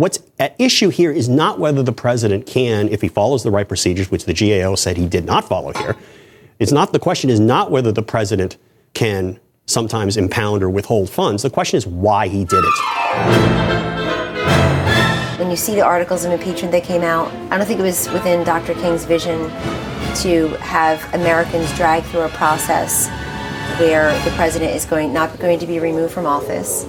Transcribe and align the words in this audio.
What's 0.00 0.18
at 0.38 0.54
issue 0.58 0.88
here 0.88 1.12
is 1.12 1.28
not 1.28 1.58
whether 1.58 1.82
the 1.82 1.92
president 1.92 2.46
can, 2.46 2.88
if 2.88 3.02
he 3.02 3.08
follows 3.08 3.42
the 3.42 3.50
right 3.50 3.68
procedures, 3.68 4.10
which 4.10 4.24
the 4.24 4.32
GAO 4.32 4.74
said 4.74 4.96
he 4.96 5.06
did 5.06 5.26
not 5.26 5.46
follow 5.46 5.74
here. 5.74 5.94
It's 6.58 6.72
not 6.72 6.94
the 6.94 6.98
question 6.98 7.28
is 7.28 7.38
not 7.38 7.70
whether 7.70 7.92
the 7.92 8.02
president 8.02 8.56
can 8.94 9.38
sometimes 9.66 10.16
impound 10.16 10.62
or 10.62 10.70
withhold 10.70 11.10
funds. 11.10 11.42
The 11.42 11.50
question 11.50 11.76
is 11.76 11.86
why 11.86 12.28
he 12.28 12.46
did 12.46 12.64
it. 12.64 12.74
When 15.38 15.50
you 15.50 15.56
see 15.56 15.74
the 15.74 15.84
articles 15.84 16.24
of 16.24 16.32
impeachment 16.32 16.72
that 16.72 16.84
came 16.84 17.02
out, 17.02 17.30
I 17.52 17.58
don't 17.58 17.66
think 17.66 17.78
it 17.78 17.82
was 17.82 18.08
within 18.08 18.42
Dr. 18.42 18.72
King's 18.72 19.04
vision 19.04 19.50
to 20.22 20.48
have 20.60 21.12
Americans 21.12 21.70
drag 21.76 22.04
through 22.04 22.22
a 22.22 22.30
process 22.30 23.08
where 23.78 24.18
the 24.24 24.30
president 24.30 24.74
is 24.74 24.86
going 24.86 25.12
not 25.12 25.38
going 25.38 25.58
to 25.58 25.66
be 25.66 25.78
removed 25.78 26.14
from 26.14 26.24
office. 26.24 26.86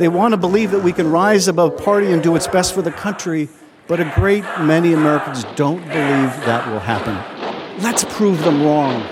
They 0.00 0.08
want 0.08 0.32
to 0.32 0.38
believe 0.38 0.70
that 0.70 0.80
we 0.80 0.94
can 0.94 1.10
rise 1.10 1.46
above 1.46 1.76
party 1.76 2.10
and 2.10 2.22
do 2.22 2.32
what's 2.32 2.46
best 2.46 2.72
for 2.72 2.80
the 2.80 2.90
country, 2.90 3.50
but 3.86 4.00
a 4.00 4.10
great 4.14 4.44
many 4.58 4.94
Americans 4.94 5.44
don't 5.56 5.82
believe 5.82 5.92
that 6.46 6.66
will 6.72 6.78
happen. 6.78 7.12
Let's 7.82 8.04
prove 8.04 8.42
them 8.42 8.62
wrong. 8.62 9.02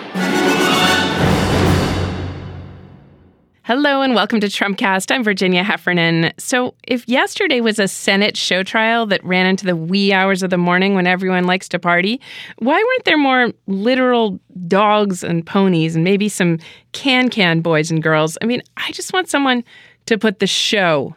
Hello 3.65 4.01
and 4.01 4.15
welcome 4.15 4.41
to 4.41 4.47
Trumpcast. 4.47 5.15
I'm 5.15 5.23
Virginia 5.23 5.63
Heffernan. 5.63 6.33
So, 6.39 6.75
if 6.85 7.07
yesterday 7.07 7.61
was 7.61 7.79
a 7.79 7.87
Senate 7.87 8.35
show 8.35 8.63
trial 8.63 9.05
that 9.09 9.23
ran 9.23 9.45
into 9.45 9.67
the 9.67 9.77
wee 9.77 10.11
hours 10.11 10.43
of 10.43 10.49
the 10.49 10.57
morning 10.57 10.95
when 10.95 11.07
everyone 11.07 11.45
likes 11.45 11.69
to 11.69 11.79
party, 11.79 12.19
why 12.61 12.77
weren't 12.83 13.05
there 13.05 13.19
more 13.19 13.53
literal 13.67 14.41
dogs 14.67 15.23
and 15.23 15.45
ponies 15.45 15.97
and 15.97 16.03
maybe 16.03 16.31
some 16.31 16.59
can 16.93 17.29
can 17.29 17.61
boys 17.61 17.91
and 17.91 18.03
girls? 18.03 18.39
I 18.41 18.47
mean, 18.47 18.63
I 18.79 18.91
just 18.93 19.13
want 19.13 19.29
someone 19.29 19.63
to 20.09 20.19
put 20.19 20.39
the 20.39 20.47
show 20.47 21.15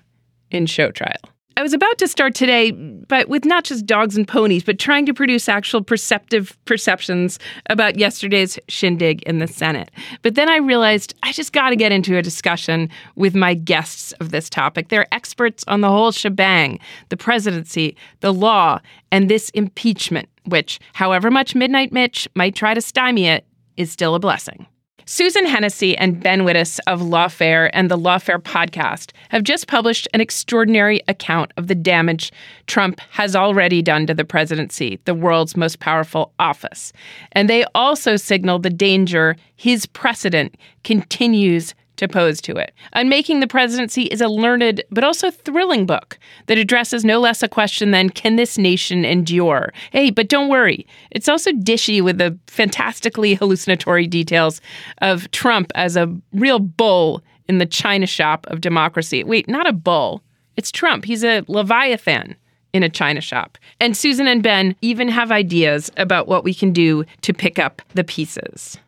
in 0.52 0.66
show 0.66 0.92
trial. 0.92 1.16
I 1.58 1.64
was 1.64 1.74
about 1.74 1.98
to 2.00 2.08
start 2.08 2.34
today, 2.34 2.72
but 2.72 3.30
with 3.30 3.46
not 3.46 3.66
just 3.66 3.86
dogs 3.86 4.18
and 4.18 4.28
ponies, 4.28 4.64
but 4.64 4.80
trying 4.80 5.06
to 5.06 5.14
produce 5.14 5.48
actual 5.48 5.82
perceptive 5.82 6.58
perceptions 6.66 7.40
about 7.70 7.98
yesterday's 7.98 8.58
shindig 8.68 9.22
in 9.24 9.40
the 9.40 9.48
Senate. 9.48 9.92
But 10.24 10.36
then 10.36 10.50
I 10.50 10.58
realized 10.58 11.14
I 11.24 11.32
just 11.34 11.54
got 11.54 11.70
to 11.70 11.76
get 11.76 11.92
into 11.92 12.18
a 12.18 12.22
discussion 12.22 12.90
with 13.16 13.36
my 13.36 13.54
guests 13.54 14.12
of 14.14 14.32
this 14.32 14.50
topic. 14.50 14.90
They're 14.90 15.14
experts 15.14 15.64
on 15.68 15.82
the 15.82 15.90
whole 15.90 16.12
shebang 16.12 16.80
the 17.10 17.18
presidency, 17.18 17.96
the 18.22 18.34
law, 18.34 18.80
and 19.12 19.30
this 19.30 19.50
impeachment, 19.52 20.30
which, 20.46 20.80
however 20.94 21.30
much 21.30 21.54
Midnight 21.54 21.92
Mitch 21.92 22.28
might 22.34 22.56
try 22.56 22.74
to 22.74 22.82
stymie 22.82 23.28
it, 23.28 23.46
is 23.78 23.92
still 23.92 24.16
a 24.16 24.20
blessing. 24.20 24.68
Susan 25.06 25.46
Hennessey 25.46 25.98
and 25.98 26.22
Ben 26.22 26.42
Wittes 26.42 26.80
of 26.88 27.02
Lawfare 27.02 27.70
and 27.74 27.90
the 27.90 27.98
Lawfare 27.98 28.42
podcast 28.42 29.12
have 29.30 29.44
just 29.44 29.68
published 29.68 30.08
an 30.14 30.22
extraordinary 30.22 31.02
account 31.08 31.52
of 31.58 31.68
the 31.68 31.76
damage 31.76 32.32
Trump 32.68 33.00
has 33.12 33.36
already 33.36 33.82
done 33.82 34.06
to 34.08 34.14
the 34.14 34.26
presidency, 34.26 35.00
the 35.06 35.14
world's 35.14 35.58
most 35.58 35.80
powerful 35.80 36.34
office. 36.40 36.94
And 37.32 37.50
they 37.50 37.66
also 37.76 38.16
signal 38.16 38.60
the 38.60 38.70
danger 38.70 39.36
his 39.56 39.86
precedent 39.86 40.56
continues 40.84 41.74
to 42.02 42.08
pose 42.08 42.42
to 42.42 42.58
it. 42.58 42.74
Unmaking 42.94 43.40
the 43.40 43.48
Presidency 43.48 44.04
is 44.04 44.22
a 44.22 44.28
learned 44.28 44.84
but 44.90 45.04
also 45.04 45.30
thrilling 45.30 45.86
book 45.86 46.18
that 46.48 46.58
addresses 46.58 47.06
no 47.06 47.20
less 47.20 47.44
a 47.44 47.48
question 47.48 47.92
than 47.92 48.10
can 48.10 48.38
this 48.38 48.58
nation 48.58 49.06
endure? 49.06 49.72
Hey, 49.92 50.10
but 50.10 50.28
don't 50.28 50.50
worry. 50.50 50.88
It's 51.12 51.30
also 51.30 51.52
dishy 51.52 52.02
with 52.02 52.18
the 52.18 52.38
fantastically 52.48 53.36
hallucinatory 53.40 54.08
details 54.08 54.62
of 55.02 55.30
Trump 55.30 55.72
as 55.76 55.96
a 55.96 56.12
real 56.34 56.58
bull 56.58 57.22
in 57.48 57.60
the 57.60 57.68
china 57.68 58.08
shop 58.08 58.48
of 58.48 58.62
democracy. 58.62 59.24
Wait, 59.24 59.48
not 59.48 59.68
a 59.68 59.74
bull. 59.74 60.24
It's 60.58 60.72
Trump. 60.72 61.06
He's 61.06 61.24
a 61.24 61.44
leviathan 61.48 62.36
in 62.74 62.82
a 62.82 62.90
china 62.90 63.22
shop. 63.22 63.60
And 63.80 63.96
Susan 63.96 64.28
and 64.28 64.42
Ben 64.42 64.76
even 64.82 65.08
have 65.10 65.32
ideas 65.32 65.92
about 65.98 66.28
what 66.28 66.44
we 66.44 66.54
can 66.54 66.74
do 66.74 67.06
to 67.22 67.32
pick 67.32 67.60
up 67.60 67.84
the 67.94 68.04
pieces. 68.04 68.80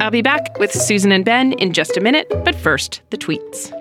I'll 0.00 0.10
be 0.10 0.22
back 0.22 0.58
with 0.58 0.72
Susan 0.72 1.10
and 1.10 1.24
Ben 1.24 1.52
in 1.54 1.72
just 1.72 1.96
a 1.96 2.00
minute, 2.00 2.28
but 2.44 2.54
first, 2.54 3.02
the 3.10 3.18
tweets. 3.18 3.72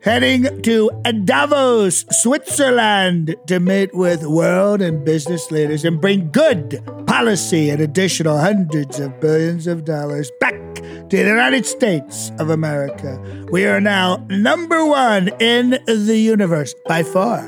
Heading 0.00 0.62
to 0.62 0.90
Davos, 1.24 2.04
Switzerland 2.10 3.34
to 3.46 3.58
meet 3.58 3.94
with 3.94 4.22
world 4.22 4.80
and 4.80 5.04
business 5.04 5.50
leaders 5.50 5.84
and 5.84 6.00
bring 6.00 6.30
good 6.30 6.80
policy 7.06 7.70
and 7.70 7.80
additional 7.80 8.38
hundreds 8.38 9.00
of 9.00 9.18
billions 9.20 9.66
of 9.66 9.84
dollars 9.84 10.30
back 10.40 10.74
to 10.74 11.08
the 11.08 11.18
United 11.18 11.66
States 11.66 12.30
of 12.38 12.50
America. 12.50 13.18
We 13.50 13.66
are 13.66 13.80
now 13.80 14.24
number 14.28 14.84
one 14.86 15.28
in 15.40 15.70
the 15.86 16.18
universe 16.18 16.74
by 16.86 17.02
far. 17.02 17.40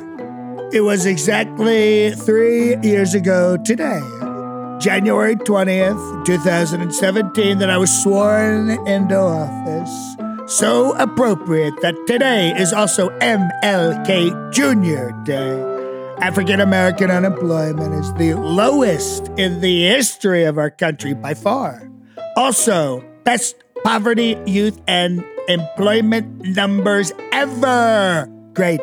It 0.72 0.80
was 0.80 1.06
exactly 1.06 2.10
three 2.12 2.76
years 2.82 3.14
ago 3.14 3.56
today 3.64 4.00
January 4.78 5.36
20th, 5.36 6.26
2017, 6.26 7.58
that 7.58 7.70
I 7.70 7.78
was 7.78 7.90
sworn 8.02 8.70
into 8.86 9.16
office. 9.16 10.16
So 10.46 10.94
appropriate 10.96 11.74
that 11.80 11.94
today 12.06 12.54
is 12.56 12.72
also 12.72 13.08
MLK 13.18 14.52
Jr. 14.52 15.16
Day. 15.24 15.76
African 16.20 16.60
American 16.60 17.10
unemployment 17.10 17.94
is 17.94 18.12
the 18.14 18.34
lowest 18.34 19.28
in 19.36 19.60
the 19.60 19.84
history 19.88 20.44
of 20.44 20.58
our 20.58 20.70
country 20.70 21.14
by 21.14 21.34
far. 21.34 21.90
Also, 22.36 23.02
best 23.24 23.56
poverty, 23.82 24.36
youth, 24.46 24.80
and 24.86 25.24
employment 25.48 26.44
numbers 26.54 27.12
ever. 27.32 28.28
Great. 28.52 28.80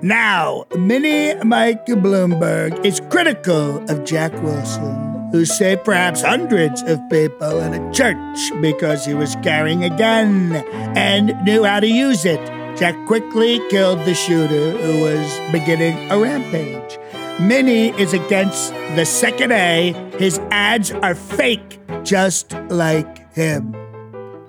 Now, 0.00 0.64
Mini 0.76 1.34
Mike 1.44 1.86
Bloomberg 1.86 2.84
is 2.84 3.00
critical 3.10 3.78
of 3.90 4.04
Jack 4.04 4.32
Wilson 4.42 5.07
who 5.30 5.44
saved 5.44 5.84
perhaps 5.84 6.22
hundreds 6.22 6.82
of 6.82 7.00
people 7.10 7.60
in 7.60 7.74
a 7.74 7.92
church 7.92 8.38
because 8.60 9.04
he 9.04 9.14
was 9.14 9.36
carrying 9.36 9.84
a 9.84 9.96
gun 9.96 10.52
and 10.96 11.34
knew 11.44 11.64
how 11.64 11.80
to 11.80 11.86
use 11.88 12.24
it. 12.24 12.40
Jack 12.76 12.94
quickly 13.06 13.60
killed 13.70 13.98
the 14.04 14.14
shooter 14.14 14.70
who 14.70 15.02
was 15.02 15.40
beginning 15.52 15.96
a 16.10 16.18
rampage. 16.18 16.98
Mini 17.40 17.90
is 18.00 18.14
against 18.14 18.72
the 18.96 19.04
second 19.04 19.52
A. 19.52 19.92
His 20.18 20.38
ads 20.50 20.92
are 20.92 21.14
fake, 21.14 21.78
just 22.04 22.52
like 22.68 23.32
him. 23.34 23.74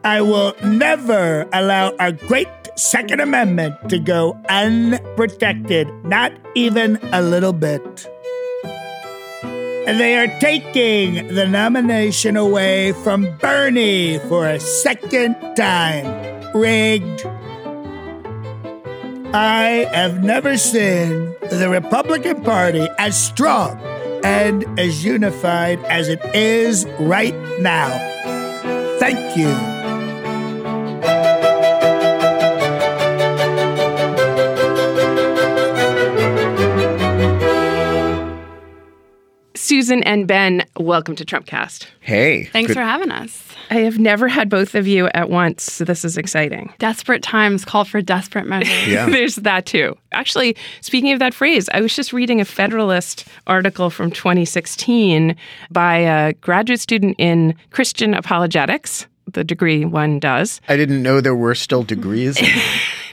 I 0.03 0.21
will 0.21 0.53
never 0.63 1.47
allow 1.51 1.93
our 1.99 2.11
great 2.11 2.47
Second 2.79 3.19
Amendment 3.19 3.89
to 3.89 3.99
go 3.99 4.39
unprotected, 4.47 5.89
not 6.05 6.31
even 6.55 6.97
a 7.11 7.21
little 7.21 7.51
bit. 7.51 8.07
They 9.85 10.17
are 10.17 10.39
taking 10.39 11.33
the 11.33 11.47
nomination 11.47 12.37
away 12.37 12.91
from 12.91 13.37
Bernie 13.37 14.19
for 14.29 14.47
a 14.47 14.59
second 14.59 15.35
time. 15.55 16.05
Rigged. 16.53 17.25
I 19.33 19.87
have 19.93 20.23
never 20.23 20.57
seen 20.57 21.35
the 21.49 21.67
Republican 21.69 22.41
Party 22.43 22.87
as 22.97 23.21
strong 23.21 23.79
and 24.23 24.65
as 24.79 25.03
unified 25.05 25.83
as 25.85 26.09
it 26.09 26.23
is 26.33 26.85
right 26.99 27.35
now. 27.59 27.89
Thank 28.99 29.37
you. 29.37 29.88
Susan 39.69 40.01
and 40.01 40.27
Ben, 40.27 40.65
welcome 40.79 41.15
to 41.15 41.23
Trumpcast. 41.23 41.85
Hey. 41.99 42.45
Thanks 42.45 42.69
good- 42.69 42.73
for 42.73 42.81
having 42.81 43.11
us. 43.11 43.45
I 43.69 43.75
have 43.75 43.99
never 43.99 44.27
had 44.27 44.49
both 44.49 44.73
of 44.73 44.87
you 44.87 45.09
at 45.13 45.29
once, 45.29 45.61
so 45.61 45.85
this 45.85 46.03
is 46.03 46.17
exciting. 46.17 46.73
Desperate 46.79 47.21
times 47.21 47.65
call 47.65 47.85
for 47.85 48.01
desperate 48.01 48.47
measures. 48.47 48.87
Yeah. 48.87 49.05
There's 49.11 49.35
that 49.35 49.67
too. 49.67 49.95
Actually, 50.11 50.57
speaking 50.81 51.11
of 51.11 51.19
that 51.19 51.35
phrase, 51.35 51.69
I 51.71 51.81
was 51.81 51.95
just 51.95 52.13
reading 52.13 52.41
a 52.41 52.45
Federalist 52.45 53.27
article 53.45 53.91
from 53.91 54.09
2016 54.09 55.35
by 55.69 55.97
a 55.97 56.33
graduate 56.33 56.79
student 56.79 57.15
in 57.19 57.53
Christian 57.69 58.15
apologetics, 58.15 59.05
the 59.33 59.43
degree 59.43 59.85
one 59.85 60.17
does. 60.17 60.61
I 60.67 60.77
didn't 60.77 61.03
know 61.03 61.21
there 61.21 61.35
were 61.35 61.53
still 61.53 61.83
degrees. 61.83 62.41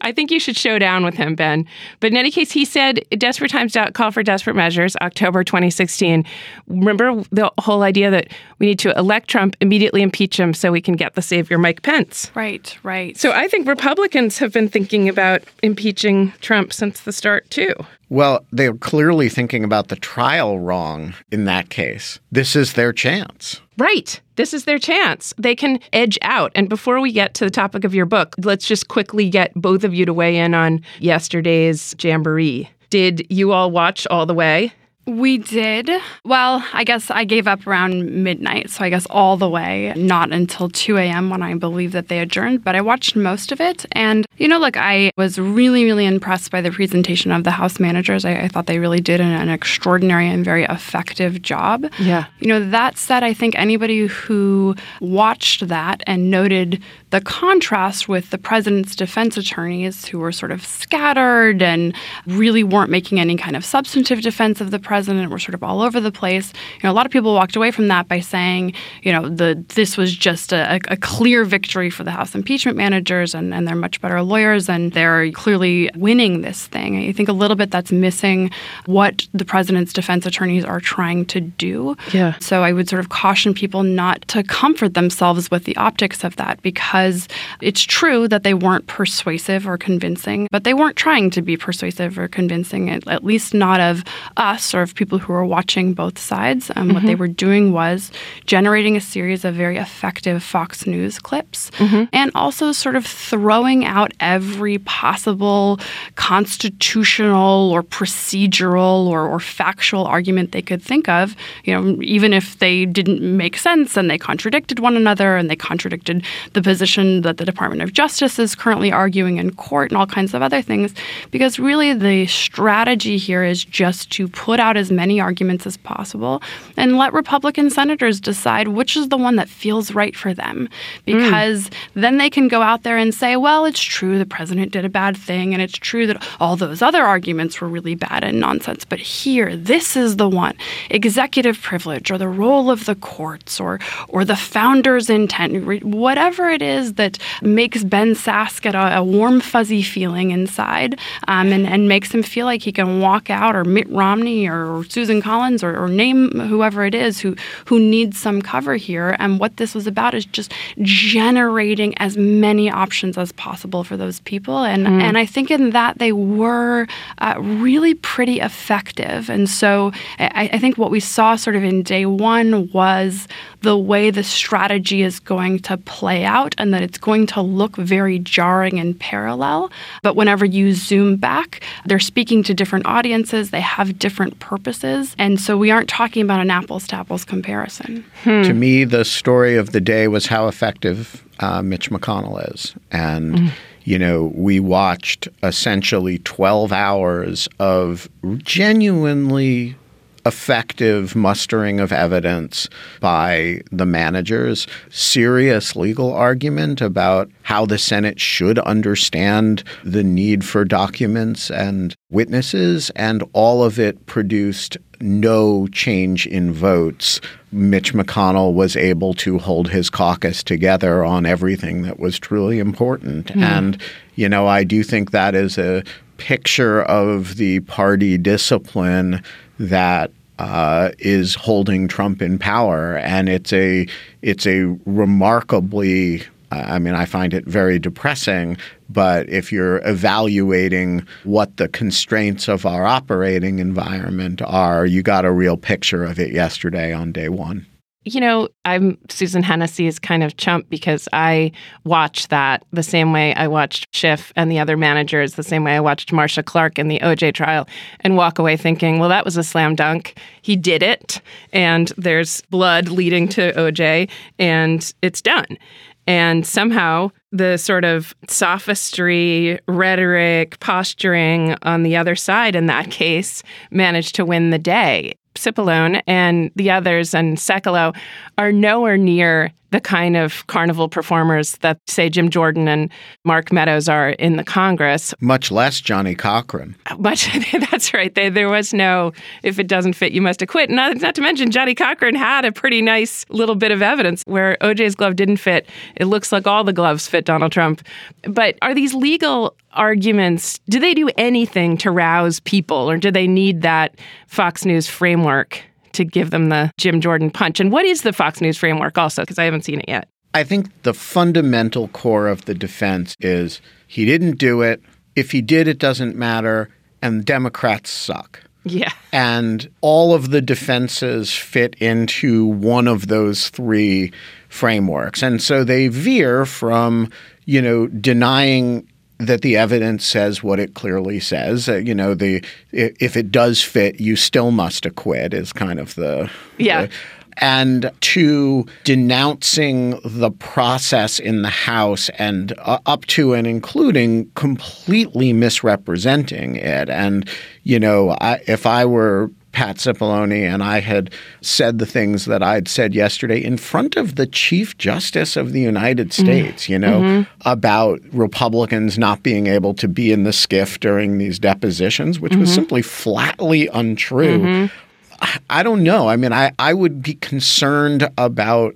I 0.00 0.12
think 0.12 0.30
you 0.30 0.40
should 0.40 0.56
show 0.56 0.78
down 0.78 1.04
with 1.04 1.14
him, 1.14 1.34
Ben. 1.34 1.66
But 2.00 2.10
in 2.10 2.16
any 2.16 2.30
case, 2.30 2.52
he 2.52 2.64
said, 2.64 3.04
Desperate 3.10 3.50
times 3.50 3.76
call 3.94 4.10
for 4.10 4.22
desperate 4.22 4.56
measures, 4.56 4.96
October 5.02 5.44
2016. 5.44 6.24
Remember 6.68 7.22
the 7.30 7.50
whole 7.58 7.82
idea 7.82 8.10
that 8.10 8.28
we 8.58 8.66
need 8.66 8.78
to 8.80 8.96
elect 8.98 9.28
Trump, 9.28 9.56
immediately 9.60 10.02
impeach 10.02 10.38
him 10.38 10.54
so 10.54 10.70
we 10.72 10.80
can 10.80 10.94
get 10.94 11.14
the 11.14 11.22
savior 11.22 11.58
Mike 11.58 11.82
Pence. 11.82 12.30
Right, 12.34 12.76
right. 12.82 13.16
So 13.16 13.32
I 13.32 13.48
think 13.48 13.66
Republicans 13.66 14.38
have 14.38 14.52
been 14.52 14.68
thinking 14.68 15.08
about 15.08 15.42
impeaching 15.62 16.32
Trump 16.40 16.72
since 16.72 17.00
the 17.00 17.12
start, 17.12 17.48
too. 17.50 17.74
Well, 18.14 18.46
they're 18.52 18.74
clearly 18.74 19.28
thinking 19.28 19.64
about 19.64 19.88
the 19.88 19.96
trial 19.96 20.60
wrong 20.60 21.14
in 21.32 21.46
that 21.46 21.68
case. 21.68 22.20
This 22.30 22.54
is 22.54 22.74
their 22.74 22.92
chance. 22.92 23.60
Right. 23.76 24.20
This 24.36 24.54
is 24.54 24.66
their 24.66 24.78
chance. 24.78 25.34
They 25.36 25.56
can 25.56 25.80
edge 25.92 26.16
out. 26.22 26.52
And 26.54 26.68
before 26.68 27.00
we 27.00 27.10
get 27.10 27.34
to 27.34 27.44
the 27.44 27.50
topic 27.50 27.82
of 27.82 27.92
your 27.92 28.06
book, 28.06 28.36
let's 28.44 28.68
just 28.68 28.86
quickly 28.86 29.28
get 29.28 29.52
both 29.56 29.82
of 29.82 29.92
you 29.92 30.06
to 30.06 30.14
weigh 30.14 30.36
in 30.36 30.54
on 30.54 30.80
yesterday's 31.00 31.96
jamboree. 32.00 32.70
Did 32.88 33.26
you 33.30 33.50
all 33.50 33.72
watch 33.72 34.06
all 34.08 34.26
the 34.26 34.32
way? 34.34 34.72
We 35.06 35.38
did. 35.38 35.90
Well, 36.24 36.64
I 36.72 36.84
guess 36.84 37.10
I 37.10 37.24
gave 37.24 37.46
up 37.46 37.66
around 37.66 38.10
midnight, 38.24 38.70
so 38.70 38.84
I 38.84 38.90
guess 38.90 39.06
all 39.10 39.36
the 39.36 39.48
way, 39.48 39.92
not 39.96 40.32
until 40.32 40.70
2 40.70 40.96
a.m. 40.96 41.28
when 41.28 41.42
I 41.42 41.54
believe 41.54 41.92
that 41.92 42.08
they 42.08 42.20
adjourned, 42.20 42.64
but 42.64 42.74
I 42.74 42.80
watched 42.80 43.14
most 43.14 43.52
of 43.52 43.60
it. 43.60 43.84
And, 43.92 44.26
you 44.38 44.48
know, 44.48 44.58
look, 44.58 44.76
I 44.78 45.12
was 45.18 45.38
really, 45.38 45.84
really 45.84 46.06
impressed 46.06 46.50
by 46.50 46.62
the 46.62 46.70
presentation 46.70 47.32
of 47.32 47.44
the 47.44 47.50
House 47.50 47.78
managers. 47.78 48.24
I, 48.24 48.44
I 48.44 48.48
thought 48.48 48.66
they 48.66 48.78
really 48.78 49.00
did 49.00 49.20
an, 49.20 49.30
an, 49.30 49.50
extraordinary 49.54 50.28
and 50.28 50.44
very 50.44 50.64
effective 50.64 51.40
job. 51.42 51.86
Yeah. 51.98 52.24
You 52.40 52.48
know, 52.48 52.70
that 52.70 52.96
said, 52.96 53.22
I 53.22 53.34
think 53.34 53.56
anybody 53.56 54.06
who 54.06 54.74
watched 55.00 55.68
that 55.68 56.02
and 56.06 56.30
noted 56.30 56.82
the 57.10 57.20
contrast 57.20 58.08
with 58.08 58.30
the 58.30 58.38
president's 58.38 58.96
defense 58.96 59.36
attorneys 59.36 60.06
who 60.06 60.18
were 60.18 60.32
sort 60.32 60.50
of 60.50 60.64
scattered 60.64 61.62
and 61.62 61.94
really 62.26 62.64
weren't 62.64 62.90
making 62.90 63.20
any 63.20 63.36
kind 63.36 63.54
of 63.54 63.64
substantive 63.64 64.22
defense 64.22 64.60
of 64.60 64.70
the 64.70 64.78
president, 64.78 64.93
were 65.28 65.38
sort 65.38 65.54
of 65.54 65.62
all 65.62 65.82
over 65.82 66.00
the 66.00 66.12
place. 66.12 66.52
You 66.74 66.80
know, 66.84 66.90
a 66.90 66.94
lot 66.94 67.06
of 67.06 67.12
people 67.12 67.34
walked 67.34 67.56
away 67.56 67.70
from 67.70 67.88
that 67.88 68.08
by 68.08 68.20
saying, 68.20 68.74
you 69.02 69.12
know, 69.12 69.28
the 69.28 69.62
this 69.74 69.96
was 69.96 70.14
just 70.14 70.52
a, 70.52 70.80
a 70.88 70.96
clear 70.96 71.44
victory 71.44 71.90
for 71.90 72.04
the 72.04 72.10
House 72.10 72.34
impeachment 72.34 72.76
managers 72.76 73.34
and, 73.34 73.54
and 73.54 73.66
they're 73.66 73.74
much 73.74 74.00
better 74.00 74.22
lawyers 74.22 74.68
and 74.68 74.92
they're 74.92 75.30
clearly 75.32 75.90
winning 75.94 76.42
this 76.42 76.66
thing. 76.66 76.96
I 76.96 77.12
think 77.12 77.28
a 77.28 77.32
little 77.32 77.56
bit 77.56 77.70
that's 77.70 77.92
missing 77.92 78.50
what 78.86 79.26
the 79.32 79.44
president's 79.44 79.92
defense 79.92 80.26
attorneys 80.26 80.64
are 80.64 80.80
trying 80.80 81.26
to 81.26 81.40
do. 81.40 81.96
Yeah. 82.12 82.38
So 82.38 82.62
I 82.62 82.72
would 82.72 82.88
sort 82.88 83.00
of 83.00 83.08
caution 83.08 83.54
people 83.54 83.82
not 83.82 84.26
to 84.28 84.42
comfort 84.42 84.94
themselves 84.94 85.50
with 85.50 85.64
the 85.64 85.76
optics 85.76 86.24
of 86.24 86.36
that 86.36 86.60
because 86.62 86.74
because 86.74 87.28
it's 87.60 87.82
true 87.82 88.28
that 88.28 88.42
they 88.42 88.54
weren't 88.54 88.86
persuasive 88.86 89.66
or 89.66 89.78
convincing, 89.78 90.48
but 90.50 90.64
they 90.64 90.74
weren't 90.74 90.96
trying 90.96 91.30
to 91.30 91.42
be 91.42 91.56
persuasive 91.56 92.18
or 92.18 92.28
convincing, 92.28 92.90
at 92.90 93.24
least 93.24 93.54
not 93.54 93.80
of 93.80 94.04
us 94.36 94.74
or 94.74 94.83
of 94.84 94.94
people 94.94 95.18
who 95.18 95.32
were 95.32 95.44
watching 95.44 95.94
both 95.94 96.18
sides. 96.18 96.70
Um, 96.70 96.76
mm-hmm. 96.76 96.94
What 96.94 97.02
they 97.04 97.16
were 97.16 97.28
doing 97.28 97.72
was 97.72 98.12
generating 98.46 98.96
a 98.96 99.00
series 99.00 99.44
of 99.44 99.56
very 99.56 99.76
effective 99.76 100.42
Fox 100.42 100.86
News 100.86 101.18
clips 101.18 101.70
mm-hmm. 101.72 102.04
and 102.12 102.30
also 102.36 102.70
sort 102.70 102.94
of 102.94 103.04
throwing 103.04 103.84
out 103.84 104.12
every 104.20 104.78
possible 104.78 105.80
constitutional 106.14 107.72
or 107.72 107.82
procedural 107.82 109.08
or, 109.08 109.28
or 109.28 109.40
factual 109.40 110.06
argument 110.06 110.52
they 110.52 110.62
could 110.62 110.82
think 110.82 111.08
of, 111.08 111.34
you 111.64 111.74
know, 111.74 112.00
even 112.02 112.32
if 112.32 112.58
they 112.60 112.86
didn't 112.86 113.20
make 113.36 113.56
sense 113.56 113.96
and 113.96 114.08
they 114.08 114.18
contradicted 114.18 114.78
one 114.78 114.96
another 114.96 115.36
and 115.36 115.50
they 115.50 115.56
contradicted 115.56 116.22
the 116.52 116.62
position 116.62 116.84
position 116.84 117.22
that 117.22 117.38
the 117.38 117.46
Department 117.46 117.80
of 117.80 117.92
Justice 117.94 118.38
is 118.38 118.54
currently 118.54 118.92
arguing 118.92 119.38
in 119.38 119.50
court 119.54 119.90
and 119.90 119.96
all 119.96 120.06
kinds 120.06 120.34
of 120.34 120.42
other 120.42 120.60
things. 120.60 120.94
Because 121.30 121.58
really, 121.58 121.94
the 121.94 122.26
strategy 122.26 123.16
here 123.16 123.42
is 123.42 123.64
just 123.64 124.10
to 124.12 124.28
put 124.28 124.60
out 124.60 124.73
as 124.76 124.90
many 124.90 125.20
arguments 125.20 125.66
as 125.66 125.76
possible 125.76 126.42
and 126.76 126.96
let 126.96 127.12
Republican 127.12 127.70
senators 127.70 128.20
decide 128.20 128.68
which 128.68 128.96
is 128.96 129.08
the 129.08 129.16
one 129.16 129.36
that 129.36 129.48
feels 129.48 129.94
right 129.94 130.16
for 130.16 130.34
them. 130.34 130.68
Because 131.04 131.68
mm. 131.68 131.74
then 131.94 132.18
they 132.18 132.30
can 132.30 132.48
go 132.48 132.62
out 132.62 132.82
there 132.82 132.96
and 132.96 133.14
say, 133.14 133.36
well, 133.36 133.64
it's 133.64 133.80
true 133.80 134.18
the 134.18 134.26
president 134.26 134.72
did 134.72 134.84
a 134.84 134.88
bad 134.88 135.16
thing, 135.16 135.52
and 135.52 135.62
it's 135.62 135.78
true 135.78 136.06
that 136.06 136.26
all 136.40 136.56
those 136.56 136.82
other 136.82 137.02
arguments 137.02 137.60
were 137.60 137.68
really 137.68 137.94
bad 137.94 138.24
and 138.24 138.40
nonsense. 138.40 138.84
But 138.84 138.98
here, 138.98 139.56
this 139.56 139.96
is 139.96 140.16
the 140.16 140.28
one 140.28 140.54
executive 140.90 141.60
privilege 141.60 142.10
or 142.10 142.18
the 142.18 142.28
role 142.28 142.70
of 142.70 142.86
the 142.86 142.94
courts 142.94 143.60
or, 143.60 143.78
or 144.08 144.24
the 144.24 144.36
founder's 144.36 145.10
intent, 145.10 145.84
whatever 145.84 146.48
it 146.48 146.62
is 146.62 146.94
that 146.94 147.18
makes 147.42 147.84
Ben 147.84 148.14
Sasse 148.14 148.60
get 148.60 148.74
a, 148.74 148.98
a 148.98 149.04
warm, 149.04 149.40
fuzzy 149.40 149.82
feeling 149.82 150.30
inside 150.30 150.98
um, 151.28 151.52
and, 151.52 151.66
and 151.66 151.88
makes 151.88 152.12
him 152.12 152.22
feel 152.22 152.46
like 152.46 152.62
he 152.62 152.72
can 152.72 153.00
walk 153.00 153.30
out, 153.30 153.54
or 153.54 153.64
Mitt 153.64 153.88
Romney 153.88 154.46
or 154.46 154.63
Susan 154.88 155.22
Collins, 155.22 155.62
or, 155.62 155.76
or 155.76 155.88
name 155.88 156.30
whoever 156.40 156.84
it 156.84 156.94
is 156.94 157.20
who, 157.20 157.36
who 157.66 157.78
needs 157.78 158.18
some 158.18 158.42
cover 158.42 158.76
here. 158.76 159.16
And 159.18 159.38
what 159.40 159.56
this 159.56 159.74
was 159.74 159.86
about 159.86 160.14
is 160.14 160.24
just 160.24 160.52
generating 160.82 161.96
as 161.98 162.16
many 162.16 162.70
options 162.70 163.16
as 163.18 163.32
possible 163.32 163.84
for 163.84 163.96
those 163.96 164.20
people. 164.20 164.64
And, 164.64 164.86
mm. 164.86 165.00
and 165.00 165.18
I 165.18 165.26
think 165.26 165.50
in 165.50 165.70
that 165.70 165.98
they 165.98 166.12
were 166.12 166.86
uh, 167.18 167.34
really 167.38 167.94
pretty 167.94 168.40
effective. 168.40 169.30
And 169.30 169.48
so 169.48 169.92
I, 170.18 170.50
I 170.52 170.58
think 170.58 170.78
what 170.78 170.90
we 170.90 171.00
saw 171.00 171.36
sort 171.36 171.56
of 171.56 171.64
in 171.64 171.82
day 171.82 172.06
one 172.06 172.70
was 172.72 173.28
the 173.64 173.76
way 173.76 174.10
the 174.10 174.22
strategy 174.22 175.02
is 175.02 175.18
going 175.18 175.58
to 175.58 175.76
play 175.76 176.24
out 176.24 176.54
and 176.58 176.72
that 176.72 176.82
it's 176.82 176.98
going 176.98 177.26
to 177.26 177.40
look 177.40 177.76
very 177.76 178.18
jarring 178.18 178.78
and 178.78 178.98
parallel. 178.98 179.70
But 180.02 180.14
whenever 180.14 180.44
you 180.44 180.74
zoom 180.74 181.16
back, 181.16 181.62
they're 181.86 181.98
speaking 181.98 182.42
to 182.44 182.54
different 182.54 182.86
audiences, 182.86 183.50
they 183.50 183.60
have 183.60 183.98
different 183.98 184.38
purposes. 184.38 185.16
And 185.18 185.40
so 185.40 185.56
we 185.56 185.70
aren't 185.70 185.88
talking 185.88 186.22
about 186.22 186.40
an 186.40 186.50
apples 186.50 186.86
to 186.88 186.96
apples 186.96 187.24
comparison. 187.24 188.04
Hmm. 188.22 188.42
To 188.42 188.54
me, 188.54 188.84
the 188.84 189.04
story 189.04 189.56
of 189.56 189.72
the 189.72 189.80
day 189.80 190.06
was 190.08 190.26
how 190.26 190.46
effective 190.46 191.24
uh, 191.40 191.62
Mitch 191.62 191.90
McConnell 191.90 192.54
is. 192.54 192.74
And 192.92 193.34
mm 193.34 193.52
you 193.84 193.98
know, 193.98 194.32
we 194.34 194.60
watched 194.60 195.28
essentially 195.42 196.18
12 196.20 196.72
hours 196.72 197.48
of 197.58 198.08
genuinely 198.38 199.76
effective 200.26 201.14
mustering 201.14 201.80
of 201.80 201.92
evidence 201.92 202.68
by 203.00 203.60
the 203.70 203.86
managers, 203.86 204.66
serious 204.90 205.76
legal 205.76 206.12
argument 206.12 206.80
about 206.80 207.30
how 207.42 207.66
the 207.66 207.78
Senate 207.78 208.20
should 208.20 208.58
understand 208.60 209.62
the 209.84 210.04
need 210.04 210.44
for 210.44 210.64
documents 210.64 211.50
and 211.50 211.94
witnesses, 212.10 212.90
and 212.96 213.22
all 213.32 213.62
of 213.62 213.78
it 213.78 214.06
produced 214.06 214.76
no 215.00 215.66
change 215.68 216.26
in 216.26 216.52
votes. 216.52 217.20
Mitch 217.52 217.92
McConnell 217.92 218.54
was 218.54 218.76
able 218.76 219.14
to 219.14 219.38
hold 219.38 219.68
his 219.68 219.90
caucus 219.90 220.42
together 220.42 221.04
on 221.04 221.26
everything 221.26 221.82
that 221.82 222.00
was 222.00 222.18
truly 222.18 222.58
important. 222.58 223.26
Mm. 223.26 223.42
And, 223.42 223.82
you 224.14 224.28
know, 224.28 224.46
I 224.46 224.64
do 224.64 224.82
think 224.82 225.10
that 225.10 225.34
is 225.34 225.58
a 225.58 225.84
picture 226.16 226.82
of 226.82 227.36
the 227.36 227.60
party 227.60 228.16
discipline 228.16 229.22
that 229.58 230.10
uh, 230.38 230.90
is 230.98 231.34
holding 231.34 231.88
Trump 231.88 232.20
in 232.20 232.38
power, 232.38 232.96
and 232.98 233.28
it's 233.28 233.52
a 233.52 233.86
it's 234.22 234.46
a 234.46 234.64
remarkably. 234.84 236.22
I 236.50 236.78
mean, 236.78 236.94
I 236.94 237.04
find 237.04 237.34
it 237.34 237.44
very 237.46 237.80
depressing. 237.80 238.56
But 238.88 239.28
if 239.28 239.50
you're 239.50 239.78
evaluating 239.84 241.04
what 241.24 241.56
the 241.56 241.66
constraints 241.66 242.46
of 242.48 242.64
our 242.64 242.84
operating 242.84 243.58
environment 243.58 244.40
are, 244.42 244.86
you 244.86 245.02
got 245.02 245.24
a 245.24 245.32
real 245.32 245.56
picture 245.56 246.04
of 246.04 246.20
it 246.20 246.32
yesterday 246.32 246.92
on 246.92 247.10
day 247.10 247.28
one 247.28 247.66
you 248.04 248.20
know, 248.20 248.48
I'm 248.64 248.98
Susan 249.08 249.42
Hennessey's 249.42 249.98
kind 249.98 250.22
of 250.22 250.36
chump 250.36 250.68
because 250.68 251.08
I 251.12 251.52
watch 251.84 252.28
that 252.28 252.64
the 252.72 252.82
same 252.82 253.12
way 253.12 253.34
I 253.34 253.48
watched 253.48 253.94
Schiff 253.94 254.32
and 254.36 254.50
the 254.50 254.58
other 254.58 254.76
managers, 254.76 255.34
the 255.34 255.42
same 255.42 255.64
way 255.64 255.76
I 255.76 255.80
watched 255.80 256.12
Marcia 256.12 256.42
Clark 256.42 256.78
in 256.78 256.88
the 256.88 257.00
OJ 257.00 257.34
trial, 257.34 257.66
and 258.00 258.16
walk 258.16 258.38
away 258.38 258.56
thinking, 258.56 258.98
well, 258.98 259.08
that 259.08 259.24
was 259.24 259.36
a 259.36 259.42
slam 259.42 259.74
dunk. 259.74 260.18
He 260.42 260.56
did 260.56 260.82
it, 260.82 261.20
and 261.52 261.92
there's 261.96 262.42
blood 262.50 262.88
leading 262.88 263.28
to 263.28 263.52
OJ, 263.52 264.10
and 264.38 264.94
it's 265.02 265.22
done. 265.22 265.58
And 266.06 266.46
somehow 266.46 267.10
the 267.32 267.56
sort 267.56 267.84
of 267.84 268.14
sophistry, 268.28 269.58
rhetoric, 269.66 270.60
posturing 270.60 271.56
on 271.62 271.82
the 271.82 271.96
other 271.96 272.14
side 272.14 272.54
in 272.54 272.66
that 272.66 272.90
case 272.90 273.42
managed 273.70 274.14
to 274.16 274.24
win 274.24 274.50
the 274.50 274.58
day. 274.58 275.14
Cipollone 275.36 276.02
and 276.06 276.50
the 276.56 276.70
others 276.70 277.14
and 277.14 277.36
Sekulow 277.36 277.96
are 278.38 278.52
nowhere 278.52 278.96
near 278.96 279.52
the 279.70 279.80
kind 279.80 280.16
of 280.16 280.46
carnival 280.46 280.88
performers 280.88 281.56
that, 281.58 281.78
say, 281.88 282.08
Jim 282.08 282.30
Jordan 282.30 282.68
and 282.68 282.90
Mark 283.24 283.52
Meadows 283.52 283.88
are 283.88 284.10
in 284.10 284.36
the 284.36 284.44
Congress. 284.44 285.14
Much 285.20 285.50
less 285.50 285.80
Johnnie 285.80 286.14
Cochran. 286.14 286.76
Uh, 286.86 286.96
much. 286.96 287.28
That's 287.70 287.92
right. 287.92 288.14
They, 288.14 288.28
there 288.28 288.48
was 288.48 288.72
no, 288.72 289.12
if 289.42 289.58
it 289.58 289.66
doesn't 289.66 289.94
fit, 289.94 290.12
you 290.12 290.22
must 290.22 290.42
acquit. 290.42 290.70
Not, 290.70 290.96
not 290.98 291.14
to 291.16 291.22
mention, 291.22 291.50
Johnnie 291.50 291.74
Cochran 291.74 292.14
had 292.14 292.44
a 292.44 292.52
pretty 292.52 292.82
nice 292.82 293.24
little 293.28 293.54
bit 293.54 293.70
of 293.70 293.82
evidence 293.82 294.22
where 294.26 294.56
OJ's 294.60 294.94
glove 294.94 295.16
didn't 295.16 295.38
fit. 295.38 295.68
It 295.96 296.06
looks 296.06 296.30
like 296.32 296.46
all 296.46 296.64
the 296.64 296.72
gloves 296.72 297.08
fit 297.08 297.24
Donald 297.24 297.52
Trump. 297.52 297.82
But 298.22 298.56
are 298.62 298.74
these 298.74 298.94
legal 298.94 299.56
arguments, 299.72 300.60
do 300.68 300.78
they 300.78 300.94
do 300.94 301.10
anything 301.16 301.76
to 301.78 301.90
rouse 301.90 302.40
people 302.40 302.88
or 302.88 302.96
do 302.96 303.10
they 303.10 303.26
need 303.26 303.62
that 303.62 303.98
Fox 304.26 304.64
News 304.64 304.88
framework 304.88 305.62
to 305.94 306.04
give 306.04 306.30
them 306.30 306.48
the 306.48 306.70
Jim 306.78 307.00
Jordan 307.00 307.30
punch? 307.30 307.60
And 307.60 307.72
what 307.72 307.84
is 307.84 308.02
the 308.02 308.12
Fox 308.12 308.40
News 308.40 308.56
framework 308.58 308.98
also? 308.98 309.22
Because 309.22 309.38
I 309.38 309.44
haven't 309.44 309.64
seen 309.64 309.80
it 309.80 309.88
yet. 309.88 310.08
I 310.34 310.44
think 310.44 310.82
the 310.82 310.94
fundamental 310.94 311.88
core 311.88 312.26
of 312.26 312.44
the 312.44 312.54
defense 312.54 313.16
is 313.20 313.60
he 313.86 314.04
didn't 314.04 314.38
do 314.38 314.62
it. 314.62 314.82
If 315.14 315.30
he 315.30 315.40
did, 315.40 315.68
it 315.68 315.78
doesn't 315.78 316.16
matter. 316.16 316.68
and 317.00 317.24
Democrats 317.24 317.90
suck. 317.90 318.40
Yeah. 318.64 318.92
And 319.12 319.70
all 319.82 320.14
of 320.14 320.30
the 320.30 320.40
defenses 320.40 321.32
fit 321.34 321.74
into 321.76 322.46
one 322.46 322.88
of 322.88 323.08
those 323.08 323.50
three 323.50 324.10
frameworks. 324.48 325.22
And 325.22 325.42
so 325.42 325.64
they 325.64 325.88
veer 325.88 326.46
from, 326.46 327.10
you 327.44 327.60
know, 327.60 327.86
denying 327.88 328.88
that 329.24 329.42
the 329.42 329.56
evidence 329.56 330.06
says 330.06 330.42
what 330.42 330.60
it 330.60 330.74
clearly 330.74 331.20
says. 331.20 331.68
Uh, 331.68 331.76
you 331.76 331.94
know, 331.94 332.14
the 332.14 332.44
if 332.72 333.16
it 333.16 333.30
does 333.30 333.62
fit, 333.62 334.00
you 334.00 334.16
still 334.16 334.50
must 334.50 334.86
acquit 334.86 335.34
is 335.34 335.52
kind 335.52 335.80
of 335.80 335.94
the 335.94 336.30
yeah. 336.58 336.86
The, 336.86 336.92
and 337.38 337.90
to 338.00 338.64
denouncing 338.84 340.00
the 340.04 340.30
process 340.30 341.18
in 341.18 341.42
the 341.42 341.48
House 341.48 342.08
and 342.10 342.52
uh, 342.58 342.78
up 342.86 343.06
to 343.06 343.34
and 343.34 343.46
including 343.46 344.30
completely 344.36 345.32
misrepresenting 345.32 346.56
it. 346.56 346.88
And, 346.88 347.28
you 347.64 347.80
know, 347.80 348.16
I, 348.20 348.40
if 348.46 348.66
I 348.66 348.84
were 348.84 349.32
Pat 349.54 349.76
Cipollone 349.76 350.42
and 350.42 350.62
I 350.62 350.80
had 350.80 351.10
said 351.40 351.78
the 351.78 351.86
things 351.86 352.24
that 352.26 352.42
I'd 352.42 352.68
said 352.68 352.92
yesterday 352.92 353.42
in 353.42 353.56
front 353.56 353.96
of 353.96 354.16
the 354.16 354.26
Chief 354.26 354.76
Justice 354.76 355.36
of 355.36 355.52
the 355.52 355.60
United 355.60 356.08
mm-hmm. 356.08 356.24
States, 356.24 356.64
mm. 356.64 356.68
you 356.68 356.78
know, 356.78 357.00
mm-hmm. 357.00 357.48
about 357.48 358.00
Republicans 358.12 358.98
not 358.98 359.22
being 359.22 359.46
able 359.46 359.72
to 359.74 359.86
be 359.86 360.10
in 360.10 360.24
the 360.24 360.30
SCIF 360.30 360.80
during 360.80 361.18
these 361.18 361.38
depositions, 361.38 362.18
which 362.18 362.32
mm-hmm. 362.32 362.42
was 362.42 362.52
simply 362.52 362.82
flatly 362.82 363.68
untrue. 363.68 364.40
Mm-hmm. 364.40 365.36
I 365.48 365.62
don't 365.62 365.84
know. 365.84 366.08
I 366.08 366.16
mean, 366.16 366.32
I, 366.32 366.52
I 366.58 366.74
would 366.74 367.00
be 367.00 367.14
concerned 367.14 368.10
about 368.18 368.74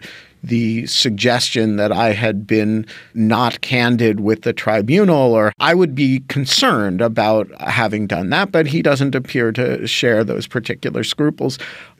the 0.48 0.86
suggestion 0.86 1.76
that 1.76 1.92
I 1.92 2.12
had 2.12 2.46
been 2.46 2.86
not 3.14 3.60
candid 3.60 4.20
with 4.20 4.42
the 4.42 4.52
tribunal, 4.52 5.32
or 5.34 5.52
I 5.60 5.74
would 5.74 5.94
be 5.94 6.20
concerned 6.28 7.00
about 7.00 7.48
having 7.60 8.06
done 8.06 8.30
that, 8.30 8.50
but 8.50 8.66
he 8.66 8.82
doesn't 8.82 9.14
appear 9.14 9.52
to 9.52 9.86
share 9.86 10.24
those 10.24 10.46
particular 10.46 11.04
scruples. 11.04 11.58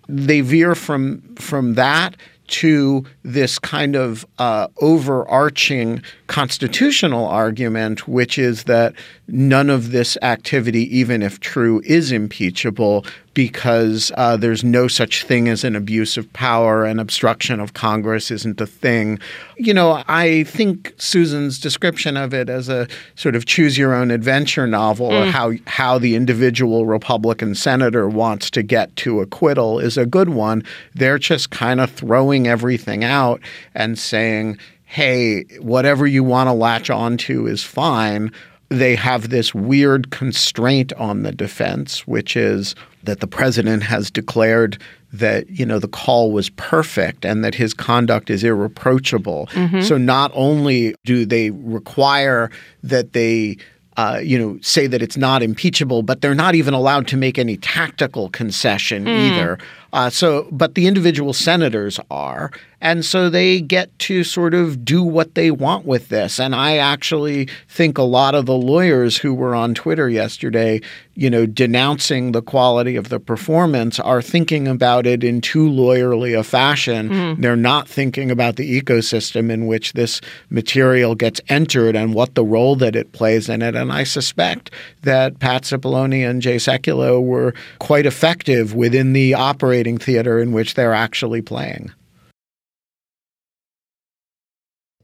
They 0.09 0.41
veer 0.41 0.75
from 0.75 1.23
from 1.37 1.75
that 1.75 2.17
to 2.49 3.05
this 3.23 3.59
kind 3.59 3.95
of 3.95 4.27
uh, 4.39 4.69
overarching 4.79 6.03
constitutional 6.29 7.27
argument, 7.27 8.07
which 8.07 8.39
is 8.39 8.65
that 8.65 8.95
none 9.27 9.71
of 9.71 9.91
this 9.93 10.17
activity, 10.23 10.85
even 10.97 11.23
if 11.23 11.41
true, 11.41 11.83
is 11.85 12.13
impeachable 12.13 13.05
because 13.33 14.13
uh, 14.17 14.37
there's 14.37 14.65
no 14.65 14.89
such 14.89 15.25
thing 15.25 15.49
as 15.49 15.65
an 15.65 15.75
abuse 15.75 16.17
of 16.17 16.31
power 16.33 16.85
and 16.85 17.01
obstruction 17.01 17.61
of 17.61 17.73
Congress 17.73 18.31
isn't 18.31 18.61
a 18.61 18.67
thing. 18.67 19.19
You 19.57 19.73
know, 19.73 20.03
I 20.09 20.43
think 20.45 20.93
Susan's 20.99 21.59
description 21.59 22.17
of 22.17 22.35
it 22.35 22.51
as 22.51 22.69
a 22.69 22.89
sort 23.15 23.37
of 23.37 23.47
choose 23.47 23.79
your 23.79 23.95
own 23.95 24.11
adventure 24.11 24.67
novel 24.67 25.11
mm. 25.11 25.23
or 25.23 25.31
how 25.31 25.53
how 25.67 25.99
the 25.99 26.15
individual 26.15 26.85
Republican 26.85 27.55
senator 27.55 28.09
wants 28.09 28.51
to 28.51 28.63
get 28.63 28.95
to 28.97 29.21
acquittal 29.21 29.79
is 29.79 29.97
a 29.97 30.05
good 30.05 30.31
one. 30.31 30.63
They're 30.95 31.19
just 31.19 31.51
kind 31.51 31.81
of 31.81 31.91
throwing 31.91 32.49
everything 32.49 33.05
out 33.05 33.41
and 33.75 33.99
saying, 33.99 34.59
hey, 34.89 35.45
whatever 35.61 36.07
you 36.07 36.25
want 36.25 36.49
to 36.49 36.53
latch 36.53 36.91
onto 36.91 37.47
is 37.47 37.63
fine 37.63 38.33
they 38.71 38.95
have 38.95 39.31
this 39.31 39.55
weird 39.55 40.11
constraint 40.11 40.93
on 40.95 41.23
the 41.23 41.33
defense, 41.33 42.07
which 42.07 42.37
is 42.37 42.75
that 43.05 43.21
the 43.21 43.27
president 43.27 43.83
has 43.83 44.11
declared 44.11 44.81
that 45.11 45.49
you 45.49 45.65
know 45.65 45.79
the 45.79 45.89
call 45.89 46.33
was 46.33 46.51
perfect 46.51 47.25
and 47.25 47.43
that 47.43 47.55
his 47.55 47.73
conduct 47.73 48.29
is 48.29 48.45
irreproachable. 48.45 49.47
Mm-hmm. 49.53 49.81
So 49.81 49.97
not 49.97 50.31
only 50.35 50.95
do 51.05 51.25
they 51.25 51.51
require 51.51 52.51
that 52.83 53.15
they 53.15 53.57
uh, 53.99 54.21
you 54.23 54.39
know, 54.39 54.57
say 54.63 54.87
that 54.87 55.03
it's 55.03 55.17
not 55.17 55.43
impeachable, 55.43 56.05
but 56.05 56.21
they're 56.21 56.33
not 56.33 56.55
even 56.55 56.73
allowed 56.73 57.09
to 57.09 57.17
make 57.17 57.37
any 57.37 57.57
tactical 57.57 58.29
concession 58.29 59.07
mm. 59.07 59.33
either. 59.33 59.59
Uh, 59.93 60.09
so, 60.09 60.47
but 60.53 60.77
the 60.77 60.87
individual 60.87 61.33
senators 61.33 61.99
are, 62.09 62.53
and 62.81 63.05
so 63.05 63.29
they 63.29 63.61
get 63.61 63.97
to 64.01 64.23
sort 64.23 64.55
of 64.55 64.85
do 64.85 65.03
what 65.03 65.35
they 65.35 65.51
want 65.51 65.85
with 65.85 66.09
this. 66.09 66.39
And 66.39 66.55
I 66.55 66.77
actually 66.77 67.49
think 67.69 67.99
a 67.99 68.03
lot 68.03 68.35
of 68.35 68.47
the 68.47 68.55
lawyers 68.55 69.17
who 69.17 69.35
were 69.35 69.55
on 69.55 69.75
Twitter 69.75 70.09
yesterday, 70.09 70.81
you 71.15 71.29
know, 71.29 71.45
denouncing 71.45 72.31
the 72.31 72.43
quality 72.43 72.95
of 72.95 73.09
the 73.09 73.19
performance 73.19 73.99
are 73.99 74.23
thinking 74.23 74.69
about 74.69 75.07
it 75.07 75.25
in 75.25 75.41
too 75.41 75.69
lawyerly 75.69 76.39
a 76.39 76.45
fashion. 76.45 77.09
Mm. 77.09 77.43
They're 77.43 77.57
not 77.57 77.89
thinking 77.89 78.31
about 78.31 78.55
the 78.57 78.81
ecosystem 78.81 79.51
in 79.51 79.67
which 79.67 79.95
this 79.95 80.21
material 80.49 81.17
gets 81.17 81.41
entered 81.49 81.97
and 81.97 82.15
what 82.15 82.37
the 82.37 82.45
role 82.45 82.77
that 82.77 82.95
it 82.95 83.11
plays 83.11 83.49
in 83.49 83.61
it. 83.61 83.75
And 83.75 83.91
I 83.91 84.05
suspect 84.05 84.71
that 85.03 85.41
Pat 85.41 85.65
Cipollone 85.65 86.29
and 86.29 86.41
Jay 86.41 86.57
Sekulow 86.57 87.21
were 87.21 87.55
quite 87.81 88.07
effective 88.07 88.73
within 88.73 89.15
the 89.15 89.35
operating 89.35 89.99
theater 89.99 90.39
in 90.39 90.53
which 90.53 90.75
they're 90.75 90.95
actually 90.95 91.43
playing. 91.43 91.91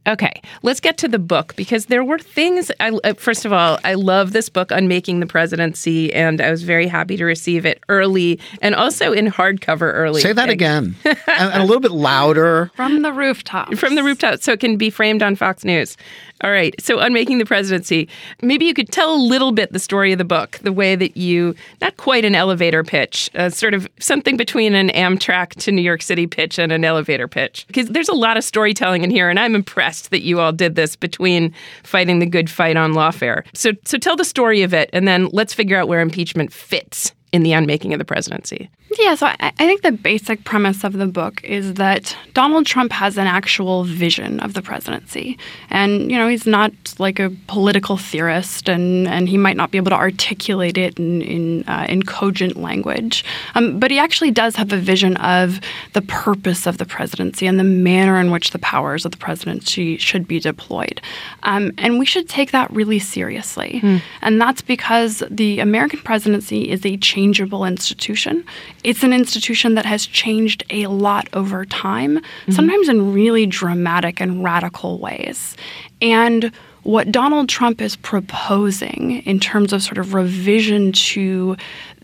Okay, 0.07 0.43
let's 0.63 0.81
get 0.81 0.99
to 0.99 1.09
the 1.09 1.19
book 1.19 1.57
because 1.57 1.87
there 1.87 2.05
were 2.05 2.19
things. 2.19 2.71
I, 2.79 2.91
uh, 2.91 3.15
first 3.15 3.47
of 3.47 3.55
all, 3.55 3.79
I 3.85 3.95
love 3.95 4.33
this 4.33 4.51
book, 4.51 4.71
Unmaking 4.71 5.21
the 5.21 5.27
Presidency, 5.27 6.13
and 6.13 6.43
I 6.43 6.51
was 6.51 6.63
very 6.63 6.87
happy 6.87 7.17
to 7.17 7.25
receive 7.25 7.65
it 7.65 7.83
early 7.89 8.39
and 8.61 8.75
also 8.75 9.13
in 9.13 9.29
hardcover 9.29 9.93
early. 9.95 10.21
Say 10.21 10.35
that 10.35 10.51
again, 10.51 10.95
and, 11.05 11.19
and, 11.27 11.63
a 11.63 11.65
little 11.65 11.81
bit 11.81 11.93
louder. 11.93 12.71
From 12.75 13.01
the 13.01 13.13
rooftop. 13.13 13.75
From 13.77 13.95
the 13.95 14.03
rooftop, 14.03 14.43
so 14.43 14.53
it 14.53 14.61
can 14.61 14.77
be 14.77 14.91
framed 14.91 15.23
on 15.23 15.37
Fox 15.37 15.65
News. 15.65 15.97
All 16.45 16.51
right. 16.51 16.75
So, 16.79 16.99
Unmaking 16.99 17.39
the 17.39 17.47
Presidency, 17.47 18.07
maybe 18.43 18.67
you 18.67 18.75
could 18.75 18.91
tell 18.93 19.15
a 19.15 19.17
little 19.17 19.51
bit 19.51 19.73
the 19.73 19.79
story 19.79 20.13
of 20.13 20.19
the 20.19 20.27
book, 20.27 20.59
the 20.59 20.75
way 20.75 20.95
that 20.95 21.17
you, 21.17 21.55
not 21.81 21.97
quite 21.97 22.23
an 22.23 22.35
elevator 22.35 22.85
pitch, 22.85 23.31
uh, 23.35 23.49
sort 23.49 23.73
of 23.73 23.89
something 23.99 24.37
between 24.37 24.75
an 24.75 24.91
Amtrak 24.91 25.55
to 25.63 25.73
New 25.73 25.81
York 25.81 26.03
City 26.03 26.27
pitch 26.27 26.59
and 26.59 26.71
an 26.71 26.85
elevator 26.85 27.27
pitch. 27.27 27.65
Because 27.67 27.89
there's 27.89 28.11
a 28.11 28.15
lot 28.15 28.37
of 28.37 28.45
storytelling 28.45 29.05
in 29.05 29.11
here, 29.11 29.31
and 29.31 29.41
I'm 29.41 29.55
impressed 29.55 30.11
that 30.11 30.21
you 30.21 30.39
all 30.39 30.53
did 30.53 30.75
this 30.75 30.97
between 30.97 31.55
fighting 31.83 32.19
the 32.19 32.27
good 32.27 32.51
fight 32.51 32.77
on 32.77 32.93
lawfare. 32.93 33.45
So, 33.55 33.71
so 33.87 33.97
tell 33.97 34.15
the 34.15 34.23
story 34.23 34.61
of 34.61 34.75
it, 34.75 34.91
and 34.93 35.09
then 35.09 35.31
let's 35.33 35.55
figure 35.55 35.79
out 35.79 35.89
where 35.89 36.01
impeachment 36.01 36.53
fits 36.53 37.15
in 37.35 37.43
the 37.43 37.53
unmaking 37.53 37.93
of 37.93 37.99
the 37.99 38.05
presidency. 38.05 38.71
Yeah, 38.97 39.17
so 39.17 39.27
I, 39.27 39.37
I, 39.41 39.51
think 39.51 39.83
the 39.83 39.91
basic 39.91 40.45
premise 40.45 40.85
of 40.85 40.93
the 40.93 41.07
book 41.07 41.43
is 41.43 41.75
that 41.75 42.17
Donald 42.33 42.65
Trump 42.65 42.93
has 42.93 43.19
an 43.19 43.27
actual 43.27 43.83
vision 43.83 44.39
of 44.39 44.55
the 44.55 44.63
presidency. 44.63 45.37
And, 45.69 46.13
you 46.13 46.17
know, 46.17 46.29
he's 46.29 46.47
not 46.47 46.73
like 47.01 47.19
a 47.19 47.31
political 47.49 47.97
theorist 47.97 48.69
and, 48.69 49.09
and 49.09 49.29
he 49.29 49.37
might 49.37 49.57
not 49.57 49.73
be 49.73 49.79
able 49.79 49.91
to 49.91 49.97
articulate 49.97 50.79
it 50.79 50.97
in, 50.97 51.23
in, 51.23 51.69
uh, 51.69 51.87
in 51.89 52.05
cogent 52.05 52.57
language. 52.57 53.25
Um, 53.57 53.81
but 53.81 53.91
he 53.91 53.99
actually 53.99 54.31
does 54.31 54.55
have 54.55 54.73
a 54.73 54.77
vision 54.77 55.17
of 55.17 55.61
the 55.93 56.03
purpose 56.03 56.65
of 56.65 56.79
the 56.79 56.85
presidency 56.85 57.49
and 57.49 57.59
the 57.59 57.65
manner 57.65 58.21
in 58.21 58.31
which 58.31 58.53
the 58.53 58.61
powers 58.61 59.05
of 59.05 59.11
the 59.11 59.19
presidency 59.19 59.97
should 59.97 60.29
be 60.29 60.39
deployed. 60.39 61.01
Um, 61.43 61.73
and 61.79 61.99
we 61.99 62.07
should 62.07 62.29
take 62.29 62.53
that 62.53 62.71
really 62.71 63.01
seriously. 63.01 63.81
Mm. 63.83 64.03
And 64.23 64.41
that's 64.41 64.63
because 64.63 65.25
the 65.29 65.59
American 65.59 65.99
presidency 66.01 66.71
is 66.71 66.87
a 66.87 66.97
changeable 67.25 67.65
institution 67.65 68.45
it's 68.85 69.03
an 69.03 69.13
institution 69.13 69.75
that 69.75 69.87
has 69.87 70.07
changed 70.07 70.63
a 70.71 70.87
lot 70.87 71.29
over 71.33 71.65
time, 71.65 72.19
mm-hmm. 72.19 72.53
sometimes 72.53 72.89
in 72.89 73.13
really 73.13 73.47
dramatic 73.47 74.21
and 74.21 74.45
radical 74.45 74.99
ways. 74.99 75.57
And 76.03 76.53
what 76.83 77.11
Donald 77.11 77.49
Trump 77.49 77.81
is 77.81 77.97
proposing 77.97 79.23
in 79.23 79.41
terms 79.41 79.73
of 79.73 79.83
sort 79.83 79.99
of 79.99 80.13
revision 80.13 80.93
to 80.93 81.57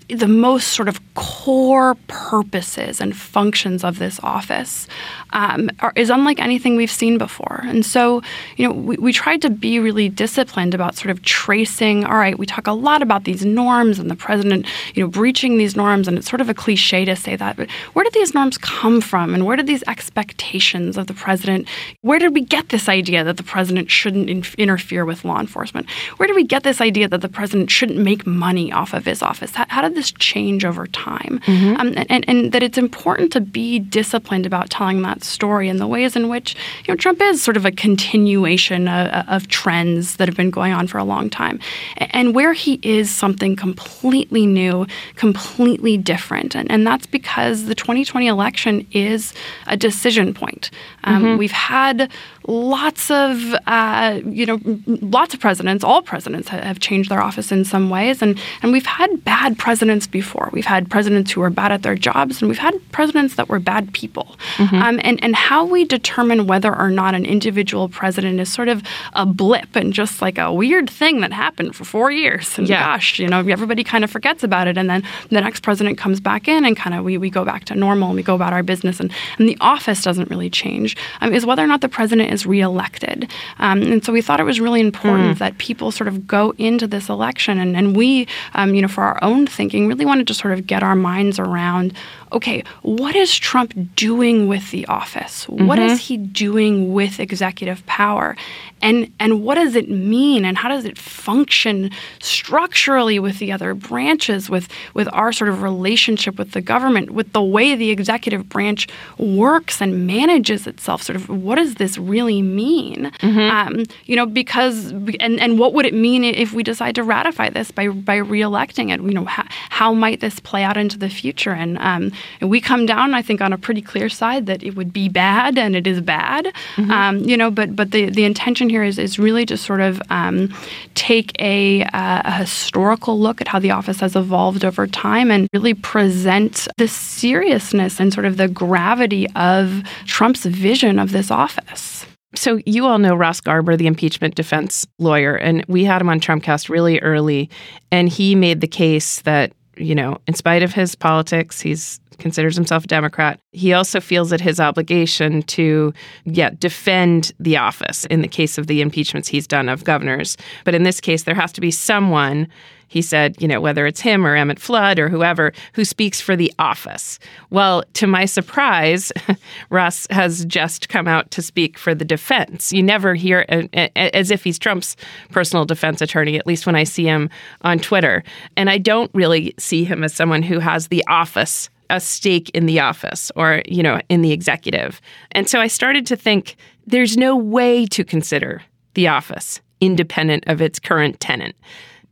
the 0.08 0.26
most 0.26 0.68
sort 0.68 0.88
of 0.88 1.09
core 1.14 1.96
purposes 2.06 3.00
and 3.00 3.16
functions 3.16 3.84
of 3.84 3.98
this 3.98 4.20
office 4.22 4.86
um, 5.32 5.70
are, 5.80 5.92
is 5.96 6.10
unlike 6.10 6.40
anything 6.40 6.76
we've 6.76 6.90
seen 6.90 7.18
before. 7.18 7.62
And 7.64 7.84
so, 7.84 8.22
you 8.56 8.66
know, 8.66 8.74
we, 8.74 8.96
we 8.96 9.12
tried 9.12 9.42
to 9.42 9.50
be 9.50 9.78
really 9.80 10.08
disciplined 10.08 10.74
about 10.74 10.94
sort 10.96 11.10
of 11.10 11.22
tracing. 11.22 12.04
All 12.04 12.16
right, 12.16 12.38
we 12.38 12.46
talk 12.46 12.66
a 12.66 12.72
lot 12.72 13.02
about 13.02 13.24
these 13.24 13.44
norms 13.44 13.98
and 13.98 14.10
the 14.10 14.16
president, 14.16 14.66
you 14.94 15.02
know, 15.02 15.08
breaching 15.08 15.58
these 15.58 15.76
norms, 15.76 16.06
and 16.06 16.16
it's 16.16 16.28
sort 16.28 16.40
of 16.40 16.48
a 16.48 16.54
cliche 16.54 17.04
to 17.04 17.16
say 17.16 17.34
that. 17.36 17.56
But 17.56 17.70
where 17.92 18.04
did 18.04 18.12
these 18.12 18.34
norms 18.34 18.56
come 18.58 19.00
from, 19.00 19.34
and 19.34 19.46
where 19.46 19.56
did 19.56 19.66
these 19.66 19.84
expectations 19.88 20.96
of 20.96 21.06
the 21.08 21.14
president? 21.14 21.66
Where 22.02 22.18
did 22.18 22.34
we 22.34 22.42
get 22.42 22.68
this 22.68 22.88
idea 22.88 23.24
that 23.24 23.36
the 23.36 23.42
president 23.42 23.90
shouldn't 23.90 24.30
in- 24.30 24.44
interfere 24.58 25.04
with 25.04 25.24
law 25.24 25.40
enforcement? 25.40 25.90
Where 26.18 26.26
did 26.26 26.36
we 26.36 26.44
get 26.44 26.62
this 26.62 26.80
idea 26.80 27.08
that 27.08 27.20
the 27.20 27.28
president 27.28 27.70
shouldn't 27.70 27.98
make 27.98 28.26
money 28.26 28.72
off 28.72 28.94
of 28.94 29.04
his 29.04 29.22
office? 29.22 29.54
How, 29.54 29.66
how 29.68 29.82
did 29.82 29.94
this 29.94 30.12
change 30.12 30.64
over 30.64 30.86
time? 30.86 30.99
Mm-hmm. 31.00 31.76
Um, 31.76 31.94
and, 32.08 32.28
and 32.28 32.52
that 32.52 32.62
it's 32.62 32.78
important 32.78 33.32
to 33.32 33.40
be 33.40 33.78
disciplined 33.78 34.46
about 34.46 34.70
telling 34.70 35.02
that 35.02 35.24
story 35.24 35.68
and 35.68 35.80
the 35.80 35.86
ways 35.86 36.16
in 36.16 36.28
which 36.28 36.54
you 36.84 36.92
know 36.92 36.96
Trump 36.96 37.20
is 37.20 37.42
sort 37.42 37.56
of 37.56 37.64
a 37.64 37.72
continuation 37.72 38.88
of, 38.88 39.26
of 39.28 39.48
trends 39.48 40.16
that 40.16 40.28
have 40.28 40.36
been 40.36 40.50
going 40.50 40.72
on 40.72 40.86
for 40.86 40.98
a 40.98 41.04
long 41.04 41.30
time, 41.30 41.58
and 41.96 42.34
where 42.34 42.52
he 42.52 42.78
is 42.82 43.10
something 43.10 43.56
completely 43.56 44.46
new, 44.46 44.86
completely 45.16 45.96
different, 45.96 46.54
and, 46.54 46.70
and 46.70 46.86
that's 46.86 47.06
because 47.06 47.64
the 47.64 47.74
2020 47.74 48.26
election 48.26 48.86
is 48.92 49.32
a 49.66 49.76
decision 49.76 50.34
point. 50.34 50.70
Um, 51.04 51.22
mm-hmm. 51.22 51.38
We've 51.38 51.52
had 51.52 52.10
lots 52.46 53.10
of 53.10 53.54
uh, 53.66 54.20
you 54.24 54.46
know 54.46 54.58
lots 54.86 55.34
of 55.34 55.40
presidents, 55.40 55.84
all 55.84 56.02
presidents 56.02 56.48
have 56.48 56.80
changed 56.80 57.10
their 57.10 57.20
office 57.20 57.52
in 57.52 57.64
some 57.64 57.90
ways, 57.90 58.22
and 58.22 58.38
and 58.62 58.72
we've 58.72 58.86
had 58.86 59.24
bad 59.24 59.58
presidents 59.58 60.06
before. 60.06 60.50
We've 60.52 60.66
had 60.66 60.90
presidents 60.90 61.30
who 61.32 61.40
were 61.40 61.50
bad 61.50 61.72
at 61.72 61.82
their 61.82 61.94
jobs, 61.94 62.40
and 62.40 62.48
we've 62.48 62.58
had 62.58 62.74
presidents 62.92 63.36
that 63.36 63.48
were 63.48 63.60
bad 63.60 63.92
people. 63.92 64.36
Mm-hmm. 64.56 64.76
Um, 64.76 65.00
and 65.02 65.22
and 65.22 65.36
how 65.36 65.64
we 65.64 65.84
determine 65.84 66.46
whether 66.46 66.76
or 66.76 66.90
not 66.90 67.14
an 67.14 67.24
individual 67.24 67.88
president 67.88 68.40
is 68.40 68.52
sort 68.52 68.68
of 68.68 68.82
a 69.14 69.24
blip 69.26 69.76
and 69.76 69.92
just 69.92 70.20
like 70.20 70.38
a 70.38 70.52
weird 70.52 70.90
thing 70.90 71.20
that 71.20 71.32
happened 71.32 71.74
for 71.76 71.84
four 71.84 72.10
years, 72.10 72.58
and 72.58 72.68
yeah. 72.68 72.82
gosh, 72.82 73.18
you 73.18 73.28
know, 73.28 73.40
everybody 73.40 73.84
kind 73.84 74.04
of 74.04 74.10
forgets 74.10 74.42
about 74.42 74.68
it, 74.68 74.76
and 74.76 74.90
then 74.90 75.02
the 75.30 75.40
next 75.40 75.60
president 75.60 75.98
comes 75.98 76.20
back 76.20 76.48
in, 76.48 76.64
and 76.64 76.76
kind 76.76 76.94
of 76.94 77.04
we, 77.04 77.16
we 77.18 77.30
go 77.30 77.44
back 77.44 77.64
to 77.64 77.74
normal, 77.74 78.08
and 78.08 78.16
we 78.16 78.22
go 78.22 78.34
about 78.34 78.52
our 78.52 78.62
business, 78.62 79.00
and 79.00 79.12
and 79.38 79.48
the 79.48 79.56
office 79.60 80.02
doesn't 80.02 80.30
really 80.30 80.50
change. 80.50 80.89
Um, 81.20 81.32
is 81.32 81.46
whether 81.46 81.62
or 81.62 81.66
not 81.66 81.80
the 81.80 81.88
president 81.88 82.32
is 82.32 82.46
reelected. 82.46 83.30
Um, 83.58 83.82
and 83.82 84.04
so 84.04 84.12
we 84.12 84.22
thought 84.22 84.40
it 84.40 84.44
was 84.44 84.60
really 84.60 84.80
important 84.80 85.36
mm. 85.36 85.38
that 85.38 85.58
people 85.58 85.90
sort 85.90 86.08
of 86.08 86.26
go 86.26 86.54
into 86.58 86.86
this 86.86 87.08
election, 87.08 87.58
and, 87.58 87.76
and 87.76 87.96
we, 87.96 88.26
um, 88.54 88.74
you 88.74 88.82
know, 88.82 88.88
for 88.88 89.02
our 89.02 89.22
own 89.22 89.46
thinking, 89.46 89.88
really 89.88 90.06
wanted 90.06 90.26
to 90.28 90.34
sort 90.34 90.52
of 90.54 90.66
get 90.66 90.82
our 90.82 90.96
minds 90.96 91.38
around 91.38 91.92
okay, 92.32 92.62
what 92.82 93.14
is 93.16 93.36
Trump 93.36 93.74
doing 93.96 94.48
with 94.48 94.70
the 94.70 94.86
office? 94.86 95.46
Mm-hmm. 95.46 95.66
What 95.66 95.78
is 95.78 96.00
he 96.00 96.16
doing 96.16 96.92
with 96.92 97.20
executive 97.20 97.84
power? 97.86 98.36
And 98.82 99.12
and 99.20 99.42
what 99.42 99.56
does 99.56 99.76
it 99.76 99.90
mean 99.90 100.44
and 100.44 100.56
how 100.56 100.68
does 100.68 100.84
it 100.86 100.96
function 100.96 101.90
structurally 102.20 103.18
with 103.18 103.38
the 103.38 103.52
other 103.52 103.74
branches 103.74 104.48
with 104.48 104.68
with 104.94 105.08
our 105.12 105.32
sort 105.32 105.50
of 105.50 105.62
relationship 105.62 106.38
with 106.38 106.52
the 106.52 106.62
government, 106.62 107.10
with 107.10 107.32
the 107.32 107.42
way 107.42 107.74
the 107.74 107.90
executive 107.90 108.48
branch 108.48 108.88
works 109.18 109.82
and 109.82 110.06
manages 110.06 110.66
itself? 110.66 111.02
Sort 111.02 111.16
of 111.16 111.28
what 111.28 111.56
does 111.56 111.74
this 111.74 111.98
really 111.98 112.40
mean? 112.40 113.10
Mm-hmm. 113.20 113.38
Um, 113.40 113.84
you 114.06 114.16
know, 114.16 114.26
because 114.26 114.92
and 115.20 115.38
and 115.38 115.58
what 115.58 115.74
would 115.74 115.84
it 115.84 115.94
mean 115.94 116.24
if 116.24 116.52
we 116.54 116.62
decide 116.62 116.94
to 116.94 117.02
ratify 117.02 117.50
this 117.50 117.70
by 117.70 117.88
by 117.88 118.16
reelecting 118.16 118.90
it? 118.92 119.02
You 119.02 119.14
know, 119.14 119.26
how, 119.26 119.44
how 119.68 119.92
might 119.92 120.20
this 120.20 120.40
play 120.40 120.62
out 120.62 120.78
into 120.78 120.96
the 120.96 121.10
future? 121.10 121.52
And 121.52 121.76
um, 121.78 122.12
and 122.40 122.50
we 122.50 122.60
come 122.60 122.86
down, 122.86 123.14
I 123.14 123.22
think, 123.22 123.40
on 123.40 123.52
a 123.52 123.58
pretty 123.58 123.82
clear 123.82 124.08
side 124.08 124.46
that 124.46 124.62
it 124.62 124.76
would 124.76 124.92
be 124.92 125.08
bad 125.08 125.58
and 125.58 125.76
it 125.76 125.86
is 125.86 126.00
bad. 126.00 126.46
Mm-hmm. 126.76 126.90
Um, 126.90 127.18
you 127.20 127.36
know, 127.36 127.50
but 127.50 127.76
but 127.76 127.90
the, 127.90 128.10
the 128.10 128.24
intention 128.24 128.68
here 128.68 128.82
is, 128.82 128.98
is 128.98 129.18
really 129.18 129.46
to 129.46 129.56
sort 129.56 129.80
of 129.80 130.00
um, 130.10 130.54
take 130.94 131.32
a, 131.40 131.82
uh, 131.84 132.22
a 132.24 132.32
historical 132.32 133.18
look 133.18 133.40
at 133.40 133.48
how 133.48 133.58
the 133.58 133.70
office 133.70 134.00
has 134.00 134.16
evolved 134.16 134.64
over 134.64 134.86
time 134.86 135.30
and 135.30 135.48
really 135.52 135.74
present 135.74 136.68
the 136.76 136.88
seriousness 136.88 138.00
and 138.00 138.12
sort 138.12 138.26
of 138.26 138.36
the 138.36 138.48
gravity 138.48 139.26
of 139.36 139.82
Trump's 140.06 140.44
vision 140.44 140.98
of 140.98 141.12
this 141.12 141.30
office. 141.30 142.06
So 142.34 142.60
you 142.64 142.86
all 142.86 142.98
know 142.98 143.14
Ross 143.14 143.40
Garber, 143.40 143.76
the 143.76 143.86
impeachment 143.86 144.36
defense 144.36 144.86
lawyer, 144.98 145.34
and 145.34 145.64
we 145.66 145.84
had 145.84 146.00
him 146.00 146.08
on 146.08 146.20
Trumpcast 146.20 146.68
really 146.68 147.00
early, 147.00 147.50
and 147.90 148.08
he 148.08 148.36
made 148.36 148.60
the 148.60 148.68
case 148.68 149.22
that 149.22 149.52
you 149.76 149.94
know, 149.94 150.18
in 150.26 150.34
spite 150.34 150.62
of 150.62 150.72
his 150.72 150.94
politics, 150.94 151.60
he's 151.60 152.00
considers 152.20 152.54
himself 152.54 152.84
a 152.84 152.86
Democrat. 152.86 153.40
He 153.52 153.72
also 153.72 154.00
feels 154.00 154.32
it 154.32 154.40
his 154.40 154.60
obligation 154.60 155.42
to, 155.44 155.92
yeah, 156.24 156.50
defend 156.58 157.32
the 157.40 157.56
office 157.56 158.04
in 158.06 158.22
the 158.22 158.28
case 158.28 158.58
of 158.58 158.66
the 158.66 158.80
impeachments 158.80 159.28
he's 159.28 159.46
done 159.46 159.68
of 159.68 159.84
governors. 159.84 160.36
But 160.64 160.74
in 160.74 160.82
this 160.82 161.00
case, 161.00 161.24
there 161.24 161.34
has 161.34 161.52
to 161.52 161.60
be 161.60 161.70
someone 161.70 162.46
he 162.90 163.02
said, 163.02 163.40
you 163.40 163.46
know, 163.46 163.60
whether 163.60 163.86
it's 163.86 164.00
him 164.00 164.26
or 164.26 164.34
Emmett 164.34 164.58
Flood 164.58 164.98
or 164.98 165.08
whoever 165.08 165.52
who 165.74 165.84
speaks 165.84 166.20
for 166.20 166.34
the 166.34 166.52
office. 166.58 167.20
Well, 167.48 167.84
to 167.94 168.08
my 168.08 168.24
surprise, 168.24 169.12
Russ 169.70 170.08
has 170.10 170.44
just 170.44 170.88
come 170.88 171.06
out 171.06 171.30
to 171.30 171.40
speak 171.40 171.78
for 171.78 171.94
the 171.94 172.04
defense. 172.04 172.72
You 172.72 172.82
never 172.82 173.14
hear 173.14 173.46
as 173.94 174.32
if 174.32 174.42
he's 174.42 174.58
Trump's 174.58 174.96
personal 175.30 175.64
defense 175.64 176.02
attorney, 176.02 176.36
at 176.36 176.48
least 176.48 176.66
when 176.66 176.74
I 176.74 176.82
see 176.82 177.04
him 177.04 177.30
on 177.62 177.78
Twitter. 177.78 178.24
And 178.56 178.68
I 178.68 178.78
don't 178.78 179.10
really 179.14 179.54
see 179.56 179.84
him 179.84 180.02
as 180.02 180.12
someone 180.12 180.42
who 180.42 180.58
has 180.58 180.88
the 180.88 181.04
office 181.06 181.70
a 181.90 182.00
stake 182.00 182.50
in 182.50 182.66
the 182.66 182.80
office 182.80 183.30
or 183.36 183.62
you 183.66 183.82
know 183.82 184.00
in 184.08 184.22
the 184.22 184.32
executive 184.32 185.00
and 185.32 185.48
so 185.48 185.60
i 185.60 185.66
started 185.66 186.06
to 186.06 186.16
think 186.16 186.56
there's 186.86 187.16
no 187.16 187.36
way 187.36 187.86
to 187.86 188.04
consider 188.04 188.62
the 188.94 189.08
office 189.08 189.60
independent 189.80 190.44
of 190.46 190.60
its 190.60 190.78
current 190.78 191.20
tenant 191.20 191.54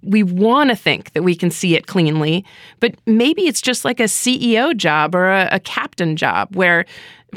we 0.03 0.23
want 0.23 0.71
to 0.71 0.77
think 0.77 1.13
that 1.13 1.23
we 1.23 1.35
can 1.35 1.51
see 1.51 1.75
it 1.75 1.87
cleanly, 1.87 2.45
but 2.81 2.95
maybe 3.07 3.47
it's 3.47 3.61
just 3.61 3.85
like 3.85 4.01
a 4.01 4.05
CEO 4.05 4.77
job 4.77 5.15
or 5.15 5.29
a, 5.29 5.49
a, 5.53 5.61
captain 5.61 6.17
job 6.17 6.55
where 6.55 6.87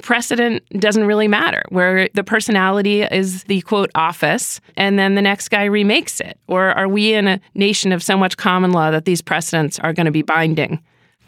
precedent 0.01 0.63
doesn't 0.79 1.05
really 1.05 1.27
matter, 1.27 1.63
where 1.69 2.07
the 2.13 2.23
personality 2.23 3.01
is 3.01 3.43
the 3.45 3.61
quote 3.61 3.89
office 3.95 4.61
and 4.77 4.97
then 4.97 5.15
the 5.15 5.21
next 5.21 5.49
guy 5.49 5.65
remakes 5.65 6.19
it? 6.19 6.37
Or 6.47 6.71
are 6.71 6.87
we 6.87 7.13
in 7.13 7.27
a 7.27 7.41
nation 7.55 7.91
of 7.91 8.03
so 8.03 8.15
much 8.15 8.37
common 8.37 8.71
law 8.71 8.91
that 8.91 9.05
these 9.05 9.21
precedents 9.21 9.79
are 9.79 9.93
going 9.93 10.05
to 10.05 10.11
be 10.11 10.21
binding? 10.21 10.81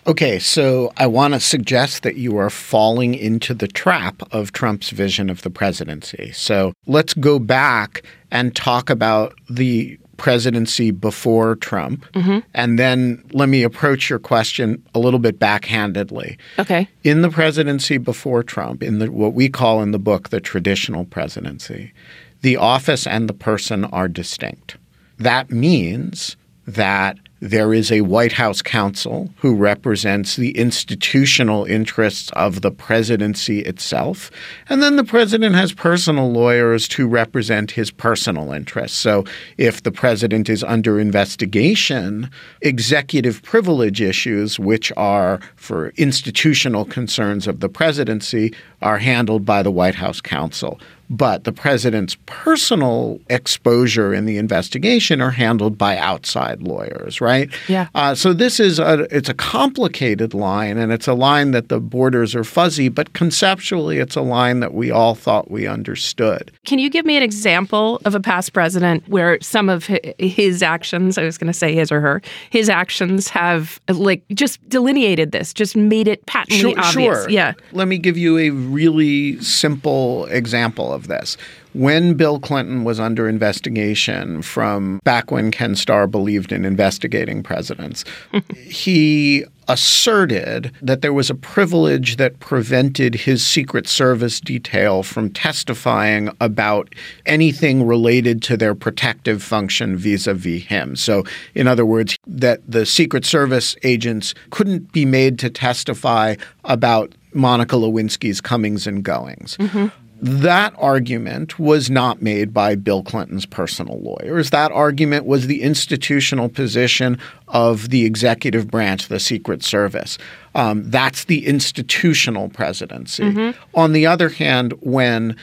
Okay, 0.06 0.38
so 0.40 0.92
I 0.98 1.08
want 1.08 1.34
to 1.34 1.40
suggest 1.40 2.04
that 2.04 2.16
you 2.16 2.38
are 2.38 2.50
falling 2.50 3.14
into 3.16 3.54
the 3.54 3.68
trap 3.68 4.22
of 4.34 4.52
Trump's 4.52 4.90
vision 4.90 5.30
of 5.30 5.44
the 5.44 5.50
presidency. 5.50 6.32
So 6.34 6.74
let's 6.86 7.14
go 7.14 7.40
back 7.40 8.04
and 8.30 8.56
talk 8.56 8.90
about 8.90 9.34
the 9.50 9.98
presidency 10.18 10.92
before 10.92 11.56
Trump. 11.56 12.06
Mm-hmm. 12.14 12.40
And 12.54 12.78
then 12.78 13.24
let 13.32 13.50
me 13.50 13.64
approach 13.64 14.10
your 14.10 14.20
question 14.20 14.84
a 14.94 15.00
little 15.00 15.20
bit 15.20 15.40
backhandedly. 15.40 16.38
Okay. 16.60 16.88
In 17.04 17.22
the 17.22 17.30
presidency 17.30 17.98
before 17.98 18.44
Trump, 18.44 18.84
in 18.84 19.00
the, 19.00 19.12
what 19.12 19.34
we 19.34 19.50
call 19.50 19.82
in 19.82 19.92
the 19.92 20.00
book 20.00 20.30
the 20.30 20.40
traditional 20.40 21.06
presidency, 21.06 21.94
the 22.42 22.58
office 22.58 23.08
and 23.08 23.28
the 23.28 23.34
person 23.34 23.86
are 23.86 24.08
distinct. 24.08 24.78
That 25.18 25.50
means 25.50 26.36
that 26.68 27.18
there 27.44 27.74
is 27.74 27.92
a 27.92 28.00
White 28.00 28.32
House 28.32 28.62
counsel 28.62 29.30
who 29.36 29.54
represents 29.54 30.38
the 30.38 30.58
institutional 30.58 31.66
interests 31.66 32.32
of 32.38 32.62
the 32.62 32.72
presidency 32.72 33.60
itself. 33.60 34.32
And 34.70 34.82
then 34.82 34.96
the 34.96 35.04
president 35.04 35.54
has 35.54 35.74
personal 35.74 36.32
lawyers 36.32 36.88
to 36.90 37.06
represent 37.06 37.72
his 37.72 37.92
personal 37.92 38.54
interests. 38.54 38.98
So 38.98 39.26
if 39.58 39.84
the 39.84 39.92
president 39.92 40.48
is 40.48 40.64
under 40.64 41.02
investigation, 41.02 42.32
executive 42.62 43.44
privilege 43.44 44.00
issues, 44.00 44.58
which 44.58 44.94
are 44.96 45.42
for 45.58 45.90
institutional 45.98 46.86
concerns 46.86 47.46
of 47.46 47.60
the 47.60 47.68
presidency, 47.68 48.56
are 48.82 49.00
handled 49.00 49.44
by 49.44 49.64
the 49.64 49.72
White 49.72 49.96
House 49.96 50.22
counsel 50.22 50.80
but 51.14 51.44
the 51.44 51.52
president's 51.52 52.18
personal 52.26 53.20
exposure 53.30 54.16
in 54.16 54.26
the 54.26 54.38
investigation 54.38 55.22
are 55.22 55.30
handled 55.30 55.78
by 55.78 55.96
outside 55.96 56.64
lawyers, 56.64 57.22
right? 57.22 57.52
Yeah. 57.68 57.88
Uh, 57.94 58.16
so 58.16 58.34
this 58.34 58.60
is 58.60 58.80
a 58.80 59.08
it's 59.16 59.30
a 59.30 59.34
complicated 59.36 60.34
line, 60.34 60.80
and 60.80 60.92
it's 60.92 61.08
a 61.08 61.14
line 61.14 61.52
that 61.52 61.70
the 61.70 61.80
borders 61.80 62.34
are 62.34 62.44
fuzzy, 62.44 62.90
but 62.90 63.14
conceptually, 63.14 64.00
it's 64.00 64.16
a 64.16 64.22
line 64.22 64.60
that 64.62 64.74
we 64.74 64.90
all 64.90 65.14
thought 65.14 65.52
we 65.52 65.68
understood. 65.68 66.52
Can 66.66 66.80
you 66.80 66.90
give 66.90 67.06
me 67.06 67.16
an 67.16 67.22
example 67.22 68.02
of 68.06 68.16
a 68.16 68.20
past 68.20 68.54
president 68.54 69.08
where 69.08 69.38
some 69.42 69.70
of 69.70 69.86
his 70.18 70.64
actions, 70.64 71.20
I 71.20 71.24
was 71.24 71.38
going 71.38 71.48
to 71.48 71.58
say 71.58 71.76
his 71.76 71.92
or 71.92 72.02
her, 72.02 72.24
his 72.50 72.70
actions 72.70 73.28
have 73.30 73.80
like 73.88 74.24
just 74.34 74.68
delineated 74.68 75.32
this, 75.32 75.54
just 75.54 75.76
made 75.76 76.08
it 76.08 76.26
patently 76.26 76.74
sure, 76.74 76.80
obvious? 76.80 76.94
Sure. 76.94 77.30
Yeah. 77.30 77.54
Let 77.72 77.88
me 77.88 78.00
give 78.00 78.18
you 78.18 78.40
a 78.40 78.50
really 78.50 79.40
simple 79.42 80.26
example 80.26 80.92
of 80.92 81.03
this. 81.08 81.38
When 81.74 82.14
Bill 82.14 82.40
Clinton 82.40 82.84
was 82.84 83.00
under 83.00 83.28
investigation 83.28 84.42
from 84.42 85.00
back 85.04 85.32
when 85.32 85.52
Ken 85.52 85.76
Starr 85.76 86.08
believed 86.08 86.52
in 86.52 86.66
investigating 86.66 87.44
presidents, 87.44 88.06
he 88.58 89.46
asserted 89.68 90.72
that 90.82 91.02
there 91.02 91.14
was 91.14 91.30
a 91.30 91.36
privilege 91.36 92.18
that 92.18 92.40
prevented 92.40 93.16
his 93.16 93.46
Secret 93.46 93.88
Service 93.88 94.40
detail 94.40 95.04
from 95.04 95.30
testifying 95.30 96.30
about 96.42 96.94
anything 97.26 97.86
related 97.86 98.42
to 98.44 98.58
their 98.58 98.76
protective 98.76 99.42
function 99.42 99.96
vis 99.96 100.28
a 100.28 100.34
vis 100.34 100.64
him. 100.64 100.96
So, 100.96 101.24
in 101.56 101.68
other 101.68 101.86
words, 101.86 102.18
that 102.28 102.62
the 102.68 102.86
Secret 102.86 103.26
Service 103.26 103.76
agents 103.84 104.34
couldn't 104.50 104.92
be 104.92 105.06
made 105.06 105.40
to 105.40 105.50
testify 105.50 106.36
about 106.66 107.14
Monica 107.34 107.76
Lewinsky's 107.76 108.42
comings 108.42 108.86
and 108.86 109.04
goings. 109.04 109.58
Mm-hmm. 109.58 109.88
That 110.24 110.74
argument 110.78 111.60
was 111.60 111.90
not 111.90 112.22
made 112.22 112.54
by 112.54 112.76
Bill 112.76 113.04
Clinton's 113.04 113.46
personal 113.46 114.00
lawyers. 114.00 114.52
That 114.52 114.72
argument 114.72 115.26
was 115.26 115.48
the 115.48 115.62
institutional 115.62 116.48
position 116.48 117.20
of 117.50 117.90
the 117.90 118.06
executive 118.06 118.72
branch, 118.72 119.10
the 119.10 119.20
Secret 119.20 119.66
Service. 119.66 120.18
Um, 120.56 120.90
that's 120.90 121.26
the 121.26 121.46
institutional 121.46 122.48
presidency. 122.48 123.24
Mm-hmm. 123.24 123.62
On 123.78 123.92
the 123.92 124.06
other 124.06 124.30
hand, 124.30 124.74
when 124.80 125.36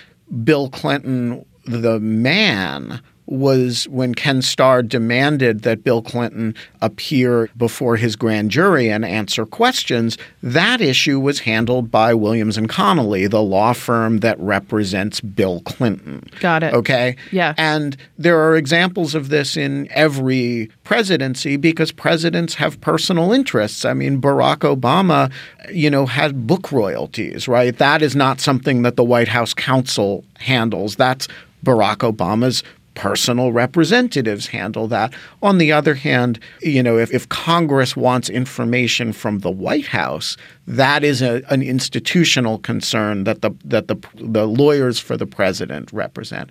Bill 0.44 0.70
Clinton, 0.70 1.44
the 1.66 2.00
man, 2.00 3.02
was 3.30 3.86
when 3.88 4.14
Ken 4.14 4.42
Starr 4.42 4.82
demanded 4.82 5.62
that 5.62 5.84
Bill 5.84 6.02
Clinton 6.02 6.54
appear 6.82 7.48
before 7.56 7.96
his 7.96 8.16
grand 8.16 8.50
jury 8.50 8.90
and 8.90 9.04
answer 9.04 9.46
questions, 9.46 10.18
that 10.42 10.80
issue 10.80 11.20
was 11.20 11.40
handled 11.40 11.90
by 11.90 12.12
Williams 12.12 12.56
and 12.56 12.68
Connolly, 12.68 13.26
the 13.28 13.42
law 13.42 13.72
firm 13.72 14.18
that 14.18 14.38
represents 14.40 15.20
Bill 15.20 15.60
Clinton. 15.60 16.28
Got 16.40 16.62
it. 16.62 16.74
Okay? 16.74 17.16
Yeah. 17.30 17.54
And 17.56 17.96
there 18.18 18.40
are 18.40 18.56
examples 18.56 19.14
of 19.14 19.28
this 19.28 19.56
in 19.56 19.86
every 19.92 20.70
presidency 20.84 21.56
because 21.56 21.92
presidents 21.92 22.54
have 22.54 22.80
personal 22.80 23.32
interests. 23.32 23.84
I 23.84 23.94
mean, 23.94 24.20
Barack 24.20 24.58
Obama, 24.58 25.30
you 25.72 25.88
know, 25.88 26.06
had 26.06 26.46
book 26.46 26.72
royalties, 26.72 27.46
right? 27.46 27.76
That 27.78 28.02
is 28.02 28.16
not 28.16 28.40
something 28.40 28.82
that 28.82 28.96
the 28.96 29.04
White 29.04 29.28
House 29.28 29.54
counsel 29.54 30.24
handles. 30.38 30.96
That's 30.96 31.28
Barack 31.64 31.98
Obama's 31.98 32.62
personal 32.94 33.52
representatives 33.52 34.46
handle 34.48 34.88
that. 34.88 35.12
On 35.42 35.58
the 35.58 35.72
other 35.72 35.94
hand, 35.94 36.38
you 36.60 36.82
know, 36.82 36.98
if, 36.98 37.12
if 37.12 37.28
Congress 37.28 37.96
wants 37.96 38.28
information 38.28 39.12
from 39.12 39.40
the 39.40 39.50
White 39.50 39.86
House, 39.86 40.36
that 40.66 41.04
is 41.04 41.22
a, 41.22 41.42
an 41.50 41.62
institutional 41.62 42.58
concern 42.58 43.24
that 43.24 43.42
the 43.42 43.50
that 43.64 43.88
the 43.88 43.96
the 44.14 44.46
lawyers 44.46 44.98
for 44.98 45.16
the 45.16 45.26
president 45.26 45.92
represent. 45.92 46.48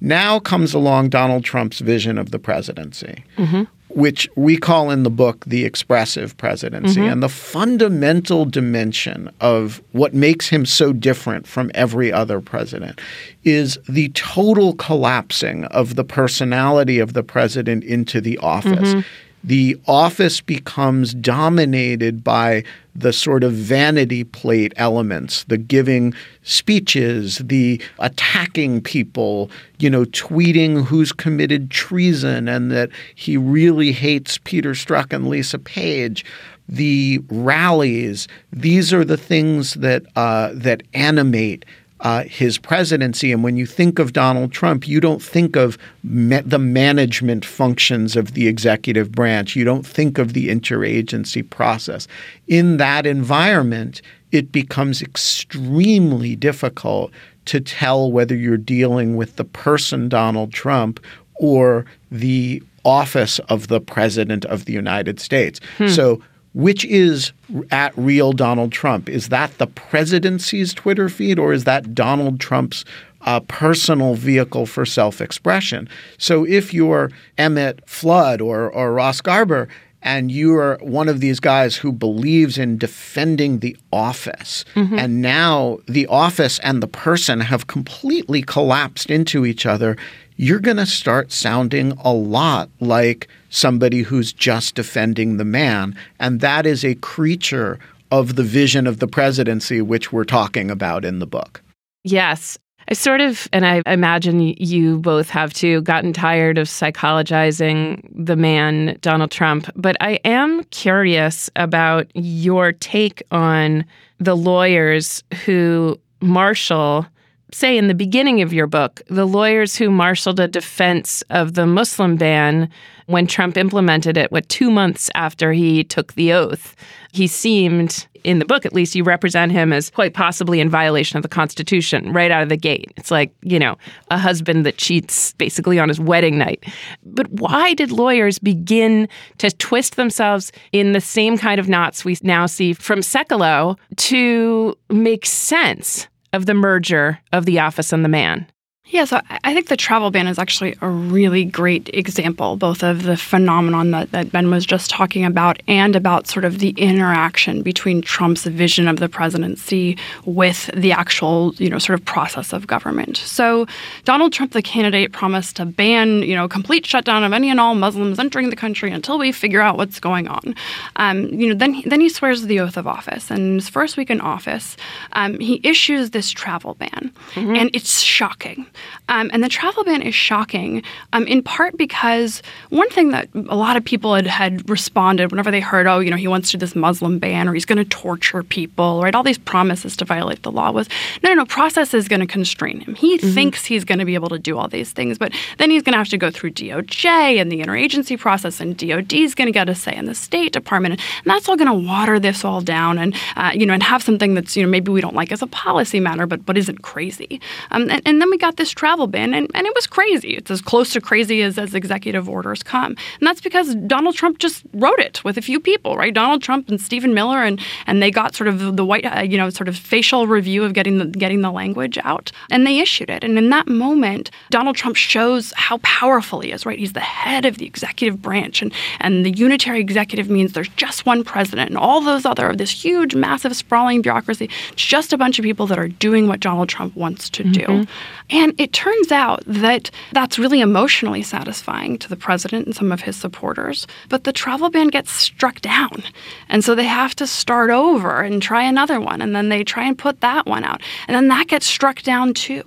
Now 0.00 0.38
comes 0.38 0.74
along 0.74 1.10
Donald 1.10 1.44
Trump's 1.44 1.80
vision 1.80 2.18
of 2.18 2.30
the 2.30 2.38
presidency. 2.38 3.24
Mm-hmm. 3.36 3.62
Which 3.94 4.28
we 4.36 4.56
call 4.56 4.90
in 4.90 5.02
the 5.02 5.10
book 5.10 5.44
the 5.46 5.64
expressive 5.64 6.36
presidency. 6.36 7.00
Mm-hmm. 7.00 7.12
And 7.12 7.22
the 7.22 7.28
fundamental 7.28 8.44
dimension 8.44 9.30
of 9.40 9.82
what 9.92 10.14
makes 10.14 10.48
him 10.48 10.64
so 10.64 10.92
different 10.92 11.46
from 11.46 11.70
every 11.74 12.12
other 12.12 12.40
president 12.40 13.00
is 13.44 13.78
the 13.88 14.08
total 14.10 14.74
collapsing 14.74 15.64
of 15.66 15.96
the 15.96 16.04
personality 16.04 16.98
of 16.98 17.12
the 17.12 17.22
president 17.22 17.84
into 17.84 18.20
the 18.20 18.38
office. 18.38 18.94
Mm-hmm. 18.94 19.00
The 19.44 19.76
office 19.86 20.40
becomes 20.40 21.14
dominated 21.14 22.22
by 22.22 22.62
the 22.94 23.12
sort 23.12 23.42
of 23.42 23.52
vanity 23.52 24.22
plate 24.22 24.72
elements, 24.76 25.44
the 25.44 25.56
giving 25.56 26.14
speeches, 26.42 27.38
the 27.38 27.80
attacking 27.98 28.82
people, 28.82 29.50
you 29.78 29.88
know, 29.90 30.04
tweeting 30.06 30.84
who's 30.84 31.12
committed 31.12 31.70
treason 31.70 32.48
and 32.48 32.70
that 32.70 32.90
he 33.14 33.36
really 33.36 33.92
hates 33.92 34.38
Peter 34.44 34.72
Strzok 34.72 35.12
and 35.12 35.28
Lisa 35.28 35.58
Page. 35.58 36.24
The 36.68 37.20
rallies, 37.28 38.28
these 38.52 38.92
are 38.92 39.04
the 39.04 39.16
things 39.16 39.74
that 39.74 40.04
uh, 40.14 40.50
that 40.54 40.82
animate 40.94 41.64
uh, 42.02 42.24
his 42.24 42.58
presidency. 42.58 43.32
And 43.32 43.42
when 43.42 43.56
you 43.56 43.64
think 43.64 43.98
of 43.98 44.12
Donald 44.12 44.52
Trump, 44.52 44.86
you 44.86 45.00
don't 45.00 45.22
think 45.22 45.56
of 45.56 45.78
ma- 46.02 46.42
the 46.44 46.58
management 46.58 47.44
functions 47.44 48.16
of 48.16 48.34
the 48.34 48.48
executive 48.48 49.12
branch. 49.12 49.56
You 49.56 49.64
don't 49.64 49.86
think 49.86 50.18
of 50.18 50.32
the 50.32 50.48
interagency 50.48 51.48
process. 51.48 52.08
In 52.48 52.76
that 52.76 53.06
environment, 53.06 54.02
it 54.32 54.50
becomes 54.52 55.00
extremely 55.00 56.34
difficult 56.34 57.12
to 57.44 57.60
tell 57.60 58.10
whether 58.10 58.34
you're 58.34 58.56
dealing 58.56 59.16
with 59.16 59.36
the 59.36 59.44
person 59.44 60.08
Donald 60.08 60.52
Trump 60.52 61.00
or 61.36 61.84
the 62.10 62.62
office 62.84 63.38
of 63.48 63.68
the 63.68 63.80
president 63.80 64.44
of 64.46 64.64
the 64.64 64.72
United 64.72 65.20
States. 65.20 65.60
So 65.88 66.20
which 66.54 66.84
is 66.84 67.32
at 67.70 67.96
real 67.96 68.32
Donald 68.32 68.72
Trump? 68.72 69.08
Is 69.08 69.28
that 69.28 69.56
the 69.58 69.66
presidency's 69.66 70.74
Twitter 70.74 71.08
feed 71.08 71.38
or 71.38 71.52
is 71.52 71.64
that 71.64 71.94
Donald 71.94 72.40
Trump's 72.40 72.84
uh, 73.22 73.40
personal 73.40 74.14
vehicle 74.14 74.66
for 74.66 74.84
self 74.84 75.20
expression? 75.20 75.88
So 76.18 76.44
if 76.46 76.74
you're 76.74 77.10
Emmett 77.38 77.88
Flood 77.88 78.40
or, 78.40 78.70
or 78.70 78.92
Ross 78.92 79.20
Garber, 79.20 79.68
and 80.04 80.32
you 80.32 80.56
are 80.56 80.78
one 80.82 81.08
of 81.08 81.20
these 81.20 81.38
guys 81.38 81.76
who 81.76 81.92
believes 81.92 82.58
in 82.58 82.76
defending 82.76 83.60
the 83.60 83.76
office, 83.92 84.64
and 84.98 85.22
now 85.22 85.78
the 85.86 86.08
office 86.08 86.58
and 86.58 86.82
the 86.82 86.88
person 86.88 87.38
have 87.38 87.68
completely 87.68 88.42
collapsed 88.42 89.10
into 89.10 89.46
each 89.46 89.64
other, 89.64 89.96
you're 90.36 90.58
going 90.58 90.76
to 90.78 90.86
start 90.86 91.30
sounding 91.30 91.92
a 92.02 92.12
lot 92.12 92.68
like 92.80 93.28
somebody 93.52 94.02
who's 94.02 94.32
just 94.32 94.74
defending 94.74 95.36
the 95.36 95.44
man. 95.44 95.94
And 96.18 96.40
that 96.40 96.66
is 96.66 96.84
a 96.84 96.96
creature 96.96 97.78
of 98.10 98.34
the 98.34 98.42
vision 98.42 98.86
of 98.86 98.98
the 98.98 99.06
presidency, 99.06 99.80
which 99.80 100.12
we're 100.12 100.24
talking 100.24 100.70
about 100.70 101.04
in 101.04 101.20
the 101.20 101.26
book. 101.26 101.62
Yes. 102.02 102.58
I 102.88 102.94
sort 102.94 103.20
of, 103.20 103.48
and 103.52 103.64
I 103.64 103.82
imagine 103.86 104.40
you 104.40 104.98
both 104.98 105.30
have 105.30 105.54
too, 105.54 105.82
gotten 105.82 106.12
tired 106.12 106.58
of 106.58 106.66
psychologizing 106.66 108.08
the 108.12 108.34
man, 108.34 108.98
Donald 109.00 109.30
Trump. 109.30 109.70
But 109.76 109.96
I 110.00 110.14
am 110.24 110.64
curious 110.64 111.48
about 111.54 112.10
your 112.14 112.72
take 112.72 113.22
on 113.30 113.84
the 114.18 114.36
lawyers 114.36 115.22
who 115.44 115.98
marshal, 116.20 117.06
say, 117.54 117.76
in 117.76 117.88
the 117.88 117.94
beginning 117.94 118.42
of 118.42 118.52
your 118.52 118.66
book, 118.66 119.02
the 119.08 119.26
lawyers 119.26 119.76
who 119.76 119.90
marshaled 119.90 120.40
a 120.40 120.48
defense 120.48 121.22
of 121.30 121.54
the 121.54 121.66
Muslim 121.66 122.16
ban 122.16 122.68
when 123.06 123.26
Trump 123.26 123.56
implemented 123.56 124.16
it, 124.16 124.32
what, 124.32 124.48
two 124.48 124.70
months 124.70 125.10
after 125.14 125.52
he 125.52 125.84
took 125.84 126.14
the 126.14 126.32
oath. 126.32 126.74
He 127.12 127.26
seemed, 127.26 128.06
in 128.24 128.38
the 128.38 128.44
book 128.44 128.64
at 128.64 128.72
least, 128.72 128.94
you 128.94 129.04
represent 129.04 129.52
him 129.52 129.72
as 129.72 129.90
quite 129.90 130.14
possibly 130.14 130.60
in 130.60 130.70
violation 130.70 131.16
of 131.16 131.22
the 131.22 131.28
Constitution 131.28 132.12
right 132.12 132.30
out 132.30 132.42
of 132.42 132.48
the 132.48 132.56
gate. 132.56 132.92
It's 132.96 133.10
like, 133.10 133.34
you 133.42 133.58
know, 133.58 133.76
a 134.10 134.16
husband 134.16 134.64
that 134.64 134.78
cheats 134.78 135.34
basically 135.34 135.78
on 135.78 135.88
his 135.88 136.00
wedding 136.00 136.38
night. 136.38 136.64
But 137.04 137.30
why 137.30 137.74
did 137.74 137.90
lawyers 137.90 138.38
begin 138.38 139.08
to 139.38 139.50
twist 139.50 139.96
themselves 139.96 140.52
in 140.72 140.92
the 140.92 141.00
same 141.00 141.36
kind 141.36 141.60
of 141.60 141.68
knots 141.68 142.04
we 142.04 142.16
now 142.22 142.46
see 142.46 142.72
from 142.72 143.00
Sekulow 143.00 143.76
to 143.96 144.76
make 144.88 145.26
sense 145.26 146.08
of 146.32 146.46
the 146.46 146.54
merger 146.54 147.20
of 147.32 147.44
the 147.44 147.58
office 147.58 147.92
and 147.92 148.04
the 148.04 148.08
man? 148.08 148.46
Yeah, 148.92 149.06
so 149.06 149.20
I- 149.30 149.38
I 149.44 149.54
think 149.54 149.68
the 149.68 149.76
travel 149.76 150.10
ban 150.10 150.26
is 150.26 150.38
actually 150.38 150.74
a 150.82 150.88
really 150.88 151.46
great 151.46 151.88
example, 151.94 152.56
both 152.58 152.82
of 152.82 153.04
the 153.04 153.16
phenomenon 153.16 153.90
that, 153.92 154.12
that 154.12 154.30
Ben 154.30 154.50
was 154.50 154.66
just 154.66 154.90
talking 154.90 155.24
about 155.24 155.62
and 155.66 155.96
about 155.96 156.28
sort 156.28 156.44
of 156.44 156.58
the 156.58 156.70
interaction 156.76 157.62
between 157.62 158.02
Trump's 158.02 158.44
vision 158.44 158.88
of 158.88 158.98
the 158.98 159.08
presidency 159.08 159.96
with 160.26 160.66
the 160.74 160.92
actual, 160.92 161.54
you 161.56 161.70
know, 161.70 161.78
sort 161.78 161.98
of 161.98 162.04
process 162.04 162.52
of 162.52 162.66
government. 162.66 163.16
So 163.16 163.66
Donald 164.04 164.34
Trump, 164.34 164.52
the 164.52 164.60
candidate, 164.60 165.12
promised 165.12 165.56
to 165.56 165.64
ban, 165.64 166.22
you 166.22 166.34
know, 166.36 166.46
complete 166.46 166.84
shutdown 166.84 167.24
of 167.24 167.32
any 167.32 167.48
and 167.48 167.58
all 167.58 167.74
Muslims 167.74 168.18
entering 168.18 168.50
the 168.50 168.56
country 168.56 168.90
until 168.92 169.18
we 169.18 169.32
figure 169.32 169.62
out 169.62 169.78
what's 169.78 170.00
going 170.00 170.28
on. 170.28 170.54
Um, 170.96 171.28
you 171.28 171.48
know, 171.48 171.54
then 171.54 171.72
he, 171.72 171.88
then 171.88 172.02
he 172.02 172.10
swears 172.10 172.42
the 172.42 172.60
oath 172.60 172.76
of 172.76 172.86
office, 172.86 173.30
and 173.30 173.54
his 173.54 173.70
first 173.70 173.96
week 173.96 174.10
in 174.10 174.20
office, 174.20 174.76
um, 175.14 175.38
he 175.40 175.60
issues 175.64 176.10
this 176.10 176.30
travel 176.30 176.74
ban, 176.74 177.10
and 177.36 177.70
it's 177.72 178.00
shocking. 178.00 178.66
Um, 179.08 179.30
and 179.32 179.42
the 179.42 179.48
travel 179.48 179.84
ban 179.84 180.02
is 180.02 180.14
shocking, 180.14 180.82
um, 181.12 181.26
in 181.26 181.42
part 181.42 181.76
because 181.76 182.42
one 182.70 182.88
thing 182.90 183.10
that 183.10 183.28
a 183.34 183.56
lot 183.56 183.76
of 183.76 183.84
people 183.84 184.14
had, 184.14 184.26
had 184.26 184.68
responded 184.68 185.30
whenever 185.30 185.50
they 185.50 185.60
heard, 185.60 185.86
oh, 185.86 185.98
you 186.00 186.10
know, 186.10 186.16
he 186.16 186.28
wants 186.28 186.50
to 186.50 186.56
do 186.56 186.60
this 186.60 186.74
Muslim 186.74 187.18
ban 187.18 187.48
or 187.48 187.54
he's 187.54 187.64
going 187.64 187.78
to 187.78 187.84
torture 187.84 188.42
people, 188.42 189.02
right? 189.02 189.14
All 189.14 189.22
these 189.22 189.38
promises 189.38 189.96
to 189.96 190.04
violate 190.04 190.42
the 190.42 190.52
law 190.52 190.70
was, 190.70 190.88
no, 191.22 191.30
no, 191.30 191.34
no, 191.34 191.46
process 191.46 191.94
is 191.94 192.08
going 192.08 192.20
to 192.20 192.26
constrain 192.26 192.80
him. 192.80 192.94
He 192.94 193.18
thinks 193.18 193.64
he's 193.64 193.84
going 193.84 193.98
to 193.98 194.04
be 194.04 194.14
able 194.14 194.28
to 194.28 194.38
do 194.38 194.58
all 194.58 194.68
these 194.68 194.92
things, 194.92 195.18
but 195.18 195.32
then 195.58 195.70
he's 195.70 195.82
going 195.82 195.92
to 195.92 195.98
have 195.98 196.08
to 196.08 196.18
go 196.18 196.30
through 196.30 196.52
DOJ 196.52 197.40
and 197.40 197.50
the 197.50 197.60
interagency 197.60 198.18
process, 198.18 198.60
and 198.60 198.76
DOD 198.76 199.12
is 199.12 199.34
going 199.34 199.46
to 199.46 199.52
get 199.52 199.68
a 199.68 199.74
say 199.74 199.94
in 199.94 200.06
the 200.06 200.14
State 200.14 200.52
Department, 200.52 201.00
and 201.00 201.30
that's 201.30 201.48
all 201.48 201.56
going 201.56 201.68
to 201.68 201.88
water 201.88 202.18
this 202.18 202.44
all 202.44 202.60
down, 202.60 202.98
and 202.98 203.14
uh, 203.36 203.50
you 203.54 203.66
know, 203.66 203.74
and 203.74 203.82
have 203.82 204.02
something 204.02 204.34
that's 204.34 204.56
you 204.56 204.62
know 204.62 204.68
maybe 204.68 204.90
we 204.92 205.00
don't 205.00 205.14
like 205.14 205.32
as 205.32 205.42
a 205.42 205.46
policy 205.46 206.00
matter, 206.00 206.26
but 206.26 206.44
but 206.46 206.56
isn't 206.56 206.82
crazy. 206.82 207.40
Um, 207.70 207.90
and, 207.90 208.02
and 208.06 208.20
then 208.20 208.30
we 208.30 208.38
got 208.38 208.56
this 208.56 208.61
travel 208.70 209.06
ban, 209.06 209.34
and, 209.34 209.50
and 209.54 209.66
it 209.66 209.74
was 209.74 209.86
crazy. 209.86 210.30
It's 210.30 210.50
as 210.50 210.60
close 210.60 210.92
to 210.92 211.00
crazy 211.00 211.42
as 211.42 211.58
as 211.58 211.74
executive 211.74 212.28
orders 212.28 212.62
come, 212.62 212.96
and 213.20 213.26
that's 213.26 213.40
because 213.40 213.74
Donald 213.74 214.14
Trump 214.14 214.38
just 214.38 214.62
wrote 214.74 214.98
it 214.98 215.22
with 215.24 215.36
a 215.36 215.42
few 215.42 215.60
people, 215.60 215.96
right? 215.96 216.12
Donald 216.14 216.42
Trump 216.42 216.68
and 216.68 216.80
Stephen 216.80 217.14
Miller, 217.14 217.42
and 217.42 217.60
and 217.86 218.02
they 218.02 218.10
got 218.10 218.34
sort 218.34 218.48
of 218.48 218.76
the 218.76 218.84
white, 218.84 219.04
uh, 219.04 219.20
you 219.20 219.36
know, 219.36 219.50
sort 219.50 219.68
of 219.68 219.76
facial 219.76 220.26
review 220.26 220.64
of 220.64 220.72
getting 220.72 220.98
the 220.98 221.06
getting 221.06 221.40
the 221.40 221.50
language 221.50 221.98
out, 222.04 222.30
and 222.50 222.66
they 222.66 222.78
issued 222.78 223.10
it. 223.10 223.24
And 223.24 223.38
in 223.38 223.50
that 223.50 223.68
moment, 223.68 224.30
Donald 224.50 224.76
Trump 224.76 224.96
shows 224.96 225.52
how 225.56 225.78
powerful 225.78 226.40
he 226.40 226.52
is, 226.52 226.64
right? 226.64 226.78
He's 226.78 226.92
the 226.92 227.00
head 227.00 227.44
of 227.44 227.58
the 227.58 227.66
executive 227.66 228.20
branch, 228.22 228.62
and 228.62 228.72
and 229.00 229.24
the 229.24 229.30
unitary 229.30 229.80
executive 229.80 230.28
means 230.30 230.52
there's 230.52 230.68
just 230.70 231.06
one 231.06 231.24
president, 231.24 231.70
and 231.70 231.78
all 231.78 232.00
those 232.00 232.24
other 232.24 232.48
of 232.48 232.58
this 232.58 232.70
huge, 232.70 233.14
massive, 233.14 233.54
sprawling 233.56 234.02
bureaucracy. 234.02 234.48
It's 234.72 234.84
just 234.84 235.12
a 235.12 235.18
bunch 235.18 235.38
of 235.38 235.42
people 235.42 235.66
that 235.66 235.78
are 235.78 235.88
doing 235.88 236.28
what 236.28 236.40
Donald 236.40 236.68
Trump 236.68 236.96
wants 236.96 237.28
to 237.30 237.44
do. 237.44 237.86
And 238.30 238.51
it 238.58 238.72
turns 238.72 239.12
out 239.12 239.42
that 239.46 239.90
that's 240.12 240.38
really 240.38 240.60
emotionally 240.60 241.22
satisfying 241.22 241.98
to 241.98 242.08
the 242.08 242.16
president 242.16 242.66
and 242.66 242.74
some 242.74 242.92
of 242.92 243.00
his 243.00 243.16
supporters. 243.16 243.86
But 244.08 244.24
the 244.24 244.32
travel 244.32 244.70
ban 244.70 244.88
gets 244.88 245.10
struck 245.12 245.60
down. 245.60 246.02
And 246.48 246.64
so 246.64 246.74
they 246.74 246.84
have 246.84 247.14
to 247.16 247.26
start 247.26 247.70
over 247.70 248.20
and 248.20 248.42
try 248.42 248.62
another 248.62 249.00
one. 249.00 249.20
And 249.20 249.34
then 249.34 249.48
they 249.48 249.64
try 249.64 249.84
and 249.84 249.98
put 249.98 250.20
that 250.20 250.46
one 250.46 250.64
out. 250.64 250.82
And 251.08 251.14
then 251.14 251.28
that 251.28 251.48
gets 251.48 251.66
struck 251.66 252.02
down 252.02 252.34
too. 252.34 252.62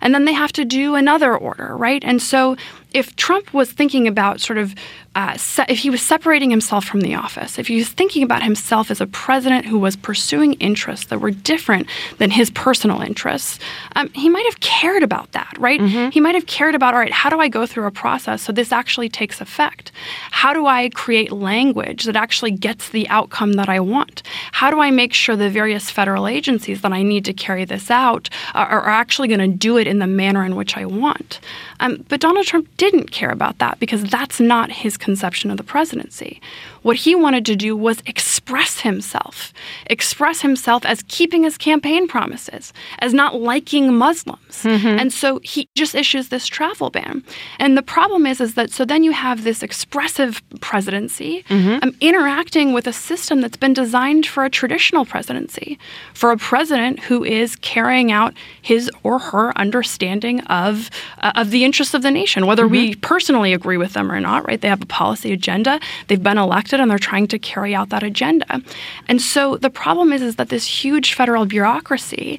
And 0.00 0.14
then 0.14 0.24
they 0.24 0.32
have 0.32 0.52
to 0.52 0.64
do 0.64 0.94
another 0.94 1.36
order, 1.36 1.76
right? 1.76 2.02
And 2.04 2.20
so 2.20 2.56
if 2.92 3.14
Trump 3.16 3.54
was 3.54 3.70
thinking 3.70 4.08
about 4.08 4.40
sort 4.40 4.58
of, 4.58 4.74
uh, 5.16 5.36
se- 5.36 5.66
if 5.68 5.78
he 5.78 5.90
was 5.90 6.00
separating 6.00 6.50
himself 6.50 6.84
from 6.84 7.00
the 7.00 7.14
office, 7.16 7.58
if 7.58 7.66
he 7.66 7.76
was 7.76 7.88
thinking 7.88 8.22
about 8.22 8.44
himself 8.44 8.92
as 8.92 9.00
a 9.00 9.06
president 9.08 9.66
who 9.66 9.76
was 9.78 9.96
pursuing 9.96 10.52
interests 10.54 11.06
that 11.06 11.18
were 11.18 11.32
different 11.32 11.88
than 12.18 12.30
his 12.30 12.48
personal 12.50 13.00
interests, 13.00 13.58
um, 13.96 14.08
he 14.10 14.28
might 14.28 14.44
have 14.46 14.60
cared 14.60 15.02
about 15.02 15.32
that, 15.32 15.52
right? 15.58 15.80
He 16.12 16.20
might 16.20 16.36
have 16.36 16.46
cared 16.46 16.76
about, 16.76 16.94
all 16.94 17.00
right, 17.00 17.12
how 17.12 17.28
do 17.28 17.40
I 17.40 17.48
go 17.48 17.66
through 17.66 17.86
a 17.86 17.90
process 17.90 18.42
so 18.42 18.52
this 18.52 18.70
actually 18.70 19.08
takes 19.08 19.40
effect? 19.40 19.90
How 20.30 20.52
do 20.52 20.66
I 20.66 20.90
create 20.90 21.32
language 21.32 22.04
that 22.04 22.14
actually 22.14 22.52
gets 22.52 22.90
the 22.90 23.08
outcome 23.08 23.54
that 23.54 23.68
I 23.68 23.80
want? 23.80 24.22
How 24.52 24.70
do 24.70 24.78
I 24.78 24.92
make 24.92 25.12
sure 25.12 25.34
the 25.34 25.50
various 25.50 25.90
federal 25.90 26.28
agencies 26.28 26.82
that 26.82 26.92
I 26.92 27.02
need 27.02 27.24
to 27.24 27.32
carry 27.32 27.64
this 27.64 27.90
out 27.90 28.30
are, 28.54 28.68
are 28.68 28.88
actually 28.88 29.26
going 29.26 29.40
to 29.40 29.48
do 29.48 29.76
it 29.76 29.88
in 29.88 29.98
the 29.98 30.06
manner 30.06 30.44
in 30.44 30.54
which 30.54 30.76
I 30.76 30.84
want? 30.84 31.40
Um, 31.80 32.04
but 32.08 32.20
Donald 32.20 32.46
Trump 32.46 32.68
didn't 32.76 33.10
care 33.10 33.30
about 33.30 33.58
that 33.58 33.80
because 33.80 34.04
that's 34.04 34.38
not 34.38 34.70
his 34.70 34.96
conception 35.00 35.50
of 35.50 35.56
the 35.56 35.64
presidency. 35.64 36.40
What 36.82 36.96
he 36.96 37.14
wanted 37.14 37.44
to 37.46 37.56
do 37.56 37.76
was 37.76 38.02
express 38.06 38.80
himself, 38.80 39.52
express 39.86 40.40
himself 40.40 40.84
as 40.86 41.02
keeping 41.08 41.42
his 41.44 41.56
campaign 41.58 42.08
promises, 42.08 42.72
as 43.00 43.12
not 43.12 43.40
liking 43.40 43.94
Muslims. 43.94 44.64
And 44.98 45.12
so 45.12 45.40
he 45.42 45.68
just 45.76 45.94
issues 45.94 46.28
this 46.28 46.46
travel 46.46 46.88
ban. 46.90 47.22
And 47.58 47.76
the 47.76 47.82
problem 47.82 48.26
is, 48.26 48.40
is 48.40 48.54
that 48.54 48.70
so 48.70 48.84
then 48.84 49.02
you 49.04 49.12
have 49.12 49.44
this 49.44 49.62
expressive 49.62 50.42
presidency 50.60 51.44
um, 51.82 51.94
interacting 52.00 52.72
with 52.72 52.86
a 52.86 52.92
system 52.92 53.40
that's 53.42 53.56
been 53.56 53.74
designed 53.74 54.24
for 54.26 54.44
a 54.44 54.50
traditional 54.50 55.04
presidency, 55.04 55.78
for 56.14 56.30
a 56.30 56.36
president 56.36 57.00
who 57.00 57.24
is 57.24 57.56
carrying 57.56 58.10
out 58.12 58.32
his 58.62 58.90
or 59.02 59.18
her 59.18 59.46
understanding 59.58 60.40
of 60.42 60.90
uh, 61.18 61.32
of 61.34 61.50
the 61.50 61.64
interests 61.64 61.94
of 61.94 62.02
the 62.02 62.10
nation, 62.10 62.46
whether 62.46 62.66
we 62.66 62.94
personally 62.96 63.52
agree 63.52 63.76
with 63.76 63.92
them 63.92 64.10
or 64.10 64.20
not. 64.20 64.46
Right? 64.46 64.60
They 64.60 64.68
have 64.68 64.82
a 64.82 64.86
policy 64.86 65.32
agenda. 65.32 65.78
They've 66.06 66.22
been 66.22 66.38
elected, 66.38 66.69
and 66.78 66.90
they're 66.90 66.98
trying 66.98 67.26
to 67.28 67.38
carry 67.38 67.74
out 67.74 67.88
that 67.88 68.02
agenda. 68.02 68.62
And 69.08 69.20
so 69.20 69.56
the 69.56 69.70
problem 69.70 70.12
is, 70.12 70.22
is 70.22 70.36
that 70.36 70.50
this 70.50 70.66
huge 70.66 71.14
federal 71.14 71.46
bureaucracy 71.46 72.38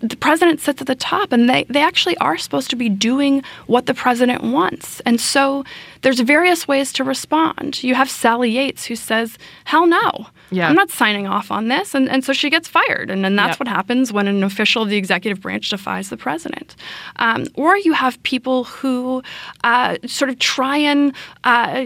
the 0.00 0.16
president 0.16 0.60
sits 0.60 0.80
at 0.80 0.86
the 0.86 0.94
top 0.94 1.32
and 1.32 1.48
they, 1.48 1.64
they 1.64 1.82
actually 1.82 2.16
are 2.18 2.36
supposed 2.36 2.70
to 2.70 2.76
be 2.76 2.88
doing 2.88 3.42
what 3.66 3.86
the 3.86 3.94
president 3.94 4.42
wants. 4.42 5.00
And 5.00 5.20
so 5.20 5.64
there's 6.02 6.20
various 6.20 6.66
ways 6.68 6.92
to 6.94 7.04
respond. 7.04 7.82
You 7.82 7.94
have 7.94 8.10
Sally 8.10 8.50
Yates 8.50 8.84
who 8.84 8.96
says, 8.96 9.38
hell 9.64 9.86
no. 9.86 10.26
Yeah. 10.50 10.68
I'm 10.68 10.74
not 10.74 10.90
signing 10.90 11.26
off 11.26 11.50
on 11.50 11.68
this. 11.68 11.94
And, 11.94 12.08
and 12.08 12.24
so 12.24 12.32
she 12.32 12.50
gets 12.50 12.68
fired. 12.68 13.10
And 13.10 13.24
then 13.24 13.36
that's 13.36 13.54
Yep. 13.54 13.60
what 13.60 13.68
happens 13.68 14.12
when 14.12 14.28
an 14.28 14.42
official 14.44 14.82
of 14.82 14.88
the 14.88 14.96
executive 14.96 15.40
branch 15.40 15.70
defies 15.70 16.10
the 16.10 16.16
president. 16.16 16.76
Um, 17.16 17.46
or 17.54 17.76
you 17.76 17.92
have 17.92 18.22
people 18.22 18.64
who 18.64 19.22
uh, 19.64 19.96
sort 20.06 20.30
of 20.30 20.38
try 20.38 20.76
and 20.76 21.14
uh, 21.44 21.84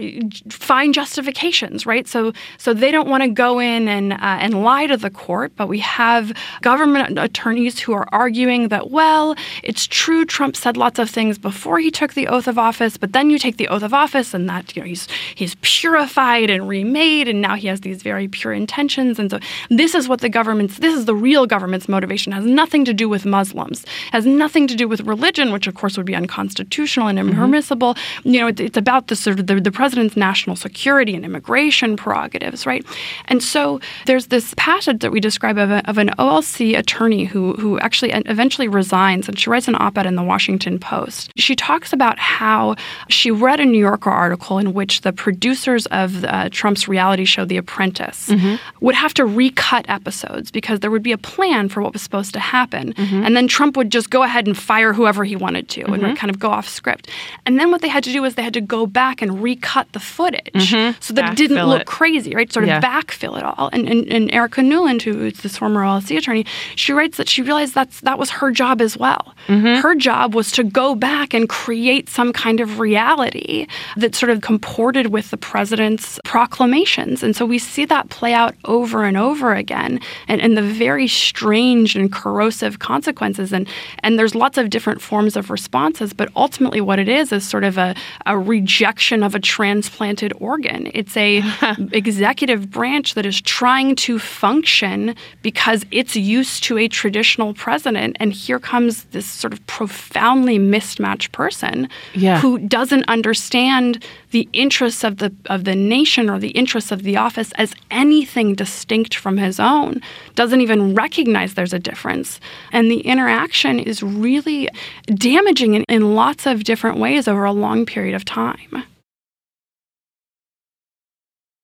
find 0.49 0.93
justifications, 0.93 1.85
right? 1.85 2.07
So, 2.07 2.33
so 2.57 2.73
they 2.73 2.91
don't 2.91 3.09
want 3.09 3.23
to 3.23 3.29
go 3.29 3.59
in 3.59 3.87
and, 3.87 4.13
uh, 4.13 4.17
and 4.21 4.63
lie 4.63 4.87
to 4.87 4.97
the 4.97 5.09
court, 5.09 5.51
but 5.55 5.67
we 5.67 5.79
have 5.79 6.31
government 6.61 7.17
attorneys 7.17 7.79
who 7.79 7.93
are 7.93 8.07
arguing 8.11 8.67
that, 8.69 8.89
well, 8.91 9.35
it's 9.63 9.87
true 9.87 10.25
Trump 10.25 10.55
said 10.55 10.77
lots 10.77 10.99
of 10.99 11.09
things 11.09 11.37
before 11.37 11.79
he 11.79 11.91
took 11.91 12.13
the 12.13 12.27
oath 12.27 12.47
of 12.47 12.57
office, 12.57 12.97
but 12.97 13.13
then 13.13 13.29
you 13.29 13.39
take 13.39 13.57
the 13.57 13.67
oath 13.67 13.83
of 13.83 13.93
office 13.93 14.33
and 14.33 14.49
that, 14.49 14.75
you 14.75 14.81
know, 14.81 14.87
he's, 14.87 15.07
he's 15.35 15.55
purified 15.61 16.49
and 16.49 16.67
remade 16.67 17.27
and 17.27 17.41
now 17.41 17.55
he 17.55 17.67
has 17.67 17.81
these 17.81 18.01
very 18.03 18.27
pure 18.27 18.48
intentions. 18.53 19.19
And 19.19 19.31
so 19.31 19.39
this 19.69 19.95
is 19.95 20.07
what 20.07 20.21
the 20.21 20.29
government's, 20.29 20.79
this 20.79 20.95
is 20.95 21.05
the 21.05 21.15
real 21.15 21.45
government's 21.45 21.87
motivation. 21.87 22.33
It 22.33 22.37
has 22.37 22.45
nothing 22.45 22.85
to 22.85 22.93
do 22.93 23.09
with 23.09 23.25
Muslims, 23.25 23.83
it 23.83 23.89
has 24.11 24.25
nothing 24.25 24.67
to 24.67 24.75
do 24.75 24.87
with 24.87 25.01
religion, 25.01 25.51
which 25.51 25.67
of 25.67 25.75
course 25.75 25.97
would 25.97 26.05
be 26.05 26.15
unconstitutional 26.15 27.07
and 27.07 27.19
impermissible. 27.19 27.95
You 28.23 28.39
know, 28.41 28.47
it, 28.47 28.59
it's 28.59 28.77
about 28.77 29.07
the 29.07 29.15
sort 29.15 29.39
of 29.39 29.47
the, 29.47 29.59
the 29.59 29.71
president's 29.71 30.17
national 30.17 30.55
security 30.55 31.15
and 31.15 31.25
immigration 31.25 31.95
prerogatives, 31.95 32.65
right? 32.65 32.85
And 33.25 33.43
so 33.43 33.79
there's 34.05 34.27
this 34.27 34.53
passage 34.57 34.99
that 34.99 35.11
we 35.11 35.19
describe 35.19 35.57
of, 35.57 35.71
a, 35.71 35.87
of 35.89 35.97
an 35.97 36.09
OLC 36.19 36.77
attorney 36.77 37.25
who, 37.25 37.53
who 37.53 37.79
actually 37.79 38.11
eventually 38.11 38.67
resigns, 38.67 39.27
and 39.27 39.39
she 39.39 39.49
writes 39.49 39.67
an 39.67 39.75
op 39.75 39.97
ed 39.97 40.05
in 40.05 40.15
the 40.15 40.23
Washington 40.23 40.79
Post. 40.79 41.31
She 41.37 41.55
talks 41.55 41.93
about 41.93 42.19
how 42.19 42.75
she 43.07 43.31
read 43.31 43.59
a 43.59 43.65
New 43.65 43.79
Yorker 43.79 44.09
article 44.09 44.57
in 44.57 44.73
which 44.73 45.01
the 45.01 45.13
producers 45.13 45.85
of 45.87 46.23
uh, 46.25 46.49
Trump's 46.49 46.87
reality 46.87 47.25
show, 47.25 47.45
The 47.45 47.57
Apprentice, 47.57 48.29
Mm-hmm. 48.39 48.85
would 48.85 48.95
have 48.95 49.13
to 49.15 49.25
recut 49.25 49.85
episodes 49.89 50.51
because 50.51 50.79
there 50.79 50.91
would 50.91 51.03
be 51.03 51.11
a 51.11 51.17
plan 51.17 51.69
for 51.69 51.81
what 51.81 51.93
was 51.93 52.01
supposed 52.01 52.33
to 52.33 52.39
happen. 52.39 52.93
Mm-hmm. 52.93 53.23
And 53.25 53.35
then 53.35 53.47
Trump 53.47 53.75
would 53.77 53.91
just 53.91 54.09
go 54.09 54.23
ahead 54.23 54.47
and 54.47 54.57
fire 54.57 54.93
whoever 54.93 55.23
he 55.23 55.35
wanted 55.35 55.67
to 55.69 55.81
and 55.81 55.91
would 55.91 56.01
mm-hmm. 56.01 56.15
kind 56.15 56.29
of 56.29 56.39
go 56.39 56.49
off 56.49 56.67
script. 56.67 57.09
And 57.45 57.59
then 57.59 57.71
what 57.71 57.81
they 57.81 57.87
had 57.87 58.03
to 58.05 58.11
do 58.11 58.21
was 58.21 58.35
they 58.35 58.43
had 58.43 58.53
to 58.53 58.61
go 58.61 58.85
back 58.85 59.21
and 59.21 59.41
recut 59.43 59.91
the 59.91 59.99
footage 59.99 60.71
so 60.99 61.13
that 61.13 61.33
it 61.33 61.37
didn't 61.37 61.65
look 61.67 61.81
it. 61.81 61.87
crazy, 61.87 62.35
right? 62.35 62.51
Sort 62.51 62.63
of 62.63 62.69
Yeah. 62.69 62.81
backfill 62.81 63.37
it 63.37 63.43
all. 63.43 63.69
And, 63.73 63.87
and, 63.89 64.07
and 64.07 64.31
Erica 64.31 64.61
Newland, 64.61 65.01
who 65.01 65.25
is 65.25 65.39
this 65.41 65.57
former 65.57 65.81
OLC 65.81 66.17
attorney, 66.17 66.45
she 66.75 66.93
writes 66.93 67.17
that 67.17 67.27
she 67.27 67.41
realized 67.41 67.73
that's 67.75 68.01
that 68.01 68.17
was 68.17 68.29
her 68.29 68.51
job 68.51 68.81
as 68.81 68.97
well. 68.97 69.33
Her 69.47 69.95
job 69.95 70.35
was 70.35 70.51
to 70.51 70.63
go 70.63 70.95
back 70.95 71.33
and 71.33 71.49
create 71.49 72.07
some 72.09 72.31
kind 72.33 72.59
of 72.59 72.79
reality 72.79 73.65
that 73.97 74.15
sort 74.15 74.29
of 74.29 74.41
comported 74.41 75.07
with 75.07 75.31
the 75.31 75.37
president's 75.37 76.19
proclamations. 76.23 77.23
And 77.23 77.35
so 77.35 77.45
we 77.45 77.57
see 77.59 77.85
that 77.85 78.09
play 78.09 78.28
out 78.33 78.55
over 78.65 79.03
and 79.03 79.17
over 79.17 79.53
again 79.53 79.99
and, 80.27 80.41
and 80.41 80.57
the 80.57 80.61
very 80.61 81.07
strange 81.07 81.95
and 81.95 82.11
corrosive 82.11 82.79
consequences. 82.79 83.51
And, 83.53 83.67
and 84.03 84.17
there's 84.17 84.35
lots 84.35 84.57
of 84.57 84.69
different 84.69 85.01
forms 85.01 85.35
of 85.35 85.49
responses, 85.49 86.13
but 86.13 86.29
ultimately 86.35 86.81
what 86.81 86.99
it 86.99 87.09
is 87.09 87.31
is 87.31 87.47
sort 87.47 87.63
of 87.63 87.77
a, 87.77 87.95
a 88.25 88.37
rejection 88.37 89.23
of 89.23 89.35
a 89.35 89.39
transplanted 89.39 90.33
organ. 90.39 90.89
It's 90.93 91.15
a 91.17 91.41
executive 91.91 92.69
branch 92.69 93.13
that 93.15 93.25
is 93.25 93.41
trying 93.41 93.95
to 93.97 94.19
function 94.19 95.15
because 95.41 95.85
it's 95.91 96.15
used 96.15 96.63
to 96.65 96.77
a 96.77 96.87
traditional 96.87 97.53
president. 97.53 98.17
And 98.19 98.33
here 98.33 98.59
comes 98.59 99.03
this 99.05 99.25
sort 99.25 99.53
of 99.53 99.65
profoundly 99.67 100.57
mismatched 100.59 101.31
person 101.31 101.89
Yeah. 102.13 102.39
who 102.39 102.59
doesn't 102.59 103.05
understand 103.07 104.03
the 104.31 104.47
interests 104.53 105.03
of 105.03 105.17
the 105.17 105.33
of 105.47 105.63
the 105.63 105.75
nation 105.75 106.29
or 106.29 106.39
the 106.39 106.49
interests 106.49 106.91
of 106.91 107.03
the 107.03 107.17
office 107.17 107.51
as 107.53 107.73
anything 107.91 108.55
distinct 108.55 109.15
from 109.15 109.37
his 109.37 109.59
own. 109.59 110.01
Doesn't 110.35 110.61
even 110.61 110.93
recognize 110.95 111.53
there's 111.53 111.73
a 111.73 111.79
difference. 111.79 112.39
And 112.71 112.91
the 112.91 113.01
interaction 113.01 113.79
is 113.79 114.03
really 114.03 114.69
damaging 115.05 115.75
in, 115.75 115.83
in 115.89 116.15
lots 116.15 116.45
of 116.45 116.63
different 116.63 116.97
ways 116.97 117.27
over 117.27 117.43
a 117.43 117.51
long 117.51 117.85
period 117.85 118.15
of 118.15 118.25
time 118.25 118.83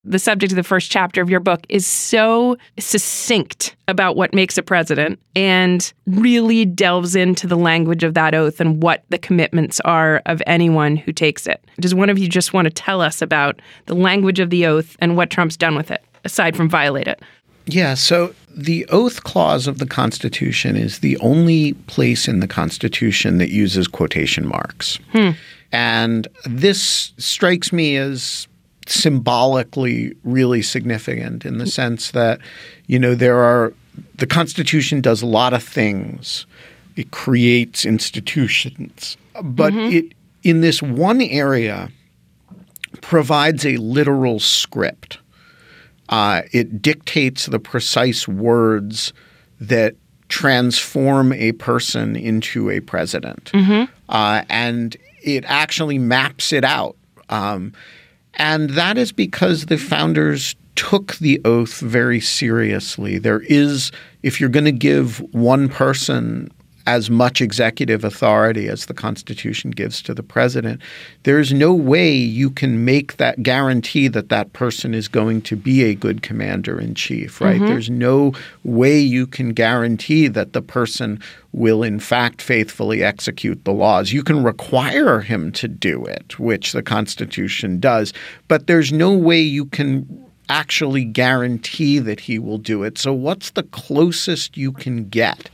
the 0.05 0.19
subject 0.19 0.51
of 0.51 0.55
the 0.55 0.63
first 0.63 0.91
chapter 0.91 1.21
of 1.21 1.29
your 1.29 1.39
book 1.39 1.65
is 1.67 1.87
so 1.87 2.57
succinct 2.77 3.75
about 3.87 4.15
what 4.15 4.33
makes 4.33 4.57
a 4.57 4.63
president 4.63 5.19
and 5.35 5.91
really 6.05 6.63
delves 6.63 7.15
into 7.15 7.47
the 7.47 7.57
language 7.57 8.03
of 8.03 8.13
that 8.13 8.35
oath 8.35 8.61
and 8.61 8.81
what 8.81 9.03
the 9.09 9.17
commitments 9.17 9.79
are 9.81 10.21
of 10.27 10.41
anyone 10.45 10.95
who 10.95 11.11
takes 11.11 11.47
it. 11.47 11.63
Does 11.79 11.95
one 11.95 12.09
of 12.09 12.19
you 12.19 12.29
just 12.29 12.53
want 12.53 12.65
to 12.65 12.71
tell 12.71 13.01
us 13.01 13.21
about 13.21 13.59
the 13.87 13.95
language 13.95 14.39
of 14.39 14.51
the 14.51 14.65
oath 14.65 14.95
and 14.99 15.17
what 15.17 15.29
Trump's 15.29 15.57
done 15.57 15.75
with 15.75 15.89
it, 15.91 16.03
aside 16.23 16.55
from 16.55 16.69
violate 16.69 17.07
it? 17.07 17.21
Yeah, 17.65 17.95
so 17.95 18.35
the 18.55 18.85
oath 18.87 19.23
clause 19.23 19.65
of 19.65 19.79
the 19.79 19.87
Constitution 19.87 20.75
is 20.75 20.99
the 20.99 21.17
only 21.17 21.73
place 21.87 22.27
in 22.27 22.39
the 22.39 22.47
Constitution 22.47 23.39
that 23.39 23.49
uses 23.49 23.87
quotation 23.87 24.47
marks. 24.47 24.99
Hmm. 25.11 25.31
And 25.71 26.27
this 26.45 27.11
strikes 27.17 27.73
me 27.73 27.97
as 27.97 28.47
symbolically 28.87 30.15
really 30.23 30.61
significant 30.61 31.45
in 31.45 31.57
the 31.57 31.65
sense 31.65 32.11
that, 32.11 32.39
you 32.87 32.99
know, 32.99 33.15
there 33.15 33.39
are 33.39 33.73
the 34.15 34.27
Constitution 34.27 35.01
does 35.01 35.21
a 35.21 35.25
lot 35.25 35.53
of 35.53 35.63
things. 35.63 36.45
It 36.95 37.11
creates 37.11 37.85
institutions, 37.85 39.17
but 39.41 39.73
it 39.93 40.13
in 40.43 40.61
this 40.61 40.81
one 40.81 41.21
area 41.21 41.89
provides 43.01 43.65
a 43.65 43.77
literal 43.77 44.39
script. 44.39 45.19
Uh, 46.07 46.43
it 46.51 46.81
dictates 46.81 47.47
the 47.47 47.59
precise 47.59 48.27
words 48.27 49.11
that 49.59 49.95
transform 50.29 51.33
a 51.33 51.51
person 51.53 52.15
into 52.15 52.69
a 52.69 52.79
president. 52.79 53.51
Uh, 54.07 54.43
and 54.49 54.95
it 55.21 55.43
actually 55.47 55.97
maps 55.97 56.53
it 56.53 56.63
out. 56.63 56.95
Um, 57.29 57.73
and 58.35 58.71
that 58.71 58.97
is 58.97 59.11
because 59.11 59.65
the 59.65 59.77
founders 59.77 60.55
took 60.75 61.15
the 61.15 61.41
oath 61.45 61.79
very 61.79 62.19
seriously. 62.19 63.17
There 63.17 63.41
is, 63.41 63.91
if 64.23 64.39
you're 64.39 64.49
going 64.49 64.65
to 64.65 64.71
give 64.71 65.19
one 65.33 65.69
person 65.69 66.51
as 66.87 67.09
much 67.09 67.41
executive 67.41 68.03
authority 68.03 68.67
as 68.67 68.85
the 68.85 68.93
Constitution 68.93 69.71
gives 69.71 70.01
to 70.03 70.13
the 70.13 70.23
president, 70.23 70.81
there's 71.23 71.51
no 71.51 71.73
way 71.73 72.13
you 72.13 72.49
can 72.49 72.85
make 72.85 73.17
that 73.17 73.41
guarantee 73.41 74.07
that 74.07 74.29
that 74.29 74.53
person 74.53 74.93
is 74.93 75.07
going 75.07 75.41
to 75.41 75.55
be 75.55 75.83
a 75.83 75.95
good 75.95 76.21
commander 76.21 76.79
in 76.79 76.93
chief, 76.93 77.41
right? 77.41 77.55
Mm-hmm. 77.55 77.67
There's 77.67 77.89
no 77.89 78.33
way 78.63 78.99
you 78.99 79.25
can 79.25 79.49
guarantee 79.49 80.27
that 80.27 80.53
the 80.53 80.61
person 80.61 81.19
will, 81.53 81.81
in 81.81 81.99
fact, 81.99 82.41
faithfully 82.41 83.03
execute 83.03 83.63
the 83.63 83.73
laws. 83.73 84.11
You 84.11 84.23
can 84.23 84.43
require 84.43 85.21
him 85.21 85.51
to 85.53 85.67
do 85.67 86.05
it, 86.05 86.37
which 86.37 86.73
the 86.73 86.83
Constitution 86.83 87.79
does, 87.79 88.13
but 88.47 88.67
there's 88.67 88.93
no 88.93 89.13
way 89.13 89.41
you 89.41 89.65
can 89.65 90.25
actually 90.49 91.03
guarantee 91.03 91.99
that 91.99 92.19
he 92.19 92.39
will 92.39 92.57
do 92.57 92.83
it. 92.83 92.97
So, 92.97 93.13
what's 93.13 93.51
the 93.51 93.63
closest 93.63 94.57
you 94.57 94.71
can 94.71 95.09
get? 95.09 95.49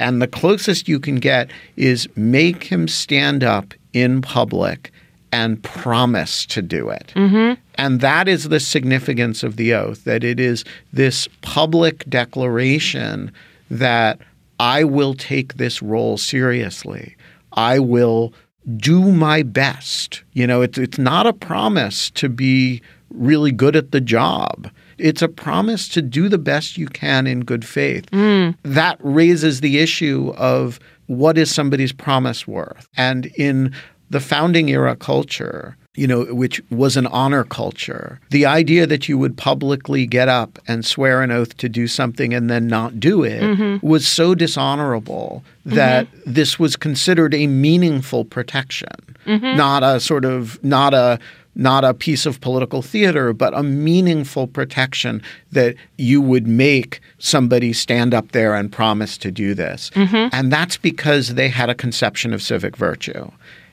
And 0.00 0.20
the 0.20 0.26
closest 0.26 0.88
you 0.88 0.98
can 0.98 1.16
get 1.16 1.50
is 1.76 2.08
make 2.16 2.64
him 2.64 2.88
stand 2.88 3.44
up 3.44 3.74
in 3.92 4.22
public 4.22 4.90
and 5.30 5.62
promise 5.62 6.46
to 6.46 6.62
do 6.62 6.88
it. 6.88 7.12
Mm-hmm. 7.14 7.60
And 7.76 8.00
that 8.00 8.26
is 8.26 8.48
the 8.48 8.60
significance 8.60 9.42
of 9.42 9.56
the 9.56 9.74
oath, 9.74 10.04
that 10.04 10.24
it 10.24 10.40
is 10.40 10.64
this 10.92 11.28
public 11.42 12.08
declaration 12.08 13.30
that 13.70 14.18
I 14.58 14.84
will 14.84 15.14
take 15.14 15.54
this 15.54 15.82
role 15.82 16.16
seriously. 16.16 17.14
I 17.52 17.78
will 17.78 18.32
do 18.76 19.12
my 19.12 19.42
best. 19.42 20.22
You 20.32 20.46
know, 20.46 20.62
it's, 20.62 20.78
it's 20.78 20.98
not 20.98 21.26
a 21.26 21.32
promise 21.32 22.10
to 22.12 22.28
be 22.28 22.82
really 23.10 23.52
good 23.52 23.76
at 23.76 23.92
the 23.92 24.00
job. 24.00 24.70
It's 25.00 25.22
a 25.22 25.28
promise 25.28 25.88
to 25.88 26.02
do 26.02 26.28
the 26.28 26.38
best 26.38 26.78
you 26.78 26.86
can 26.86 27.26
in 27.26 27.40
good 27.40 27.64
faith. 27.64 28.10
Mm. 28.10 28.56
That 28.62 28.98
raises 29.00 29.60
the 29.60 29.78
issue 29.78 30.32
of 30.36 30.78
what 31.06 31.36
is 31.36 31.50
somebody's 31.50 31.92
promise 31.92 32.46
worth? 32.46 32.88
And 32.96 33.26
in 33.36 33.74
the 34.10 34.20
founding 34.20 34.68
era 34.68 34.94
culture, 34.94 35.76
you 35.94 36.06
know, 36.06 36.24
which 36.26 36.62
was 36.70 36.96
an 36.96 37.06
honor 37.08 37.44
culture. 37.44 38.20
The 38.30 38.46
idea 38.46 38.86
that 38.86 39.08
you 39.08 39.18
would 39.18 39.36
publicly 39.36 40.06
get 40.06 40.28
up 40.28 40.58
and 40.68 40.84
swear 40.84 41.22
an 41.22 41.32
oath 41.32 41.56
to 41.58 41.68
do 41.68 41.88
something 41.88 42.32
and 42.32 42.48
then 42.48 42.68
not 42.68 43.00
do 43.00 43.24
it 43.24 43.42
mm-hmm. 43.42 43.86
was 43.86 44.06
so 44.06 44.34
dishonorable 44.34 45.42
that 45.64 46.06
mm-hmm. 46.06 46.32
this 46.32 46.58
was 46.58 46.76
considered 46.76 47.34
a 47.34 47.48
meaningful 47.48 48.24
protection, 48.24 48.88
mm-hmm. 49.26 49.56
not 49.56 49.82
a 49.82 49.98
sort 49.98 50.24
of 50.24 50.62
not 50.62 50.94
a 50.94 51.18
not 51.54 51.84
a 51.84 51.92
piece 51.92 52.26
of 52.26 52.40
political 52.40 52.82
theater, 52.82 53.32
but 53.32 53.56
a 53.56 53.62
meaningful 53.62 54.46
protection 54.46 55.22
that 55.52 55.74
you 55.98 56.20
would 56.20 56.46
make 56.46 57.00
somebody 57.18 57.72
stand 57.72 58.14
up 58.14 58.32
there 58.32 58.54
and 58.54 58.72
promise 58.72 59.18
to 59.18 59.30
do 59.30 59.54
this. 59.54 59.90
Mm-hmm. 59.90 60.28
And 60.32 60.52
that's 60.52 60.76
because 60.76 61.34
they 61.34 61.48
had 61.48 61.68
a 61.68 61.74
conception 61.74 62.32
of 62.32 62.40
civic 62.42 62.76
virtue. 62.76 63.30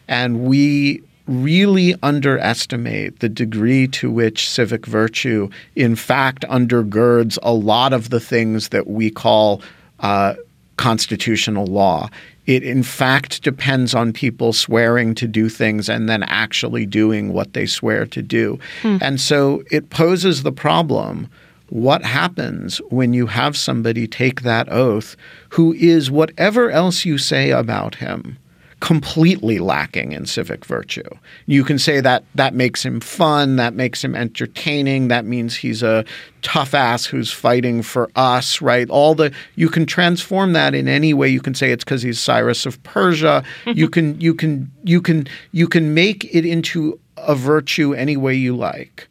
And 0.07 0.41
we 0.41 1.01
really 1.27 1.95
underestimate 2.03 3.19
the 3.19 3.29
degree 3.29 3.87
to 3.89 4.09
which 4.09 4.49
civic 4.49 4.85
virtue, 4.85 5.49
in 5.75 5.95
fact, 5.95 6.45
undergirds 6.49 7.37
a 7.43 7.53
lot 7.53 7.93
of 7.93 8.09
the 8.09 8.19
things 8.19 8.69
that 8.69 8.87
we 8.87 9.09
call 9.11 9.61
uh, 9.99 10.35
constitutional 10.77 11.65
law. 11.65 12.09
It, 12.47 12.63
in 12.63 12.81
fact, 12.81 13.43
depends 13.43 13.93
on 13.93 14.13
people 14.13 14.53
swearing 14.53 15.13
to 15.15 15.27
do 15.27 15.49
things 15.49 15.89
and 15.89 16.09
then 16.09 16.23
actually 16.23 16.85
doing 16.85 17.33
what 17.33 17.53
they 17.53 17.65
swear 17.65 18.05
to 18.07 18.21
do. 18.21 18.57
Hmm. 18.81 18.97
And 19.01 19.21
so 19.21 19.63
it 19.69 19.89
poses 19.89 20.43
the 20.43 20.51
problem 20.51 21.29
what 21.69 22.03
happens 22.03 22.77
when 22.89 23.13
you 23.13 23.27
have 23.27 23.57
somebody 23.57 24.07
take 24.07 24.41
that 24.41 24.71
oath 24.71 25.17
who 25.49 25.73
is 25.73 26.09
whatever 26.09 26.71
else 26.71 27.03
you 27.03 27.17
say 27.17 27.51
about 27.51 27.95
him 27.95 28.37
completely 28.79 29.57
lacking 29.57 30.11
in 30.11 30.25
civic 30.25 30.63
virtue. 30.63 31.09
You 31.47 31.63
can 31.63 31.79
say 31.79 31.99
that 31.99 32.23
that 32.35 32.53
makes 32.53 32.85
him 32.85 32.99
fun, 32.99 33.55
that 33.55 33.73
makes 33.73 34.03
him 34.03 34.15
entertaining, 34.15 35.07
that 35.07 35.25
means 35.25 35.55
he's 35.55 35.81
a 35.81 36.05
tough 36.43 36.75
ass 36.75 37.05
who's 37.05 37.31
fighting 37.31 37.81
for 37.81 38.09
us, 38.15 38.61
right? 38.61 38.87
All 38.89 39.15
the 39.15 39.33
you 39.55 39.69
can 39.69 39.85
transform 39.87 40.53
that 40.53 40.75
in 40.75 40.87
any 40.87 41.13
way. 41.13 41.27
You 41.27 41.41
can 41.41 41.55
say 41.55 41.71
it's 41.71 41.83
because 41.83 42.03
he's 42.03 42.19
Cyrus 42.19 42.65
of 42.65 42.81
Persia. 42.83 43.43
you 43.65 43.89
can 43.89 44.19
you 44.21 44.35
can 44.35 44.71
you 44.83 45.01
can 45.01 45.27
you 45.51 45.67
can 45.67 45.93
make 45.93 46.23
it 46.33 46.45
into 46.45 46.99
a 47.17 47.33
virtue 47.33 47.93
any 47.93 48.15
way 48.15 48.35
you 48.35 48.55
like. 48.55 49.07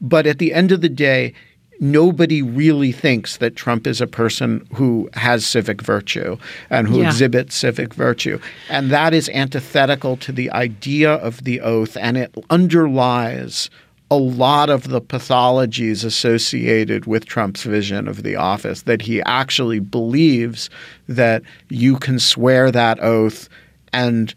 But 0.00 0.26
at 0.26 0.38
the 0.38 0.54
end 0.54 0.72
of 0.72 0.80
the 0.80 0.88
day, 0.88 1.34
nobody 1.80 2.42
really 2.42 2.92
thinks 2.92 3.38
that 3.38 3.56
Trump 3.56 3.86
is 3.86 4.00
a 4.00 4.06
person 4.06 4.66
who 4.74 5.08
has 5.14 5.46
civic 5.46 5.80
virtue 5.80 6.36
and 6.68 6.86
who 6.86 7.00
yeah. 7.00 7.08
exhibits 7.08 7.56
civic 7.56 7.94
virtue. 7.94 8.38
And 8.68 8.90
that 8.90 9.14
is 9.14 9.28
antithetical 9.30 10.16
to 10.18 10.32
the 10.32 10.50
idea 10.50 11.14
of 11.14 11.44
the 11.44 11.60
oath, 11.60 11.96
and 11.96 12.16
it 12.16 12.34
underlies 12.50 13.70
a 14.12 14.16
lot 14.16 14.70
of 14.70 14.88
the 14.88 15.00
pathologies 15.00 16.04
associated 16.04 17.06
with 17.06 17.26
Trump's 17.26 17.62
vision 17.62 18.08
of 18.08 18.24
the 18.24 18.36
office, 18.36 18.82
that 18.82 19.00
he 19.00 19.22
actually 19.22 19.78
believes 19.78 20.68
that 21.08 21.42
you 21.68 21.96
can 21.96 22.18
swear 22.18 22.72
that 22.72 23.00
oath 23.00 23.48
and 23.92 24.34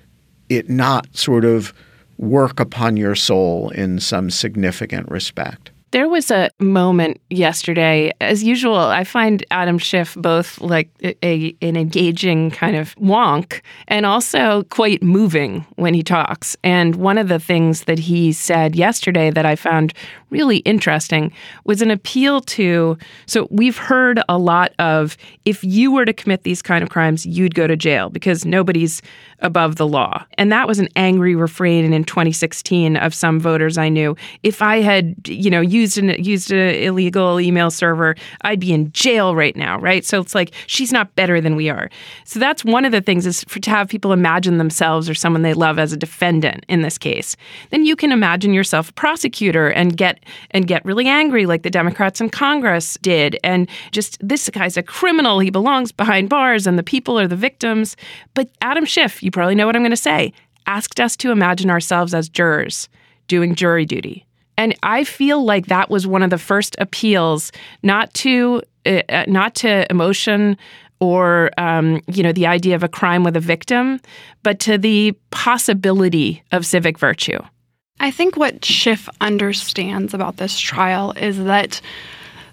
it 0.49 0.69
not 0.69 1.07
sort 1.15 1.43
of 1.43 1.73
work 2.19 2.59
upon 2.59 2.97
your 2.97 3.15
soul 3.15 3.69
in 3.71 3.99
some 3.99 4.29
significant 4.29 5.09
respect. 5.09 5.71
There 5.93 6.09
was 6.09 6.31
a 6.31 6.49
moment 6.59 7.21
yesterday. 7.29 8.11
As 8.19 8.43
usual, 8.43 8.77
I 8.77 9.03
find 9.03 9.45
Adam 9.51 9.77
Schiff 9.77 10.15
both 10.15 10.59
like 10.59 10.89
a, 11.03 11.15
a, 11.23 11.55
an 11.61 11.77
engaging 11.77 12.49
kind 12.49 12.75
of 12.75 12.95
wonk 12.95 13.61
and 13.87 14.03
also 14.03 14.63
quite 14.71 15.03
moving 15.03 15.67
when 15.75 15.93
he 15.93 16.01
talks. 16.01 16.57
And 16.63 16.95
one 16.95 17.19
of 17.19 17.27
the 17.27 17.37
things 17.37 17.83
that 17.83 17.99
he 17.99 18.33
said 18.33 18.75
yesterday 18.75 19.29
that 19.29 19.45
I 19.45 19.55
found 19.55 19.93
really 20.33 20.57
interesting 20.57 21.31
was 21.63 21.81
an 21.83 21.91
appeal 21.91 22.41
to 22.41 22.97
so 23.27 23.47
we've 23.51 23.77
heard 23.77 24.19
a 24.27 24.37
lot 24.37 24.73
of 24.79 25.15
if 25.45 25.63
you 25.63 25.91
were 25.91 26.05
to 26.05 26.11
commit 26.11 26.41
these 26.41 26.61
kind 26.61 26.83
of 26.83 26.89
crimes 26.89 27.23
you'd 27.23 27.53
go 27.53 27.67
to 27.67 27.77
jail 27.77 28.09
because 28.09 28.43
nobody's 28.43 29.01
above 29.39 29.75
the 29.75 29.85
law. 29.85 30.25
And 30.37 30.51
that 30.51 30.67
was 30.67 30.79
an 30.79 30.87
angry 30.95 31.35
refrain 31.35 31.93
in 31.93 32.03
2016 32.05 32.97
of 32.97 33.13
some 33.13 33.39
voters 33.39 33.77
I 33.77 33.89
knew. 33.89 34.15
If 34.41 34.61
I 34.61 34.81
had 34.81 35.15
you 35.27 35.51
know 35.51 35.61
used 35.61 35.97
an 35.97 36.09
used 36.23 36.51
an 36.51 36.75
illegal 36.75 37.39
email 37.39 37.69
server 37.69 38.15
I'd 38.41 38.59
be 38.59 38.73
in 38.73 38.91
jail 38.91 39.35
right 39.35 39.55
now 39.55 39.79
right? 39.79 40.03
So 40.03 40.19
it's 40.19 40.33
like 40.33 40.51
she's 40.65 40.91
not 40.91 41.13
better 41.15 41.39
than 41.39 41.55
we 41.55 41.69
are. 41.69 41.89
So 42.25 42.39
that's 42.39 42.65
one 42.65 42.85
of 42.85 42.91
the 42.91 43.01
things 43.01 43.27
is 43.27 43.43
for, 43.43 43.59
to 43.59 43.69
have 43.69 43.87
people 43.87 44.13
imagine 44.13 44.57
themselves 44.57 45.07
or 45.09 45.13
someone 45.13 45.43
they 45.43 45.53
love 45.53 45.77
as 45.77 45.93
a 45.93 45.97
defendant 45.97 46.65
in 46.67 46.81
this 46.81 46.97
case. 46.97 47.35
Then 47.69 47.85
you 47.85 47.95
can 47.95 48.11
imagine 48.11 48.53
yourself 48.53 48.89
a 48.89 48.93
prosecutor 48.93 49.67
and 49.69 49.95
get 49.95 50.22
and 50.51 50.67
get 50.67 50.83
really 50.85 51.07
angry 51.07 51.45
like 51.45 51.63
the 51.63 51.69
Democrats 51.69 52.21
in 52.21 52.29
Congress 52.29 52.97
did. 53.01 53.37
And 53.43 53.69
just 53.91 54.17
this 54.21 54.49
guy's 54.49 54.77
a 54.77 54.83
criminal. 54.83 55.39
He 55.39 55.49
belongs 55.49 55.91
behind 55.91 56.29
bars 56.29 56.67
and 56.67 56.77
the 56.77 56.83
people 56.83 57.19
are 57.19 57.27
the 57.27 57.35
victims. 57.35 57.95
But 58.33 58.49
Adam 58.61 58.85
Schiff, 58.85 59.21
you 59.23 59.31
probably 59.31 59.55
know 59.55 59.65
what 59.65 59.75
I'm 59.75 59.81
going 59.81 59.91
to 59.91 59.97
say, 59.97 60.33
asked 60.67 60.99
us 60.99 61.15
to 61.17 61.31
imagine 61.31 61.69
ourselves 61.69 62.13
as 62.13 62.29
jurors 62.29 62.89
doing 63.27 63.55
jury 63.55 63.85
duty. 63.85 64.25
And 64.57 64.75
I 64.83 65.03
feel 65.03 65.43
like 65.43 65.67
that 65.67 65.89
was 65.89 66.05
one 66.05 66.21
of 66.21 66.29
the 66.29 66.37
first 66.37 66.75
appeals, 66.79 67.51
not 67.81 68.13
to 68.15 68.61
uh, 68.85 69.01
uh 69.09 69.25
not 69.27 69.55
to 69.55 69.89
emotion 69.89 70.57
or 70.99 71.51
um, 71.57 72.01
you 72.07 72.23
know 72.23 72.31
the 72.31 72.47
idea 72.47 72.75
of 72.75 72.83
a 72.83 72.87
crime 72.87 73.23
with 73.23 73.35
a 73.35 73.39
victim, 73.39 73.99
but 74.41 74.59
to 74.59 74.77
the 74.77 75.13
possibility 75.31 76.43
of 76.51 76.65
civic 76.65 76.97
virtue. 76.97 77.39
I 77.99 78.11
think 78.11 78.35
what 78.35 78.65
Schiff 78.65 79.07
understands 79.21 80.13
about 80.13 80.37
this 80.37 80.59
trial 80.59 81.11
is 81.11 81.37
that 81.43 81.81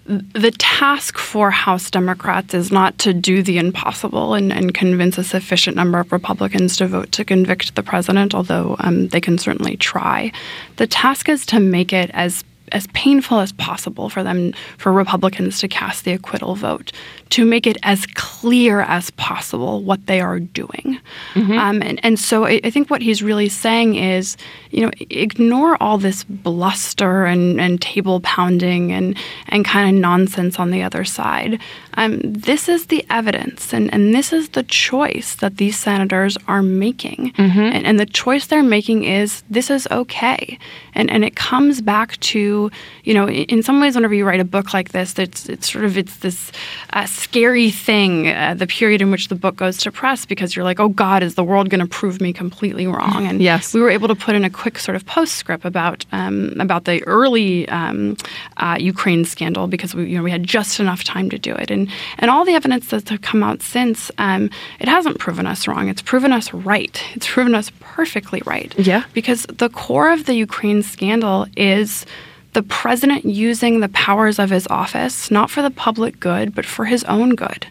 the 0.05 0.51
task 0.57 1.17
for 1.17 1.51
House 1.51 1.91
Democrats 1.91 2.53
is 2.53 2.71
not 2.71 2.97
to 2.99 3.13
do 3.13 3.43
the 3.43 3.57
impossible 3.57 4.33
and, 4.33 4.51
and, 4.51 4.73
convince 4.73 5.17
a 5.17 5.23
sufficient 5.23 5.75
number 5.75 5.99
of 5.99 6.11
Republicans 6.11 6.75
to 6.77 6.87
vote 6.87 7.11
to 7.11 7.23
convict 7.23 7.75
the 7.75 7.83
president, 7.83 8.33
although 8.33 8.75
um, 8.79 9.09
they 9.09 9.21
can 9.21 9.37
certainly 9.37 9.77
try. 9.77 10.31
The 10.77 10.87
task 10.87 11.29
is 11.29 11.45
to 11.47 11.59
make 11.59 11.93
it 11.93 12.09
as 12.13 12.43
as 12.71 12.87
painful 12.87 13.39
as 13.39 13.51
possible 13.51 14.09
for 14.09 14.23
them 14.23 14.53
for 14.77 14.91
Republicans 14.91 15.59
to 15.59 15.67
cast 15.67 16.05
the 16.05 16.11
acquittal 16.13 16.55
vote 16.55 16.91
to 17.31 17.45
make 17.45 17.65
it 17.65 17.77
as 17.83 18.05
clear 18.07 18.81
as 18.81 19.09
possible 19.11 19.81
what 19.81 20.05
they 20.05 20.19
are 20.19 20.37
doing. 20.37 20.99
Mm-hmm. 21.33 21.57
Um, 21.57 21.81
and, 21.81 21.99
and 22.03 22.19
so 22.19 22.43
I, 22.45 22.59
I, 22.61 22.69
think 22.69 22.89
what 22.89 23.01
he's 23.01 23.23
really 23.23 23.47
saying 23.47 23.95
is, 23.95 24.35
you 24.69 24.85
know, 24.85 24.91
ignore 25.09 25.81
all 25.81 25.97
this 25.97 26.25
bluster 26.25 27.23
and, 27.23 27.59
and 27.59 27.81
table 27.81 28.19
pounding 28.19 28.91
and, 28.91 29.17
and 29.47 29.63
kind 29.63 29.95
of 29.95 30.01
nonsense 30.01 30.59
on 30.59 30.71
the 30.71 30.83
other 30.83 31.05
side. 31.05 31.57
Um, 31.93 32.19
this 32.21 32.67
is 32.67 32.87
the 32.87 33.05
evidence 33.09 33.73
and, 33.73 33.91
and 33.93 34.13
this 34.13 34.33
is 34.33 34.49
the 34.49 34.63
choice 34.63 35.35
that 35.35 35.55
these 35.55 35.79
senators 35.79 36.37
are 36.49 36.61
making. 36.61 37.31
Mm-hmm. 37.37 37.59
And, 37.59 37.85
and 37.85 37.97
the 37.97 38.05
choice 38.05 38.47
they're 38.47 38.61
making 38.61 39.05
is 39.05 39.41
this 39.49 39.69
is 39.69 39.87
okay. 39.89 40.59
And, 40.95 41.09
and 41.09 41.23
it 41.23 41.37
comes 41.37 41.81
back 41.81 42.19
to 42.19 42.60
you 43.03 43.13
know, 43.13 43.27
in 43.29 43.63
some 43.63 43.79
ways, 43.81 43.95
whenever 43.95 44.13
you 44.13 44.25
write 44.25 44.39
a 44.39 44.45
book 44.45 44.73
like 44.73 44.89
this, 44.89 45.17
it's 45.17 45.47
it's 45.49 45.71
sort 45.71 45.85
of 45.85 45.97
it's 45.97 46.17
this 46.17 46.51
uh, 46.93 47.05
scary 47.05 47.71
thing, 47.71 48.27
uh, 48.27 48.53
the 48.53 48.67
period 48.67 49.01
in 49.01 49.11
which 49.11 49.29
the 49.29 49.35
book 49.35 49.55
goes 49.55 49.77
to 49.77 49.91
press, 49.91 50.25
because 50.25 50.55
you're 50.55 50.65
like, 50.65 50.79
oh 50.79 50.89
God, 50.89 51.23
is 51.23 51.35
the 51.35 51.43
world 51.43 51.69
going 51.69 51.81
to 51.81 51.87
prove 51.87 52.19
me 52.19 52.33
completely 52.33 52.87
wrong? 52.87 53.25
And 53.27 53.41
yes. 53.41 53.73
we 53.73 53.81
were 53.81 53.89
able 53.89 54.07
to 54.07 54.15
put 54.15 54.35
in 54.35 54.43
a 54.43 54.49
quick 54.49 54.77
sort 54.77 54.95
of 54.95 55.05
postscript 55.05 55.65
about 55.65 56.05
um, 56.11 56.59
about 56.59 56.85
the 56.85 57.03
early 57.03 57.67
um, 57.69 58.17
uh, 58.57 58.77
Ukraine 58.79 59.25
scandal 59.25 59.67
because 59.67 59.95
we 59.95 60.09
you 60.09 60.17
know 60.17 60.23
we 60.23 60.31
had 60.31 60.43
just 60.43 60.79
enough 60.79 61.03
time 61.03 61.29
to 61.29 61.39
do 61.39 61.53
it, 61.55 61.71
and 61.71 61.89
and 62.17 62.29
all 62.29 62.43
the 62.45 62.53
evidence 62.53 62.87
that's 62.87 63.11
come 63.21 63.43
out 63.43 63.61
since, 63.61 64.11
um, 64.17 64.49
it 64.79 64.87
hasn't 64.87 65.19
proven 65.19 65.47
us 65.47 65.67
wrong. 65.67 65.87
It's 65.87 66.01
proven 66.01 66.31
us 66.31 66.53
right. 66.53 67.01
It's 67.15 67.27
proven 67.27 67.55
us 67.55 67.71
perfectly 67.79 68.41
right. 68.45 68.77
Yeah. 68.77 69.03
Because 69.13 69.43
the 69.43 69.69
core 69.69 70.11
of 70.11 70.25
the 70.25 70.33
Ukraine 70.33 70.83
scandal 70.83 71.47
is 71.55 72.05
the 72.53 72.63
president 72.63 73.25
using 73.25 73.79
the 73.79 73.89
powers 73.89 74.39
of 74.39 74.49
his 74.49 74.67
office, 74.67 75.31
not 75.31 75.49
for 75.49 75.61
the 75.61 75.71
public 75.71 76.19
good, 76.19 76.53
but 76.53 76.65
for 76.65 76.85
his 76.85 77.03
own 77.05 77.35
good, 77.35 77.67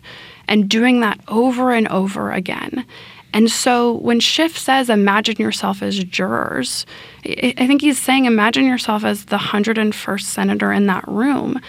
and 0.48 0.68
doing 0.68 1.00
that 1.00 1.20
over 1.28 1.72
and 1.72 1.86
over 1.88 2.32
again. 2.32 2.84
And 3.32 3.50
so 3.50 3.92
when 3.98 4.20
Schiff 4.20 4.58
says, 4.58 4.90
imagine 4.90 5.36
yourself 5.36 5.82
as 5.82 6.02
jurors, 6.02 6.84
I 7.24 7.66
think 7.66 7.80
he's 7.80 8.00
saying, 8.00 8.24
imagine 8.24 8.64
yourself 8.64 9.04
as 9.04 9.26
the 9.26 9.38
101st 9.38 10.22
senator 10.22 10.72
in 10.72 10.86
that 10.86 11.06
room. 11.06 11.60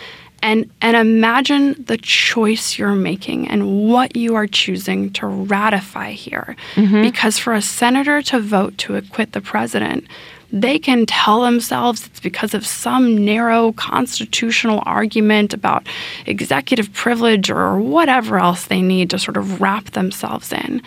And, 0.44 0.72
and 0.82 0.98
imagine 0.98 1.84
the 1.84 1.98
choice 1.98 2.80
you're 2.80 2.96
making 2.96 3.48
and 3.48 3.88
what 3.88 4.16
you 4.16 4.34
are 4.34 4.48
choosing 4.48 5.14
to 5.14 5.28
ratify 5.28 6.14
here. 6.14 6.56
Mm-hmm. 6.74 7.04
Because 7.04 7.38
for 7.38 7.54
a 7.54 7.62
senator 7.62 8.24
to 8.24 8.40
vote 8.40 8.76
to 8.80 8.96
acquit 8.96 9.34
the 9.34 9.42
president, 9.42 10.08
they 10.52 10.78
can 10.78 11.06
tell 11.06 11.42
themselves 11.42 12.06
it's 12.06 12.20
because 12.20 12.54
of 12.54 12.66
some 12.66 13.24
narrow 13.24 13.72
constitutional 13.74 14.84
argument 14.86 15.54
about 15.54 15.88
executive 16.26 16.92
privilege 16.94 17.50
or 17.50 17.80
whatever 17.80 18.38
else 18.38 18.66
they 18.66 18.82
need 18.82 19.10
to 19.10 19.20
sort 19.20 19.38
of 19.38 19.62
wrap 19.62 19.86
themselves 19.92 20.52
in. 20.52 20.82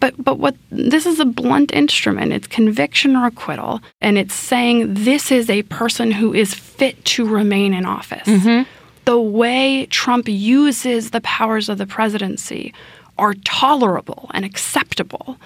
But 0.00 0.22
but 0.22 0.38
what 0.38 0.56
this 0.70 1.06
is 1.06 1.20
a 1.20 1.24
blunt 1.24 1.72
instrument. 1.72 2.32
It's 2.32 2.46
conviction 2.46 3.16
or 3.16 3.26
acquittal, 3.26 3.80
and 4.00 4.18
it's 4.18 4.34
saying 4.34 4.92
this 4.92 5.30
is 5.30 5.48
a 5.48 5.62
person 5.62 6.10
who 6.10 6.34
is 6.34 6.52
fit 6.52 7.02
to 7.06 7.26
remain 7.26 7.72
in 7.72 7.86
office. 7.86 8.26
Mm-hmm. 8.26 8.68
The 9.04 9.18
way 9.18 9.86
Trump 9.86 10.28
uses 10.28 11.10
the 11.10 11.20
powers 11.20 11.68
of 11.68 11.78
the 11.78 11.86
presidency 11.86 12.74
are 13.18 13.34
tolerable 13.44 14.30
and 14.34 14.44
acceptable. 14.44 15.38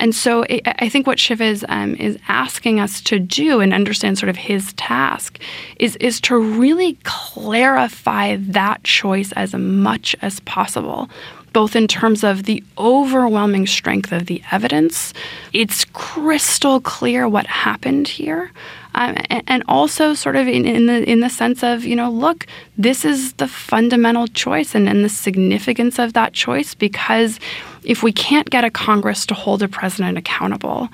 And 0.00 0.14
so 0.14 0.44
I 0.66 0.88
think 0.88 1.06
what 1.06 1.20
Schiff 1.20 1.40
is 1.40 1.64
um, 1.68 1.94
is 1.96 2.18
asking 2.28 2.80
us 2.80 3.00
to 3.02 3.18
do 3.18 3.60
and 3.60 3.72
understand 3.72 4.18
sort 4.18 4.30
of 4.30 4.36
his 4.36 4.72
task 4.74 5.38
is 5.78 5.96
is 5.96 6.20
to 6.22 6.36
really 6.36 6.98
clarify 7.04 8.36
that 8.36 8.82
choice 8.84 9.32
as 9.32 9.54
much 9.54 10.16
as 10.20 10.40
possible 10.40 11.08
both 11.52 11.76
in 11.76 11.86
terms 11.86 12.24
of 12.24 12.42
the 12.42 12.62
overwhelming 12.76 13.64
strength 13.64 14.10
of 14.10 14.26
the 14.26 14.42
evidence. 14.50 15.14
It's 15.52 15.84
crystal 15.92 16.80
clear 16.80 17.28
what 17.28 17.46
happened 17.46 18.08
here. 18.08 18.50
Um, 18.96 19.16
and 19.28 19.64
also 19.66 20.14
sort 20.14 20.36
of 20.36 20.46
in, 20.46 20.64
in 20.66 20.86
the 20.86 21.02
in 21.10 21.18
the 21.18 21.28
sense 21.28 21.64
of 21.64 21.84
you 21.84 21.96
know 21.96 22.10
look 22.10 22.46
this 22.78 23.04
is 23.04 23.32
the 23.34 23.48
fundamental 23.48 24.28
choice 24.28 24.74
and, 24.74 24.88
and 24.88 25.04
the 25.04 25.08
significance 25.08 25.98
of 25.98 26.12
that 26.12 26.32
choice 26.32 26.74
because 26.74 27.40
if 27.84 28.02
we 28.02 28.12
can't 28.12 28.48
get 28.50 28.64
a 28.64 28.70
Congress 28.70 29.26
to 29.26 29.34
hold 29.34 29.62
a 29.62 29.68
president 29.68 30.18
accountable, 30.18 30.88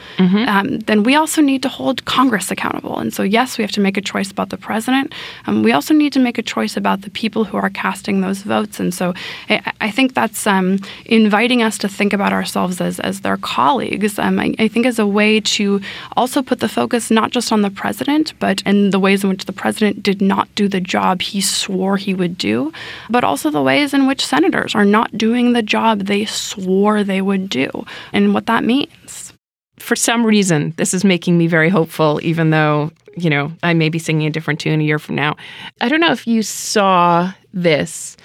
um, 0.49 0.79
then 0.81 1.03
we 1.03 1.15
also 1.15 1.41
need 1.41 1.63
to 1.63 1.69
hold 1.69 2.05
Congress 2.05 2.51
accountable. 2.51 2.99
And 2.99 3.15
so, 3.15 3.23
yes, 3.23 3.59
we 3.59 3.63
have 3.63 3.73
to 3.73 3.81
make 3.81 3.97
a 3.97 4.01
choice 4.01 4.31
about 4.31 4.51
the 4.51 4.57
president. 4.57 5.13
Um, 5.47 5.63
we 5.63 5.73
also 5.73 5.95
need 5.95 6.13
to 6.15 6.21
make 6.21 6.39
a 6.39 6.43
choice 6.43 6.77
about 6.77 7.03
the 7.03 7.11
people 7.11 7.45
who 7.45 7.57
are 7.57 7.71
casting 7.71 8.21
those 8.21 8.43
votes. 8.43 8.81
And 8.81 8.93
so, 8.93 9.15
I, 9.49 9.73
I 9.81 9.91
think 9.91 10.15
that's 10.15 10.47
um, 10.47 10.79
inviting 11.07 11.63
us 11.63 11.79
to 11.79 11.89
think 11.89 12.13
about 12.13 12.33
ourselves 12.33 12.81
as, 12.81 12.99
as 13.01 13.21
their 13.21 13.37
colleagues. 13.37 14.19
Um, 14.19 14.41
I, 14.41 14.55
I 14.59 14.69
think 14.69 14.87
as 14.87 14.99
a 14.99 15.07
way 15.07 15.41
to 15.41 15.81
also 16.17 16.43
put 16.43 16.61
the 16.61 16.69
focus 16.69 17.11
not 17.11 17.31
just 17.31 17.53
on 17.53 17.63
the 17.63 17.71
president, 17.71 18.35
but 18.39 18.63
in 18.63 18.91
the 18.91 18.99
ways 18.99 19.23
in 19.23 19.31
which 19.31 19.45
the 19.45 19.53
president 19.53 20.03
did 20.03 20.21
not 20.21 20.53
do 20.55 20.67
the 20.69 20.81
job 20.81 21.23
he 21.23 21.41
swore 21.41 21.97
he 21.97 22.15
would 22.15 22.37
do, 22.37 22.73
but 23.09 23.25
also 23.25 23.51
the 23.51 23.63
ways 23.63 23.95
in 23.95 24.07
which 24.07 24.27
senators 24.27 24.75
are 24.75 24.85
not 24.85 25.17
doing 25.17 25.53
the 25.53 25.63
job 25.63 26.01
they 26.01 26.25
swore 26.25 26.80
they 27.05 27.21
would 27.21 27.49
do 27.49 27.71
and 28.13 28.35
what 28.35 28.47
that 28.47 28.65
means. 28.65 29.33
for 29.81 29.97
some 29.97 30.25
reason, 30.25 30.73
this 30.77 30.95
is 30.95 31.05
making 31.05 31.39
me 31.39 31.47
very 31.47 31.69
hopeful, 31.69 32.21
even 32.23 32.51
though, 32.51 32.91
you 33.17 33.31
know, 33.31 33.53
I 33.63 33.75
may 33.75 33.89
be 33.89 33.99
singing 33.99 34.27
a 34.27 34.31
different 34.31 34.61
tune 34.61 34.81
a 34.81 34.85
year 34.85 34.99
from 34.99 35.17
now. 35.17 35.37
I 35.81 35.89
don't 35.89 36.01
know 36.01 36.13
if 36.13 36.27
you 36.27 36.43
saw 36.43 37.33
this 37.53 38.17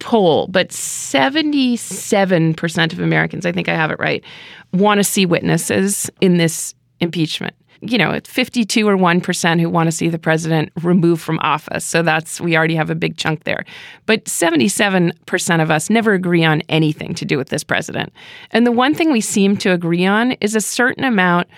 poll, 0.00 0.46
but 0.46 0.70
77% 0.70 2.92
of 2.92 3.00
Americans, 3.00 3.44
I 3.44 3.52
think 3.52 3.68
I 3.68 3.74
have 3.74 3.90
it 3.90 3.98
right, 3.98 4.24
want 4.72 4.98
to 4.98 5.04
see 5.04 5.26
witnesses 5.26 6.10
in 6.20 6.38
this 6.38 6.74
impeachment. 7.00 7.54
You 7.80 7.98
know, 7.98 8.18
52 8.24 8.88
or 8.88 8.96
1% 8.96 9.60
who 9.60 9.68
want 9.68 9.86
to 9.86 9.92
see 9.92 10.08
the 10.08 10.18
president 10.18 10.70
removed 10.82 11.22
from 11.22 11.38
office. 11.40 11.84
So 11.84 12.02
that's, 12.02 12.40
we 12.40 12.56
already 12.56 12.74
have 12.74 12.90
a 12.90 12.94
big 12.94 13.16
chunk 13.16 13.44
there. 13.44 13.64
But 14.06 14.24
77% 14.24 15.62
of 15.62 15.70
us 15.70 15.90
never 15.90 16.14
agree 16.14 16.44
on 16.44 16.62
anything 16.68 17.14
to 17.14 17.24
do 17.24 17.36
with 17.36 17.48
this 17.48 17.64
president. 17.64 18.12
And 18.50 18.66
the 18.66 18.72
one 18.72 18.94
thing 18.94 19.12
we 19.12 19.20
seem 19.20 19.56
to 19.58 19.72
agree 19.72 20.06
on 20.06 20.32
is 20.32 20.54
a 20.54 20.60
certain 20.60 21.04
amount 21.04 21.48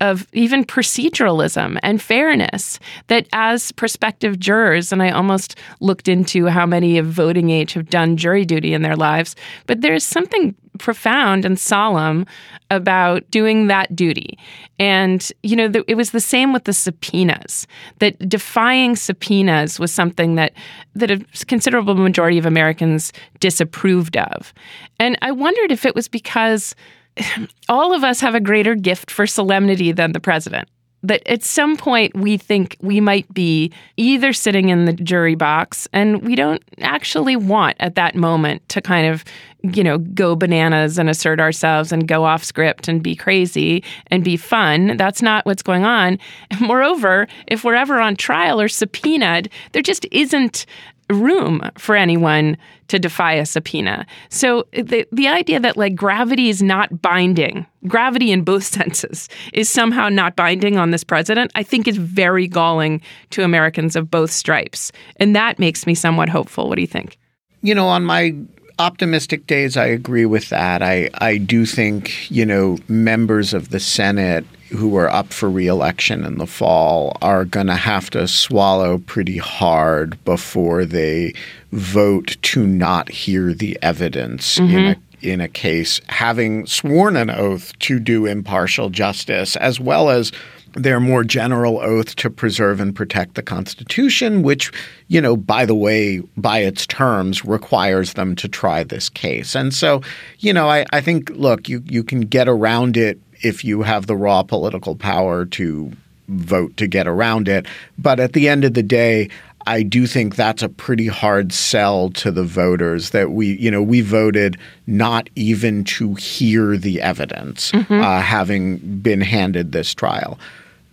of 0.00 0.26
even 0.32 0.64
proceduralism 0.64 1.78
and 1.82 2.00
fairness 2.00 2.78
that 3.08 3.26
as 3.32 3.72
prospective 3.72 4.38
jurors 4.38 4.92
and 4.92 5.02
I 5.02 5.10
almost 5.10 5.56
looked 5.80 6.08
into 6.08 6.46
how 6.46 6.66
many 6.66 6.98
of 6.98 7.06
voting 7.06 7.50
age 7.50 7.74
have 7.74 7.90
done 7.90 8.16
jury 8.16 8.44
duty 8.44 8.72
in 8.72 8.82
their 8.82 8.96
lives 8.96 9.36
but 9.66 9.80
there's 9.80 10.04
something 10.04 10.54
profound 10.80 11.44
and 11.44 11.58
solemn 11.58 12.26
about 12.70 13.30
doing 13.30 13.66
that 13.66 13.94
duty. 13.94 14.38
And 14.78 15.30
you 15.42 15.54
know 15.54 15.68
the, 15.68 15.84
it 15.86 15.94
was 15.94 16.10
the 16.10 16.20
same 16.20 16.52
with 16.52 16.64
the 16.64 16.72
subpoenas 16.72 17.66
that 17.98 18.28
defying 18.28 18.96
subpoenas 18.96 19.78
was 19.78 19.92
something 19.92 20.34
that 20.36 20.52
that 20.94 21.10
a 21.10 21.24
considerable 21.46 21.94
majority 21.94 22.38
of 22.38 22.46
Americans 22.46 23.12
disapproved 23.38 24.16
of. 24.16 24.52
And 24.98 25.18
I 25.22 25.32
wondered 25.32 25.70
if 25.70 25.84
it 25.84 25.94
was 25.94 26.08
because 26.08 26.74
all 27.68 27.92
of 27.94 28.04
us 28.04 28.20
have 28.20 28.34
a 28.34 28.40
greater 28.40 28.74
gift 28.74 29.10
for 29.10 29.26
solemnity 29.26 29.92
than 29.92 30.12
the 30.12 30.20
president. 30.20 30.68
That 31.02 31.26
at 31.26 31.42
some 31.42 31.78
point 31.78 32.14
we 32.14 32.36
think 32.36 32.76
we 32.82 33.00
might 33.00 33.32
be 33.32 33.72
either 33.96 34.34
sitting 34.34 34.68
in 34.68 34.84
the 34.84 34.92
jury 34.92 35.34
box 35.34 35.88
and 35.94 36.22
we 36.22 36.34
don't 36.34 36.62
actually 36.82 37.36
want 37.36 37.78
at 37.80 37.94
that 37.94 38.14
moment 38.14 38.68
to 38.68 38.82
kind 38.82 39.06
of, 39.06 39.24
you 39.62 39.82
know, 39.82 39.96
go 39.96 40.36
bananas 40.36 40.98
and 40.98 41.08
assert 41.08 41.40
ourselves 41.40 41.90
and 41.90 42.06
go 42.06 42.24
off 42.24 42.44
script 42.44 42.86
and 42.86 43.02
be 43.02 43.16
crazy 43.16 43.82
and 44.08 44.22
be 44.22 44.36
fun. 44.36 44.98
That's 44.98 45.22
not 45.22 45.46
what's 45.46 45.62
going 45.62 45.86
on. 45.86 46.18
Moreover, 46.60 47.28
if 47.46 47.64
we're 47.64 47.76
ever 47.76 47.98
on 47.98 48.14
trial 48.14 48.60
or 48.60 48.68
subpoenaed, 48.68 49.48
there 49.72 49.80
just 49.80 50.06
isn't 50.12 50.66
room 51.10 51.60
for 51.76 51.96
anyone 51.96 52.56
to 52.88 52.98
defy 52.98 53.34
a 53.34 53.46
subpoena. 53.46 54.06
So 54.28 54.66
the 54.72 55.06
the 55.12 55.28
idea 55.28 55.60
that 55.60 55.76
like 55.76 55.94
gravity 55.94 56.48
is 56.48 56.62
not 56.62 57.02
binding, 57.02 57.66
gravity 57.86 58.32
in 58.32 58.42
both 58.42 58.64
senses 58.78 59.28
is 59.52 59.68
somehow 59.68 60.08
not 60.08 60.36
binding 60.36 60.76
on 60.76 60.90
this 60.90 61.04
president, 61.04 61.52
I 61.54 61.62
think 61.62 61.86
is 61.86 61.96
very 61.96 62.46
galling 62.48 63.00
to 63.30 63.42
Americans 63.42 63.96
of 63.96 64.10
both 64.10 64.30
stripes. 64.30 64.92
And 65.16 65.34
that 65.36 65.58
makes 65.58 65.86
me 65.86 65.94
somewhat 65.94 66.28
hopeful. 66.28 66.68
What 66.68 66.76
do 66.76 66.82
you 66.82 66.86
think? 66.86 67.18
You 67.62 67.74
know, 67.74 67.88
on 67.88 68.04
my 68.04 68.34
optimistic 68.78 69.46
days, 69.46 69.76
I 69.76 69.86
agree 69.86 70.24
with 70.24 70.48
that. 70.48 70.82
I, 70.82 71.10
I 71.14 71.36
do 71.36 71.66
think, 71.66 72.30
you 72.30 72.46
know, 72.46 72.78
members 72.88 73.52
of 73.52 73.68
the 73.68 73.80
Senate 73.80 74.46
who 74.70 74.96
are 74.96 75.10
up 75.10 75.32
for 75.32 75.50
reelection 75.50 76.24
in 76.24 76.38
the 76.38 76.46
fall 76.46 77.16
are 77.22 77.44
going 77.44 77.66
to 77.66 77.76
have 77.76 78.10
to 78.10 78.26
swallow 78.28 78.98
pretty 78.98 79.38
hard 79.38 80.22
before 80.24 80.84
they 80.84 81.34
vote 81.72 82.36
to 82.42 82.66
not 82.66 83.08
hear 83.08 83.52
the 83.52 83.78
evidence 83.82 84.58
in 84.58 84.66
mm-hmm. 84.68 85.00
a 85.00 85.06
in 85.22 85.40
a 85.40 85.48
case 85.48 86.00
having 86.08 86.64
sworn 86.64 87.14
an 87.14 87.28
oath 87.28 87.78
to 87.78 87.98
do 87.98 88.24
impartial 88.24 88.88
justice 88.88 89.54
as 89.56 89.78
well 89.78 90.08
as 90.08 90.32
their 90.74 91.00
more 91.00 91.24
general 91.24 91.78
oath 91.80 92.14
to 92.16 92.30
preserve 92.30 92.80
and 92.80 92.94
protect 92.94 93.34
the 93.34 93.42
Constitution, 93.42 94.42
which, 94.42 94.70
you 95.08 95.20
know, 95.20 95.36
by 95.36 95.66
the 95.66 95.74
way, 95.74 96.20
by 96.36 96.60
its 96.60 96.86
terms, 96.86 97.44
requires 97.44 98.14
them 98.14 98.36
to 98.36 98.48
try 98.48 98.84
this 98.84 99.08
case. 99.08 99.54
And 99.54 99.74
so, 99.74 100.00
you 100.38 100.52
know, 100.52 100.68
I, 100.68 100.86
I 100.92 101.00
think, 101.00 101.30
look, 101.30 101.68
you, 101.68 101.82
you 101.86 102.04
can 102.04 102.20
get 102.20 102.48
around 102.48 102.96
it 102.96 103.18
if 103.42 103.64
you 103.64 103.82
have 103.82 104.06
the 104.06 104.16
raw 104.16 104.42
political 104.42 104.94
power 104.94 105.44
to 105.46 105.92
vote 106.28 106.76
to 106.76 106.86
get 106.86 107.06
around 107.06 107.48
it. 107.48 107.66
But 107.98 108.20
at 108.20 108.32
the 108.32 108.48
end 108.48 108.64
of 108.64 108.74
the 108.74 108.82
day, 108.82 109.28
I 109.66 109.82
do 109.82 110.06
think 110.06 110.36
that's 110.36 110.62
a 110.62 110.68
pretty 110.68 111.06
hard 111.06 111.52
sell 111.52 112.10
to 112.10 112.30
the 112.30 112.44
voters 112.44 113.10
that 113.10 113.32
we, 113.32 113.56
you 113.58 113.70
know, 113.70 113.82
we 113.82 114.00
voted 114.00 114.56
not 114.86 115.28
even 115.34 115.84
to 115.84 116.14
hear 116.14 116.76
the 116.76 117.00
evidence, 117.00 117.72
uh, 117.74 118.20
having 118.20 118.78
been 119.00 119.20
handed 119.20 119.72
this 119.72 119.94
trial. 119.94 120.38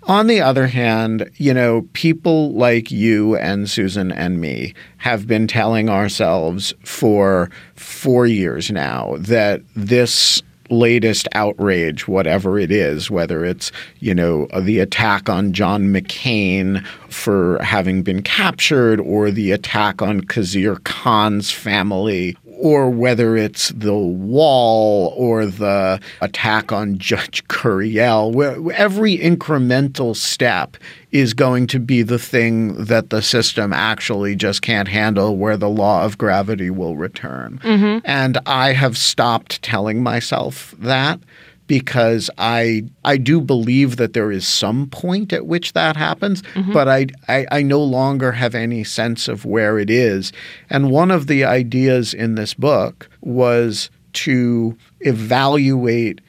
On 0.04 0.28
the 0.28 0.40
other 0.42 0.68
hand, 0.68 1.30
you 1.36 1.54
know, 1.54 1.88
people 1.94 2.54
like 2.54 2.92
you 2.92 3.36
and 3.38 3.70
Susan 3.70 4.12
and 4.12 4.40
me 4.40 4.74
have 4.98 5.28
been 5.28 5.48
telling 5.48 5.90
ourselves 5.90 6.74
for 6.84 7.50
four 7.76 8.26
years 8.26 8.72
now 8.72 9.16
that 9.20 9.62
this 9.76 10.42
latest 10.70 11.28
outrage, 11.34 12.08
whatever 12.08 12.60
it 12.60 12.72
is, 12.72 13.10
whether 13.10 13.46
it's, 13.46 13.72
you 14.00 14.14
know, 14.14 14.48
the 14.60 14.80
attack 14.80 15.30
on 15.30 15.54
John 15.54 15.94
McCain 15.94 16.86
for 17.10 17.60
having 17.64 18.04
been 18.04 18.22
captured 18.22 19.00
or 19.00 19.32
the 19.32 19.52
attack 19.52 20.02
on 20.02 20.22
Khizr 20.22 20.84
Khan's 20.84 21.52
family 21.52 22.36
or 22.58 22.90
whether 22.90 23.38
it's 23.38 23.70
the 23.70 23.96
wall 23.96 25.14
or 25.16 25.46
the 25.46 26.00
attack 26.22 26.72
on 26.72 26.98
Judge 26.98 27.48
Curiel, 27.48 28.34
where 28.34 28.58
every 28.74 29.18
incremental 29.18 30.16
step 30.16 30.78
is 31.12 31.34
going 31.34 31.68
to 31.68 31.80
be 31.80 32.02
the 32.02 32.20
thing 32.20 32.86
that 32.86 33.10
the 33.10 33.22
system 33.22 33.72
actually 33.72 34.36
just 34.36 34.62
can't 34.62 34.88
handle, 34.88 35.38
where 35.38 35.58
the 35.58 35.70
law 35.70 36.04
of 36.04 36.18
gravity 36.18 36.70
will 36.70 36.96
return. 36.96 37.60
Mm-hmm. 37.64 38.06
And 38.06 38.38
I 38.46 38.74
have 38.74 38.98
stopped 38.98 39.62
telling 39.62 40.04
myself 40.04 40.74
that 40.80 41.20
because 41.68 42.30
I 42.38 42.86
I 43.04 43.18
do 43.18 43.42
believe 43.42 43.98
that 43.98 44.14
there 44.14 44.32
is 44.32 44.48
some 44.48 44.88
point 44.88 45.34
at 45.34 45.46
which 45.46 45.74
that 45.74 45.96
happens, 45.96 46.42
mm-hmm. 46.42 46.74
but 46.74 46.88
I, 46.88 47.08
I, 47.28 47.46
I 47.52 47.62
no 47.62 47.84
longer 47.84 48.32
have 48.32 48.56
any 48.56 48.84
sense 48.84 49.28
of 49.28 49.46
where 49.46 49.78
it 49.78 49.90
is. 49.90 50.32
And 50.70 50.90
one 50.90 51.12
of 51.12 51.28
the 51.28 51.44
ideas 51.44 52.14
in 52.14 52.36
this 52.36 52.54
book 52.54 53.10
was 53.22 53.90
to 54.14 54.78
evaluate 55.02 56.22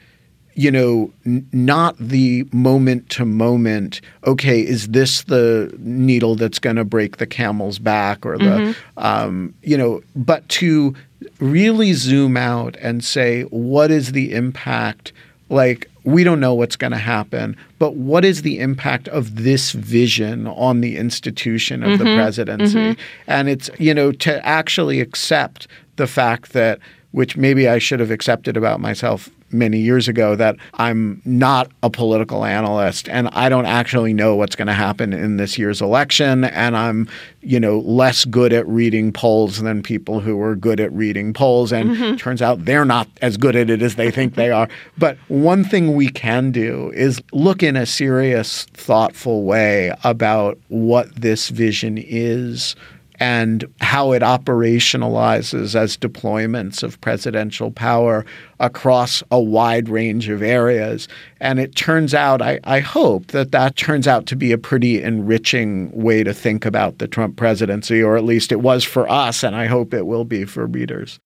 you 0.59 0.69
know, 0.69 1.09
n- 1.25 1.47
not 1.53 1.95
the 1.99 2.45
moment 2.51 3.09
to 3.09 3.23
moment, 3.23 4.01
okay, 4.25 4.59
is 4.59 4.89
this 4.89 5.23
the 5.23 5.73
needle 5.79 6.35
that's 6.35 6.59
going 6.59 6.75
to 6.75 6.83
break 6.83 7.15
the 7.15 7.25
camel's 7.25 7.79
back 7.79 8.25
or 8.25 8.37
the, 8.37 8.43
mm-hmm. 8.43 8.99
um, 8.99 9.53
you 9.63 9.77
know, 9.77 10.01
but 10.17 10.47
to 10.49 10.93
really 11.39 11.93
zoom 11.93 12.35
out 12.35 12.75
and 12.81 13.05
say, 13.05 13.43
what 13.43 13.89
is 13.89 14.11
the 14.11 14.33
impact 14.33 15.13
like 15.49 15.89
we 16.03 16.23
don't 16.23 16.39
know 16.39 16.53
what's 16.53 16.75
going 16.75 16.91
to 16.91 16.97
happen, 16.97 17.55
but 17.77 17.95
what 17.95 18.23
is 18.23 18.41
the 18.41 18.59
impact 18.59 19.07
of 19.09 19.43
this 19.43 19.71
vision 19.71 20.47
on 20.47 20.81
the 20.81 20.97
institution 20.97 21.83
of 21.83 21.99
mm-hmm. 21.99 22.03
the 22.03 22.15
presidency? 22.15 22.77
Mm-hmm. 22.77 23.01
And 23.27 23.49
it's, 23.49 23.69
you 23.77 23.93
know, 23.93 24.11
to 24.13 24.45
actually 24.45 25.01
accept 25.01 25.67
the 25.97 26.07
fact 26.07 26.53
that, 26.53 26.79
which 27.11 27.35
maybe 27.35 27.67
I 27.67 27.79
should 27.79 27.99
have 27.99 28.11
accepted 28.11 28.55
about 28.55 28.79
myself 28.79 29.29
many 29.51 29.79
years 29.79 30.07
ago 30.07 30.35
that 30.35 30.55
I'm 30.75 31.21
not 31.25 31.71
a 31.81 31.89
political 31.89 32.45
analyst 32.45 33.09
and 33.09 33.27
I 33.29 33.49
don't 33.49 33.65
actually 33.65 34.13
know 34.13 34.35
what's 34.35 34.55
going 34.55 34.67
to 34.67 34.73
happen 34.73 35.11
in 35.13 35.37
this 35.37 35.57
year's 35.57 35.81
election. 35.81 36.43
And 36.43 36.77
I'm 36.77 37.09
you 37.41 37.59
know 37.59 37.79
less 37.79 38.25
good 38.25 38.53
at 38.53 38.67
reading 38.67 39.11
polls 39.11 39.61
than 39.61 39.81
people 39.81 40.19
who 40.19 40.39
are 40.41 40.55
good 40.55 40.79
at 40.79 40.91
reading 40.93 41.33
polls. 41.33 41.71
And 41.71 41.91
mm-hmm. 41.91 42.15
turns 42.17 42.41
out 42.41 42.65
they're 42.65 42.85
not 42.85 43.07
as 43.21 43.37
good 43.37 43.55
at 43.55 43.69
it 43.69 43.81
as 43.81 43.95
they 43.95 44.11
think 44.11 44.35
they 44.35 44.51
are. 44.51 44.69
But 44.97 45.17
one 45.27 45.63
thing 45.63 45.95
we 45.95 46.09
can 46.09 46.51
do 46.51 46.91
is 46.93 47.21
look 47.31 47.63
in 47.63 47.75
a 47.75 47.85
serious 47.85 48.65
thoughtful 48.73 49.43
way 49.43 49.93
about 50.03 50.59
what 50.67 51.13
this 51.15 51.49
vision 51.49 51.97
is 51.97 52.75
and 53.19 53.65
how 53.81 54.13
it 54.13 54.21
operationalizes 54.21 55.75
as 55.75 55.97
deployments 55.97 56.83
of 56.83 56.99
presidential 57.01 57.69
power 57.71 58.25
across 58.59 59.21
a 59.31 59.39
wide 59.39 59.89
range 59.89 60.29
of 60.29 60.41
areas. 60.41 61.07
And 61.39 61.59
it 61.59 61.75
turns 61.75 62.13
out, 62.13 62.41
I, 62.41 62.59
I, 62.63 62.79
hope 62.79 63.27
that 63.27 63.51
that 63.51 63.75
turns 63.75 64.07
out 64.07 64.25
to 64.27 64.35
be 64.35 64.51
a 64.51 64.57
pretty 64.57 65.01
enriching 65.01 65.91
way 65.91 66.23
to 66.23 66.33
think 66.33 66.65
about 66.65 66.99
the 66.99 67.07
Trump 67.07 67.35
presidency, 67.35 68.01
or 68.01 68.17
at 68.17 68.23
least 68.23 68.51
it 68.51 68.61
was 68.61 68.83
for 68.83 69.09
us, 69.09 69.43
and 69.43 69.55
I 69.55 69.65
hope 69.65 69.93
it 69.93 70.05
will 70.05 70.25
be 70.25 70.45
for 70.45 70.65
readers. 70.65 71.19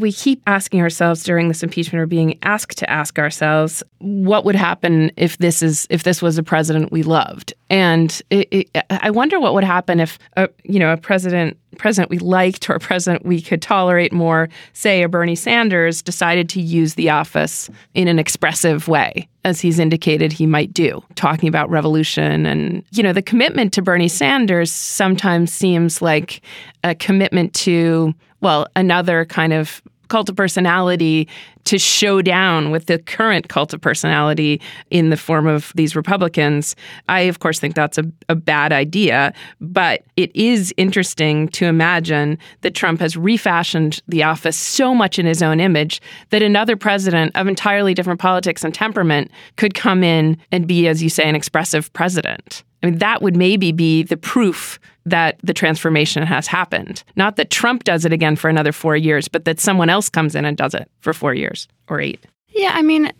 We 0.00 0.10
keep 0.10 0.42
asking 0.48 0.80
ourselves 0.80 1.22
during 1.22 1.46
this 1.46 1.62
impeachment 1.62 2.02
or 2.02 2.06
being 2.06 2.36
asked 2.42 2.78
to 2.78 2.90
ask 2.90 3.16
ourselves 3.16 3.80
what 3.98 4.44
would 4.44 4.56
happen 4.56 5.12
if 5.16 5.38
this 5.38 5.62
is 5.62 5.86
if 5.88 6.02
this 6.02 6.20
was 6.20 6.36
a 6.36 6.42
president 6.42 6.90
we 6.90 7.04
loved. 7.04 7.54
And 7.70 8.20
it, 8.28 8.48
it, 8.50 8.84
I 8.90 9.10
wonder 9.10 9.38
what 9.38 9.54
would 9.54 9.62
happen 9.62 10.00
if 10.00 10.18
a, 10.36 10.48
you 10.64 10.80
know 10.80 10.92
a 10.92 10.96
president 10.96 11.56
president 11.78 12.10
we 12.10 12.18
liked 12.18 12.68
or 12.68 12.74
a 12.74 12.80
president 12.80 13.24
we 13.24 13.40
could 13.40 13.62
tolerate 13.62 14.12
more, 14.12 14.48
say 14.72 15.02
a 15.02 15.08
Bernie 15.08 15.36
Sanders 15.36 16.02
decided 16.02 16.48
to 16.50 16.60
use 16.60 16.94
the 16.94 17.10
office 17.10 17.70
in 17.94 18.08
an 18.08 18.18
expressive 18.18 18.88
way 18.88 19.28
as 19.44 19.60
he's 19.60 19.78
indicated 19.78 20.32
he 20.32 20.46
might 20.46 20.72
do, 20.72 21.04
talking 21.14 21.48
about 21.48 21.70
revolution 21.70 22.46
and 22.46 22.82
you 22.90 23.02
know 23.02 23.12
the 23.12 23.22
commitment 23.22 23.72
to 23.74 23.82
Bernie 23.82 24.08
Sanders 24.08 24.72
sometimes 24.72 25.52
seems 25.52 26.02
like 26.02 26.40
a 26.82 26.96
commitment 26.96 27.54
to 27.54 28.12
well, 28.44 28.66
another 28.76 29.24
kind 29.24 29.52
of 29.52 29.82
cult 30.08 30.28
of 30.28 30.36
personality 30.36 31.26
to 31.64 31.78
show 31.78 32.20
down 32.20 32.70
with 32.70 32.86
the 32.86 32.98
current 32.98 33.48
cult 33.48 33.72
of 33.72 33.80
personality 33.80 34.60
in 34.90 35.08
the 35.08 35.16
form 35.16 35.46
of 35.46 35.72
these 35.74 35.96
Republicans. 35.96 36.76
I, 37.08 37.20
of 37.20 37.38
course, 37.38 37.58
think 37.58 37.74
that's 37.74 37.96
a, 37.96 38.04
a, 38.28 38.34
bad 38.34 38.70
idea, 38.70 39.32
but 39.62 40.04
it 40.16 40.30
is 40.36 40.74
interesting 40.76 41.48
to 41.48 41.64
imagine 41.64 42.36
that 42.60 42.74
Trump 42.74 43.00
has 43.00 43.16
refashioned 43.16 44.02
the 44.06 44.22
office 44.22 44.58
so 44.58 44.94
much 44.94 45.18
in 45.18 45.24
his 45.24 45.42
own 45.42 45.58
image 45.58 46.02
that 46.28 46.42
another 46.42 46.76
president 46.76 47.34
of 47.34 47.48
entirely 47.48 47.94
different 47.94 48.20
politics 48.20 48.62
and 48.62 48.74
temperament 48.74 49.30
could 49.56 49.72
come 49.72 50.04
in 50.04 50.36
and 50.52 50.66
be, 50.66 50.86
as 50.86 51.02
you 51.02 51.08
say, 51.08 51.24
an 51.24 51.34
expressive 51.34 51.90
president. 51.94 52.62
I 52.84 52.86
mean, 52.90 52.98
that 52.98 53.22
would 53.22 53.34
maybe 53.34 53.72
be 53.72 54.02
the 54.02 54.16
proof 54.18 54.78
that 55.06 55.38
the 55.42 55.54
transformation 55.54 56.22
has 56.22 56.46
happened. 56.46 57.02
Not 57.16 57.36
that 57.36 57.50
Trump 57.50 57.84
does 57.84 58.04
it 58.04 58.12
again 58.12 58.36
for 58.36 58.50
another 58.50 58.72
four 58.72 58.94
years, 58.94 59.26
but 59.26 59.46
that 59.46 59.58
someone 59.58 59.88
else 59.88 60.10
comes 60.10 60.34
in 60.34 60.44
and 60.44 60.54
does 60.54 60.74
it 60.74 60.90
for 61.00 61.14
four 61.14 61.32
years 61.32 61.66
or 61.88 61.98
eight. 61.98 62.26
Yeah, 62.50 62.72
I 62.74 62.82
mean, 62.82 63.10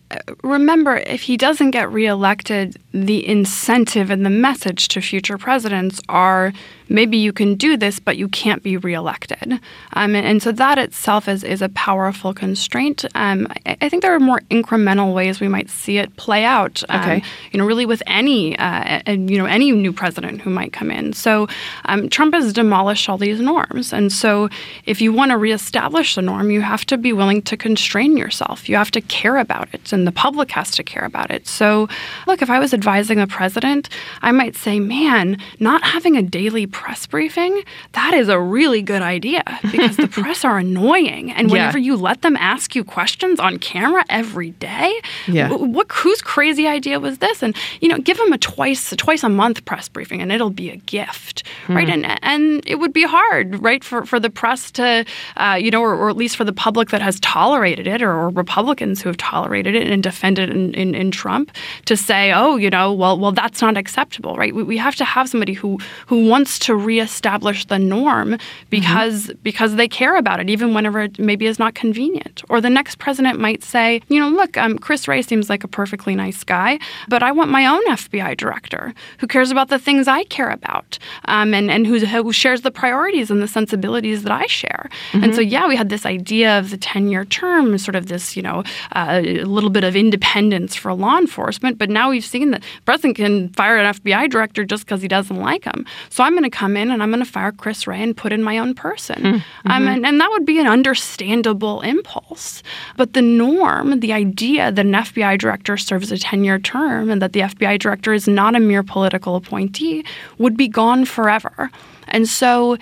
remember, 0.43 0.97
if 0.99 1.23
he 1.23 1.39
doesn't 1.39 1.71
get 1.71 1.91
reelected, 1.91 2.77
the 2.93 3.27
incentive 3.27 4.11
and 4.11 4.25
the 4.25 4.31
message 4.31 4.89
to 4.89 5.01
future 5.01 5.39
presidents 5.39 6.01
are 6.11 6.53
maybe 6.89 7.17
you 7.17 7.33
can 7.33 7.55
do 7.55 7.77
this, 7.77 7.99
but 7.99 8.17
you 8.17 8.29
can't 8.29 8.63
be 8.63 8.77
reelected. 8.77 9.61
Um, 9.95 10.15
and, 10.15 10.27
and, 10.27 10.43
so 10.43 10.53
that 10.53 10.79
itself 10.79 11.29
is, 11.29 11.43
is 11.43 11.63
a 11.63 11.69
powerful 11.71 12.35
constraint. 12.35 13.05
Um, 13.15 13.47
I, 13.65 13.77
I, 13.81 13.89
think 13.89 14.03
there 14.03 14.15
are 14.15 14.21
more 14.21 14.41
incremental 14.51 15.15
ways 15.15 15.41
we 15.41 15.49
might 15.49 15.71
see 15.71 15.99
it 15.99 16.15
play 16.17 16.45
out. 16.45 16.83
Um, 16.89 17.01
okay. 17.01 17.23
You 17.53 17.59
know, 17.59 17.67
really 17.67 17.87
with 17.87 18.03
any, 18.07 18.59
uh, 18.59 19.01
you 19.07 19.39
know, 19.39 19.47
any 19.47 19.71
new 19.73 19.93
president 19.93 20.41
who 20.41 20.51
might 20.51 20.73
come 20.73 20.91
in. 20.91 21.13
So 21.13 21.49
um, 21.87 22.09
Trump 22.09 22.35
has 22.35 22.53
demolished 22.53 23.09
all 23.09 23.17
these 23.17 23.41
norms. 23.41 23.93
And 23.93 24.13
so 24.13 24.49
if 24.85 25.01
you 25.01 25.13
want 25.13 25.31
to 25.31 25.39
reestablish 25.39 26.17
the 26.17 26.23
norm, 26.23 26.51
you 26.51 26.61
have 26.61 26.85
to 26.87 26.99
be 26.99 27.13
willing 27.13 27.43
to 27.43 27.57
constrain 27.57 28.17
yourself. 28.17 28.69
You 28.69 28.77
have 28.77 28.91
to 28.93 29.01
care 29.01 29.39
about 29.39 29.73
it, 29.73 29.93
and 29.93 30.07
the 30.07 30.13
public 30.13 30.51
has 30.53 30.71
to 30.73 30.83
care 30.83 31.05
about 31.05 31.31
it. 31.31 31.47
So, 31.47 31.89
look, 32.27 32.43
if 32.43 32.51
I 32.51 32.59
was 32.59 32.75
advising 32.75 33.21
a 33.21 33.27
president, 33.27 33.89
I 34.23 34.33
might 34.33 34.57
say, 34.57 34.81
man, 34.81 35.39
not 35.61 35.83
having 35.83 36.17
a 36.17 36.23
daily 36.23 36.67
press 36.75 37.07
briefing, 37.07 37.63
that 37.93 38.13
is 38.15 38.29
a 38.29 38.39
really 38.39 38.83
good 38.83 39.01
idea 39.01 39.45
because 39.71 39.97
the 39.97 40.09
press 40.23 40.45
are 40.45 40.59
annoying. 40.59 41.31
And 41.31 41.49
whenever 41.49 41.79
yeah. 41.79 41.87
you 41.87 41.97
let 41.97 42.23
them 42.23 42.37
ask 42.37 42.75
you 42.75 42.83
questions 42.83 43.39
on 43.39 43.59
camera 43.59 44.05
every 44.11 44.51
day, 44.51 45.01
yeah. 45.29 45.55
what 45.55 45.87
whose 45.93 46.21
crazy 46.21 46.67
idea 46.67 46.99
was 46.99 47.19
this? 47.19 47.43
And 47.43 47.57
you 47.81 47.89
know, 47.89 47.99
give 47.99 48.19
them 48.19 48.33
a 48.33 48.39
twice 48.39 48.91
a 48.91 48.97
twice 48.97 49.23
a 49.23 49.29
month 49.29 49.65
press 49.65 49.89
briefing 49.89 50.21
and 50.21 50.33
it'll 50.33 50.51
be 50.51 50.69
a 50.69 50.77
gift, 50.77 51.45
mm. 51.67 51.77
right? 51.77 51.89
And 51.89 52.05
and 52.23 52.63
it 52.67 52.77
would 52.81 52.93
be 52.93 53.05
hard, 53.05 53.63
right, 53.63 53.85
for, 53.85 54.05
for 54.05 54.19
the 54.19 54.31
press 54.31 54.71
to, 54.73 55.05
uh, 55.37 55.59
you 55.61 55.71
know, 55.71 55.81
or, 55.81 55.95
or, 55.95 56.11
at 56.11 56.17
least 56.17 56.37
for 56.37 56.45
the 56.45 56.53
public 56.53 56.91
that 56.91 57.01
has 57.03 57.21
tolerated 57.21 57.87
it 57.87 58.03
or, 58.03 58.11
or 58.11 58.31
Republicans 58.31 59.01
who 59.01 59.09
have 59.09 59.17
tolerated 59.17 59.75
it 59.77 59.89
and 59.89 60.03
defended 60.03 60.51
in, 60.51 60.75
in, 60.75 60.95
in, 60.95 61.11
Trump 61.11 61.53
to 61.85 61.97
say, 61.97 62.33
oh, 62.33 62.57
you 62.57 62.71
know, 62.71 62.93
well, 62.93 63.19
well, 63.19 63.31
that's 63.31 63.61
not 63.61 63.77
acceptable, 63.77 64.37
right? 64.37 64.55
We, 64.55 64.63
we 64.65 64.77
have 64.77 64.97
to 64.97 65.05
have 65.05 65.29
somebody 65.29 65.53
who 65.53 65.79
who 66.07 66.27
wants 66.27 66.59
to 66.65 66.75
reestablish 66.75 67.67
the 67.67 67.79
norm 67.79 68.39
because 68.71 69.25
mm-hmm. 69.25 69.39
because 69.43 69.77
they 69.77 69.87
care 69.87 70.17
about 70.17 70.41
it, 70.41 70.49
even 70.49 70.73
whenever 70.73 71.03
it 71.03 71.19
maybe 71.19 71.47
is 71.47 71.59
not 71.59 71.75
convenient. 71.75 72.43
Or 72.49 72.61
the 72.61 72.71
next 72.71 72.99
president 72.99 73.39
might 73.39 73.63
say, 73.63 74.01
you 74.09 74.19
know, 74.19 74.31
look, 74.31 74.57
um, 74.57 74.79
Chris 74.79 75.07
Wray 75.07 75.21
seems 75.21 75.51
like 75.51 75.63
a 75.63 75.69
perfectly 75.69 76.15
nice 76.15 76.43
guy, 76.43 76.79
but 77.09 77.23
I 77.23 77.33
want 77.33 77.51
my 77.51 77.67
own 77.67 77.85
FBI 77.87 78.37
director 78.39 78.95
who 79.19 79.27
cares 79.27 79.51
about 79.51 79.69
the 79.69 79.79
things 79.79 80.09
I 80.09 80.25
care 80.25 80.51
about 80.51 80.99
um, 81.27 81.53
and 81.53 81.71
and 81.71 81.87
who, 81.87 81.99
who 81.99 82.33
shares 82.33 82.63
the 82.63 82.71
priorities 82.71 83.31
and 83.31 83.43
the 83.43 83.49
sensibilities 83.49 84.23
that 84.23 84.33
I 84.33 84.47
share. 84.47 84.89
Mm-hmm. 85.13 85.25
And 85.25 85.35
so, 85.35 85.43
yeah, 85.43 85.69
we 85.69 85.77
had 85.77 85.91
this 85.91 86.07
idea 86.07 86.59
of 86.59 86.71
the 86.71 86.79
ten-year 86.79 87.27
term, 87.27 87.77
sort 87.77 87.95
of 87.95 88.07
this, 88.07 88.37
you 88.37 88.43
know, 88.43 88.65
uh, 88.93 89.21
a 89.23 89.45
little 89.45 89.71
bit 89.71 89.85
of 89.85 89.95
independence 89.95 90.75
for 90.75 90.95
law 90.95 91.19
enforcement. 91.19 91.77
But 91.77 91.91
now 91.91 92.09
we've 92.09 92.25
seen 92.25 92.53
that 92.53 92.63
the 92.63 92.83
president 92.87 93.17
can 93.17 93.51
fire 93.51 93.77
an 93.77 93.95
FBI 93.95 94.31
director 94.31 94.65
just 94.65 94.85
because 94.85 95.03
he 95.03 95.09
doesn't 95.09 95.37
like 95.37 95.65
him. 95.65 95.85
So 96.09 96.25
I'm 96.25 96.33
going 96.33 96.45
to 96.45 96.54
come 96.55 96.77
in 96.77 96.91
and 96.91 97.03
I'm 97.03 97.11
going 97.11 97.25
to 97.25 97.31
fire 97.31 97.53
Chris 97.53 97.87
Wray 97.87 98.03
and 98.03 98.17
put 98.17 98.33
in 98.33 98.43
my 98.43 98.59
own 98.59 98.75
person. 98.75 99.23
Mm-hmm. 99.23 99.71
Um, 99.71 99.89
and, 99.89 100.07
and 100.07 100.21
that 100.21 100.31
would 100.31 100.47
be 100.47 100.61
an 100.61 100.67
understandable 100.67 101.81
impulse. 101.81 102.63
But 102.97 103.13
the 103.13 103.23
norm, 103.23 104.01
the 104.01 104.13
idea 104.13 104.71
that 104.71 104.87
an 104.87 104.93
FBI 104.93 105.39
director 105.39 105.77
serves 105.77 106.13
a 106.13 106.19
10 106.19 106.45
year 106.45 106.59
term 106.59 107.11
and 107.11 107.21
that 107.21 107.33
the 107.33 107.41
FBI 107.41 107.79
director 107.79 108.13
is 108.13 108.29
not 108.29 108.55
a 108.55 108.61
mere 108.61 108.83
political 108.83 109.37
appointee 109.37 110.05
would 110.39 110.57
be 110.57 110.69
gone 110.69 111.05
forever. 111.05 111.71
And 112.09 112.29
so 112.29 112.79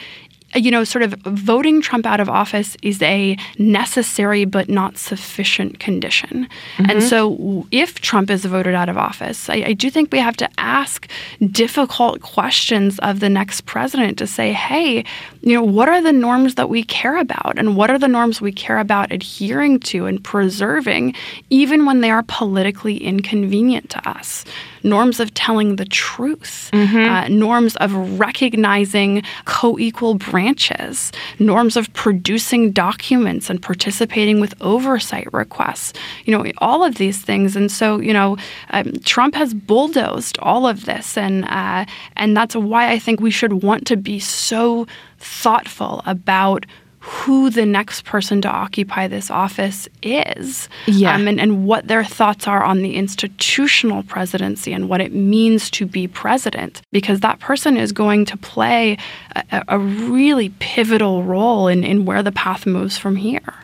you 0.54 0.70
know, 0.70 0.84
sort 0.84 1.02
of 1.02 1.14
voting 1.24 1.80
Trump 1.80 2.06
out 2.06 2.20
of 2.20 2.28
office 2.28 2.76
is 2.82 3.00
a 3.02 3.36
necessary 3.58 4.44
but 4.44 4.68
not 4.68 4.98
sufficient 4.98 5.78
condition. 5.78 6.48
Mm-hmm. 6.76 6.90
And 6.90 7.02
so, 7.02 7.66
if 7.70 8.00
Trump 8.00 8.30
is 8.30 8.44
voted 8.44 8.74
out 8.74 8.88
of 8.88 8.96
office, 8.96 9.48
I, 9.48 9.64
I, 9.66 9.72
do 9.72 9.90
think 9.90 10.12
we 10.12 10.18
have 10.18 10.36
to 10.36 10.48
ask 10.58 11.08
difficult 11.50 12.20
questions 12.22 12.98
of 13.00 13.20
the 13.20 13.28
next 13.28 13.62
president 13.62 14.18
to 14.18 14.26
say, 14.26 14.52
hey, 14.52 15.04
you 15.42 15.54
know, 15.54 15.62
what 15.62 15.88
are 15.88 16.00
the 16.00 16.12
norms 16.12 16.54
that 16.54 16.68
we 16.68 16.82
care 16.84 17.18
about? 17.18 17.58
And 17.58 17.76
what 17.76 17.90
are 17.90 17.98
the 17.98 18.08
norms 18.08 18.40
we 18.40 18.52
care 18.52 18.78
about 18.78 19.12
adhering 19.12 19.80
to 19.80 20.06
and 20.06 20.22
preserving, 20.22 21.14
even 21.50 21.84
when 21.84 22.00
they 22.00 22.10
are 22.10 22.22
politically 22.22 22.98
inconvenient 22.98 23.90
to 23.90 24.08
us? 24.08 24.44
Norms 24.84 25.20
of 25.20 25.32
telling 25.34 25.76
the 25.76 25.84
truth, 25.84 26.70
mm-hmm. 26.72 26.96
uh, 26.96 27.28
norms 27.28 27.76
of 27.76 27.92
recognizing 28.18 29.22
co 29.44 29.78
equal 29.78 30.14
branches 30.14 31.12
norms 31.38 31.76
of 31.76 31.92
producing 31.92 32.72
documents 32.72 33.50
and 33.50 33.60
participating 33.60 34.40
with 34.40 34.54
oversight 34.60 35.32
requests, 35.32 35.92
you 36.24 36.36
know, 36.36 36.50
all 36.58 36.84
of 36.84 36.96
these 36.96 37.20
things. 37.20 37.56
And 37.56 37.70
so, 37.70 38.00
you 38.00 38.12
know, 38.12 38.36
um, 38.70 38.92
Trump 39.04 39.34
has 39.34 39.54
bulldozed 39.54 40.38
all 40.38 40.66
of 40.66 40.84
this, 40.84 41.16
and 41.16 41.44
uh, 41.46 41.84
and 42.16 42.36
that's 42.36 42.56
why 42.56 42.90
I 42.90 42.98
think 42.98 43.20
we 43.20 43.30
should 43.30 43.62
want 43.62 43.86
to 43.88 43.96
be 43.96 44.18
so 44.18 44.86
thoughtful 45.22 46.02
about 46.06 46.66
who 47.02 47.50
the 47.50 47.66
next 47.66 48.04
person 48.04 48.40
to 48.40 48.48
occupy 48.48 49.08
this 49.08 49.28
office 49.28 49.88
is 50.04 50.68
yeah. 50.86 51.14
Um, 51.16 51.26
and, 51.26 51.40
and 51.40 51.66
what 51.66 51.88
their 51.88 52.04
thoughts 52.04 52.46
are 52.46 52.62
on 52.62 52.82
the 52.82 52.94
institutional 52.94 54.04
presidency 54.04 54.72
and 54.72 54.88
what 54.88 55.00
it 55.00 55.12
means 55.12 55.68
to 55.72 55.84
be 55.84 56.06
president 56.06 56.80
because 56.92 57.18
that 57.20 57.40
person 57.40 57.76
is 57.76 57.90
going 57.90 58.24
to 58.26 58.36
play 58.36 58.98
a, 59.34 59.64
a 59.66 59.78
really 59.80 60.50
pivotal 60.60 61.24
role 61.24 61.66
in, 61.66 61.82
in 61.82 62.04
where 62.04 62.22
the 62.22 62.30
path 62.30 62.66
moves 62.66 62.96
from 62.96 63.16
here 63.16 63.54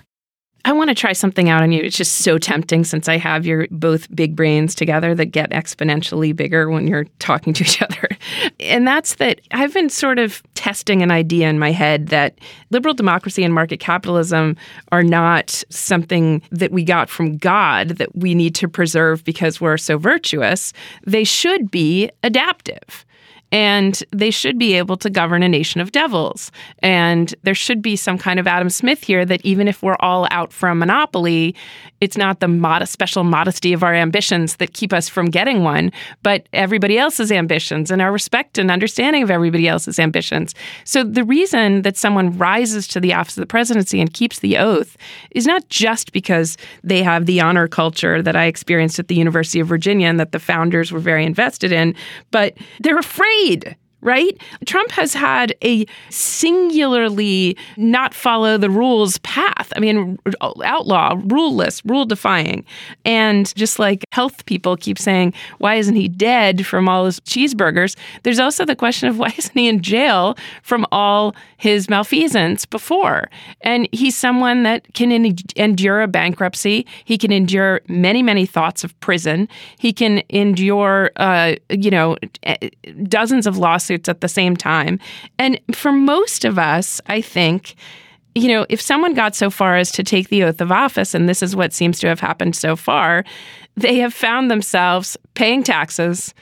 I 0.68 0.72
want 0.72 0.90
to 0.90 0.94
try 0.94 1.14
something 1.14 1.48
out 1.48 1.62
on 1.62 1.72
you. 1.72 1.80
It's 1.80 1.96
just 1.96 2.16
so 2.16 2.36
tempting 2.36 2.84
since 2.84 3.08
I 3.08 3.16
have 3.16 3.46
your 3.46 3.66
both 3.70 4.14
big 4.14 4.36
brains 4.36 4.74
together 4.74 5.14
that 5.14 5.26
get 5.26 5.48
exponentially 5.48 6.36
bigger 6.36 6.68
when 6.68 6.86
you're 6.86 7.06
talking 7.20 7.54
to 7.54 7.64
each 7.64 7.80
other. 7.80 8.06
And 8.60 8.86
that's 8.86 9.14
that 9.14 9.40
I've 9.50 9.72
been 9.72 9.88
sort 9.88 10.18
of 10.18 10.42
testing 10.52 11.02
an 11.02 11.10
idea 11.10 11.48
in 11.48 11.58
my 11.58 11.72
head 11.72 12.08
that 12.08 12.38
liberal 12.68 12.92
democracy 12.92 13.44
and 13.44 13.54
market 13.54 13.80
capitalism 13.80 14.58
are 14.92 15.02
not 15.02 15.64
something 15.70 16.42
that 16.50 16.70
we 16.70 16.84
got 16.84 17.08
from 17.08 17.38
God 17.38 17.88
that 17.96 18.14
we 18.14 18.34
need 18.34 18.54
to 18.56 18.68
preserve 18.68 19.24
because 19.24 19.62
we're 19.62 19.78
so 19.78 19.96
virtuous. 19.96 20.74
They 21.06 21.24
should 21.24 21.70
be 21.70 22.10
adaptive 22.22 23.06
and 23.50 24.02
they 24.10 24.30
should 24.30 24.58
be 24.58 24.74
able 24.74 24.96
to 24.98 25.08
govern 25.08 25.42
a 25.42 25.48
nation 25.48 25.80
of 25.80 25.92
devils. 25.92 26.52
And 26.80 27.34
there 27.42 27.54
should 27.54 27.80
be 27.80 27.96
some 27.96 28.18
kind 28.18 28.38
of 28.38 28.46
Adam 28.46 28.68
Smith 28.68 29.02
here 29.02 29.24
that 29.24 29.44
even 29.44 29.68
if 29.68 29.82
we're 29.82 29.96
all 30.00 30.26
out 30.30 30.52
for 30.52 30.68
a 30.68 30.74
monopoly, 30.74 31.54
it's 32.00 32.16
not 32.16 32.40
the 32.40 32.48
modest, 32.48 32.92
special 32.92 33.24
modesty 33.24 33.72
of 33.72 33.82
our 33.82 33.94
ambitions 33.94 34.56
that 34.56 34.74
keep 34.74 34.92
us 34.92 35.08
from 35.08 35.26
getting 35.26 35.62
one, 35.62 35.92
but 36.22 36.46
everybody 36.52 36.98
else's 36.98 37.32
ambitions 37.32 37.90
and 37.90 38.02
our 38.02 38.12
respect 38.12 38.58
and 38.58 38.70
understanding 38.70 39.22
of 39.22 39.30
everybody 39.30 39.66
else's 39.66 39.98
ambitions. 39.98 40.54
So 40.84 41.02
the 41.02 41.24
reason 41.24 41.82
that 41.82 41.96
someone 41.96 42.36
rises 42.36 42.86
to 42.88 43.00
the 43.00 43.14
office 43.14 43.36
of 43.36 43.42
the 43.42 43.46
presidency 43.46 44.00
and 44.00 44.12
keeps 44.12 44.40
the 44.40 44.58
oath 44.58 44.96
is 45.30 45.46
not 45.46 45.68
just 45.70 46.12
because 46.12 46.56
they 46.84 47.02
have 47.02 47.26
the 47.26 47.40
honor 47.40 47.66
culture 47.66 48.22
that 48.22 48.36
I 48.36 48.44
experienced 48.44 48.98
at 48.98 49.08
the 49.08 49.14
University 49.14 49.60
of 49.60 49.68
Virginia 49.68 50.08
and 50.08 50.20
that 50.20 50.32
the 50.32 50.38
founders 50.38 50.92
were 50.92 51.00
very 51.00 51.24
invested 51.24 51.72
in, 51.72 51.94
but 52.30 52.54
they're 52.80 52.98
afraid 52.98 53.37
afraid 53.38 53.76
right? 54.00 54.40
Trump 54.64 54.90
has 54.92 55.12
had 55.12 55.54
a 55.64 55.84
singularly 56.08 57.56
not 57.76 58.14
follow 58.14 58.56
the 58.56 58.70
rules 58.70 59.18
path. 59.18 59.72
I 59.74 59.80
mean, 59.80 60.18
outlaw, 60.42 61.20
ruleless, 61.24 61.84
rule 61.84 62.04
defying. 62.04 62.64
And 63.04 63.52
just 63.56 63.78
like 63.78 64.04
health 64.12 64.46
people 64.46 64.76
keep 64.76 64.98
saying, 64.98 65.34
why 65.58 65.74
isn't 65.76 65.96
he 65.96 66.08
dead 66.08 66.64
from 66.64 66.88
all 66.88 67.06
his 67.06 67.18
cheeseburgers? 67.20 67.96
There's 68.22 68.38
also 68.38 68.64
the 68.64 68.76
question 68.76 69.08
of 69.08 69.18
why 69.18 69.34
isn't 69.36 69.58
he 69.58 69.68
in 69.68 69.82
jail 69.82 70.36
from 70.62 70.86
all 70.92 71.34
his 71.56 71.90
malfeasance 71.90 72.66
before? 72.66 73.28
And 73.62 73.88
he's 73.92 74.16
someone 74.16 74.62
that 74.62 74.94
can 74.94 75.10
endure 75.56 76.02
a 76.02 76.08
bankruptcy. 76.08 76.86
He 77.04 77.18
can 77.18 77.32
endure 77.32 77.80
many, 77.88 78.22
many 78.22 78.46
thoughts 78.46 78.84
of 78.84 78.98
prison. 79.00 79.48
He 79.78 79.92
can 79.92 80.22
endure, 80.28 81.10
uh, 81.16 81.56
you 81.68 81.90
know, 81.90 82.16
dozens 83.08 83.46
of 83.46 83.58
lawsuits 83.58 83.87
lawsuits 83.88 84.08
at 84.08 84.20
the 84.20 84.28
same 84.28 84.56
time. 84.56 84.98
And 85.38 85.60
for 85.72 85.92
most 85.92 86.44
of 86.44 86.58
us, 86.58 87.00
I 87.06 87.20
think, 87.20 87.74
you 88.34 88.48
know, 88.48 88.66
if 88.68 88.80
someone 88.80 89.14
got 89.14 89.34
so 89.34 89.50
far 89.50 89.76
as 89.76 89.90
to 89.92 90.02
take 90.02 90.28
the 90.28 90.44
oath 90.44 90.60
of 90.60 90.70
office, 90.70 91.14
and 91.14 91.28
this 91.28 91.42
is 91.42 91.56
what 91.56 91.72
seems 91.72 91.98
to 92.00 92.08
have 92.08 92.20
happened 92.20 92.54
so 92.54 92.76
far, 92.76 93.24
they 93.76 93.96
have 93.96 94.14
found 94.14 94.50
themselves 94.50 95.16
paying 95.34 95.62
taxes, 95.62 96.34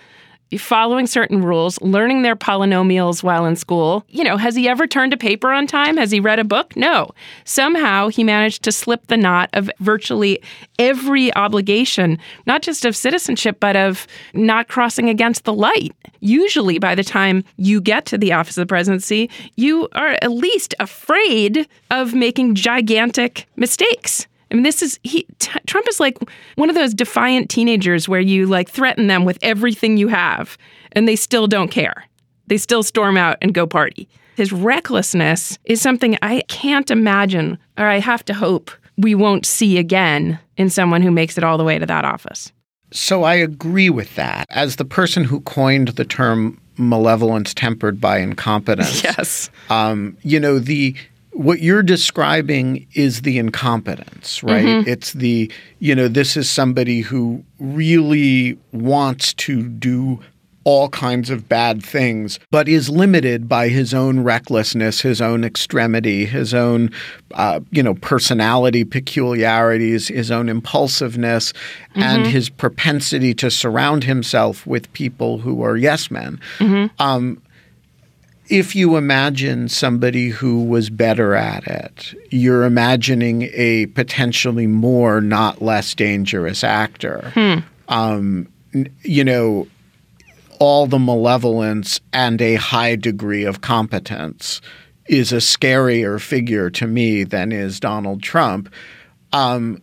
following 0.59 1.07
certain 1.07 1.43
rules, 1.43 1.81
learning 1.81 2.23
their 2.23 2.37
polynomials 2.37 3.23
while 3.23 3.47
in 3.47 3.57
school. 3.57 4.05
You 4.09 4.25
know, 4.25 4.37
has 4.37 4.55
he 4.55 4.69
ever 4.69 4.87
turned 4.87 5.13
a 5.13 5.17
paper 5.17 5.51
on 5.51 5.67
time? 5.67 5.97
Has 5.97 6.11
he 6.11 6.21
read 6.21 6.39
a 6.39 6.45
book? 6.45 6.77
No. 6.77 7.11
Somehow 7.45 8.09
he 8.09 8.23
managed 8.23 8.63
to 8.63 8.73
slip 8.73 9.09
the 9.09 9.17
knot 9.17 9.51
of 9.55 9.71
virtually 9.81 10.41
every 10.79 11.35
obligation, 11.35 12.19
not 12.47 12.63
just 12.63 12.85
of 12.85 12.95
citizenship, 12.95 13.59
but 13.59 13.75
of 13.77 14.07
not 14.35 14.69
crossing 14.69 15.09
against 15.09 15.45
the 15.45 15.53
light. 15.53 15.95
Usually, 16.21 16.79
by 16.79 16.95
the 16.95 17.05
time 17.05 17.45
you 17.57 17.81
get 17.81 18.07
to 18.07 18.19
the 18.19 18.33
office 18.33 18.57
of 18.57 18.63
the 18.63 18.67
presidency, 18.67 19.29
you 19.57 19.89
are 19.93 20.17
at 20.23 20.31
least 20.31 20.75
afraid 20.79 21.69
of 21.91 22.15
making 22.15 22.55
gigantic 22.55 23.47
mistakes. 23.57 24.27
I 24.57 24.59
mean, 24.59 24.63
this 24.63 24.81
is 24.81 24.99
he. 25.03 25.27
T- 25.39 25.61
Trump 25.67 25.87
is 25.87 26.01
like 26.01 26.17
one 26.55 26.71
of 26.71 26.75
those 26.75 26.95
defiant 26.95 27.51
teenagers 27.51 28.09
where 28.09 28.21
you 28.21 28.47
like 28.47 28.71
threaten 28.71 29.07
them 29.07 29.27
with 29.27 29.39
everything 29.43 29.99
you 29.99 30.09
have, 30.09 30.57
and 30.93 31.07
they 31.07 31.15
still 31.15 31.47
don't 31.47 31.71
care. 31.71 32.07
They 32.47 32.57
still 32.57 32.83
storm 32.83 33.19
out 33.19 33.37
and 33.43 33.53
go 33.53 33.67
party. 33.67 34.09
His 34.35 34.53
recklessness 34.53 35.59
is 35.67 35.83
something 35.83 36.17
I 36.23 36.43
can't 36.49 36.91
imagine, 36.91 37.59
or 37.77 37.85
I 37.85 37.99
have 37.99 38.25
to 38.25 38.35
hope 38.35 38.71
we 38.97 39.15
won't 39.15 39.45
see 39.45 39.77
again 39.77 40.39
in 40.57 40.71
someone 40.71 41.03
who 41.03 41.11
makes 41.11 41.37
it 41.37 41.45
all 41.45 41.59
the 41.59 41.65
way 41.65 41.79
to 41.79 41.85
that 41.85 42.07
office. 42.07 42.51
So 42.93 43.25
I 43.25 43.35
agree 43.35 43.91
with 43.91 44.15
that. 44.15 44.47
As 44.49 44.77
the 44.77 44.87
person 44.87 45.25
who 45.25 45.41
coined 45.41 45.89
the 45.89 46.05
term 46.07 46.59
malevolence 46.79 47.53
tempered 47.53 48.01
by 48.01 48.21
incompetence, 48.21 49.05
yes, 49.05 49.51
um, 49.69 50.17
you 50.23 50.41
know 50.41 50.59
the 50.59 50.95
what 51.37 51.61
you're 51.61 51.83
describing 51.83 52.87
is 52.95 53.23
the 53.23 53.39
incompetence, 53.39 54.43
right? 54.43 54.65
Mm-hmm. 54.65 54.89
It's 54.89 55.13
the, 55.13 55.51
you 55.81 55.95
know, 55.95 56.09
this 56.09 56.37
is 56.37 56.49
somebody 56.49 57.01
who 57.01 57.45
really 57.59 58.59
wants 58.73 59.35
to 59.35 59.63
do 59.69 60.21
all 60.65 60.89
kinds 60.89 61.31
of 61.31 61.49
bad 61.49 61.81
things, 61.81 62.41
but 62.51 62.69
is 62.69 62.91
limited 62.91 63.49
by 63.49 63.69
his 63.69 63.95
own 63.95 64.25
recklessness, 64.25 65.01
his 65.01 65.21
own 65.21 65.45
extremity, 65.45 66.25
his 66.25 66.53
own, 66.53 66.91
uh, 67.35 67.61
you 67.71 67.81
know, 67.81 67.95
personality 67.95 68.83
peculiarities, 68.83 70.09
his 70.09 70.33
own 70.33 70.49
impulsiveness, 70.49 71.53
mm-hmm. 71.53 72.03
and 72.03 72.27
his 72.27 72.49
propensity 72.49 73.33
to 73.33 73.49
surround 73.49 74.03
himself 74.03 74.67
with 74.67 74.93
people 74.93 75.39
who 75.39 75.63
are 75.63 75.77
yes 75.77 76.11
men. 76.11 76.41
Mm-hmm. 76.59 77.01
Um, 77.01 77.41
if 78.49 78.77
you 78.77 78.97
imagine 78.97 79.69
somebody 79.69 80.29
who 80.29 80.65
was 80.65 80.91
better 80.91 81.35
at 81.35 81.67
it, 81.67 82.15
you're 82.31 82.65
imagining 82.65 83.43
a 83.55 83.87
potentially 83.87 84.67
more, 84.67 85.21
not 85.21 85.61
less 85.61 85.95
dangerous 85.95 86.63
actor. 86.63 87.31
Hmm. 87.35 87.59
Um, 87.89 88.49
you 89.03 89.25
know, 89.25 89.67
all 90.59 90.87
the 90.87 90.99
malevolence 90.99 92.01
and 92.13 92.41
a 92.41 92.55
high 92.57 92.97
degree 92.97 93.45
of 93.45 93.61
competence 93.61 94.61
is 95.07 95.33
a 95.33 95.37
scarier 95.37 96.21
figure 96.21 96.71
to 96.71 96.87
me 96.87 97.25
than 97.25 97.53
is 97.53 97.79
Donald 97.79 98.23
Trump. 98.23 98.73
Um, 99.33 99.81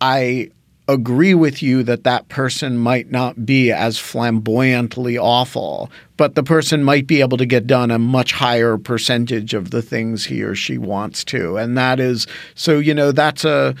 I 0.00 0.50
agree 0.86 1.34
with 1.34 1.62
you 1.62 1.82
that 1.82 2.04
that 2.04 2.28
person 2.28 2.76
might 2.76 3.10
not 3.10 3.46
be 3.46 3.72
as 3.72 3.98
flamboyantly 3.98 5.16
awful, 5.16 5.90
but 6.16 6.34
the 6.34 6.42
person 6.42 6.84
might 6.84 7.06
be 7.06 7.20
able 7.20 7.38
to 7.38 7.46
get 7.46 7.66
done 7.66 7.90
a 7.90 7.98
much 7.98 8.32
higher 8.32 8.76
percentage 8.76 9.54
of 9.54 9.70
the 9.70 9.82
things 9.82 10.26
he 10.26 10.42
or 10.42 10.54
she 10.54 10.76
wants 10.76 11.24
to. 11.24 11.56
And 11.56 11.76
that 11.78 12.00
is 12.00 12.26
so, 12.54 12.78
you 12.78 12.92
know, 12.92 13.12
that's 13.12 13.44
a 13.44 13.74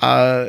uh, 0.00 0.46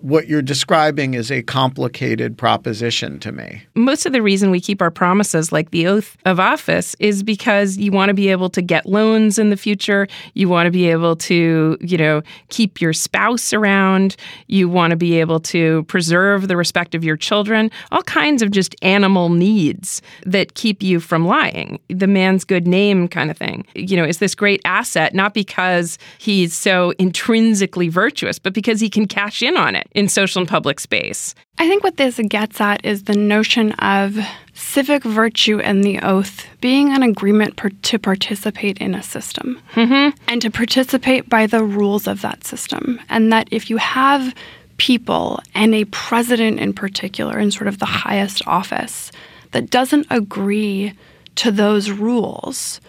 what 0.00 0.28
you're 0.28 0.42
describing 0.42 1.14
is 1.14 1.32
a 1.32 1.42
complicated 1.42 2.38
proposition 2.38 3.18
to 3.20 3.32
me. 3.32 3.62
Most 3.74 4.06
of 4.06 4.12
the 4.12 4.22
reason 4.22 4.50
we 4.50 4.60
keep 4.60 4.80
our 4.80 4.90
promises, 4.90 5.50
like 5.50 5.70
the 5.70 5.86
oath 5.86 6.16
of 6.24 6.38
office, 6.38 6.94
is 7.00 7.22
because 7.22 7.76
you 7.76 7.90
want 7.90 8.10
to 8.10 8.14
be 8.14 8.28
able 8.28 8.48
to 8.50 8.62
get 8.62 8.86
loans 8.86 9.38
in 9.38 9.50
the 9.50 9.56
future. 9.56 10.06
You 10.34 10.48
want 10.48 10.66
to 10.66 10.70
be 10.70 10.88
able 10.88 11.16
to, 11.16 11.76
you 11.80 11.98
know, 11.98 12.22
keep 12.50 12.80
your 12.80 12.92
spouse 12.92 13.52
around. 13.52 14.16
You 14.46 14.68
want 14.68 14.92
to 14.92 14.96
be 14.96 15.18
able 15.18 15.40
to 15.40 15.82
preserve 15.84 16.46
the 16.46 16.56
respect 16.56 16.94
of 16.94 17.02
your 17.02 17.16
children. 17.16 17.70
All 17.90 18.02
kinds 18.02 18.42
of 18.42 18.52
just 18.52 18.76
animal 18.82 19.28
needs 19.28 20.02
that 20.24 20.54
keep 20.54 20.82
you 20.82 21.00
from 21.00 21.26
lying. 21.26 21.80
The 21.88 22.06
man's 22.06 22.44
good 22.44 22.68
name, 22.68 23.08
kind 23.08 23.30
of 23.30 23.36
thing. 23.36 23.66
You 23.74 23.96
know, 23.96 24.04
is 24.04 24.18
this 24.18 24.34
great 24.34 24.60
asset 24.64 25.14
not 25.14 25.34
because 25.34 25.98
he's 26.18 26.54
so 26.54 26.92
intrinsically 26.98 27.88
virtuous, 27.88 28.38
but 28.38 28.51
because 28.52 28.80
he 28.80 28.88
can 28.90 29.06
cash 29.06 29.42
in 29.42 29.56
on 29.56 29.74
it 29.74 29.88
in 29.92 30.08
social 30.08 30.40
and 30.40 30.48
public 30.48 30.80
space. 30.80 31.34
I 31.58 31.68
think 31.68 31.84
what 31.84 31.96
this 31.96 32.18
gets 32.28 32.60
at 32.60 32.84
is 32.84 33.04
the 33.04 33.16
notion 33.16 33.72
of 33.72 34.18
civic 34.54 35.02
virtue 35.04 35.60
and 35.60 35.82
the 35.84 35.98
oath 36.00 36.46
being 36.60 36.92
an 36.92 37.02
agreement 37.02 37.56
per- 37.56 37.70
to 37.70 37.98
participate 37.98 38.78
in 38.78 38.94
a 38.94 39.02
system 39.02 39.60
Mm-hmm. 39.74 40.16
and 40.28 40.42
to 40.42 40.50
participate 40.50 41.28
by 41.28 41.46
the 41.46 41.62
rules 41.64 42.06
of 42.06 42.20
that 42.22 42.44
system. 42.44 43.00
And 43.08 43.32
that 43.32 43.48
if 43.50 43.70
you 43.70 43.76
have 43.78 44.34
people 44.76 45.40
and 45.54 45.74
a 45.74 45.84
president 45.86 46.58
in 46.58 46.72
particular 46.72 47.38
in 47.38 47.50
sort 47.50 47.68
of 47.68 47.78
the 47.78 47.86
highest 47.86 48.46
office 48.46 49.12
that 49.52 49.70
doesn't 49.70 50.06
agree 50.10 50.92
to 51.36 51.50
those 51.50 51.90
rules, 51.90 52.80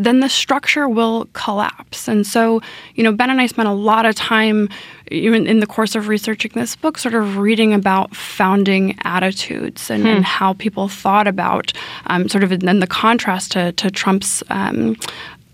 then 0.00 0.20
the 0.20 0.28
structure 0.28 0.88
will 0.88 1.26
collapse. 1.34 2.08
And 2.08 2.26
so, 2.26 2.60
you 2.94 3.04
know, 3.04 3.12
Ben 3.12 3.30
and 3.30 3.40
I 3.40 3.46
spent 3.46 3.68
a 3.68 3.72
lot 3.72 4.06
of 4.06 4.14
time 4.14 4.68
even 5.10 5.46
in 5.46 5.60
the 5.60 5.66
course 5.66 5.94
of 5.94 6.08
researching 6.08 6.52
this 6.54 6.76
book, 6.76 6.96
sort 6.96 7.14
of 7.14 7.36
reading 7.36 7.74
about 7.74 8.14
founding 8.14 8.96
attitudes 9.02 9.90
and, 9.90 10.06
and 10.06 10.24
how 10.24 10.52
people 10.54 10.88
thought 10.88 11.26
about 11.26 11.72
um, 12.06 12.28
sort 12.28 12.44
of 12.44 12.52
in 12.52 12.78
the 12.78 12.86
contrast 12.86 13.52
to, 13.52 13.72
to 13.72 13.90
Trump's 13.90 14.42
um, 14.50 14.96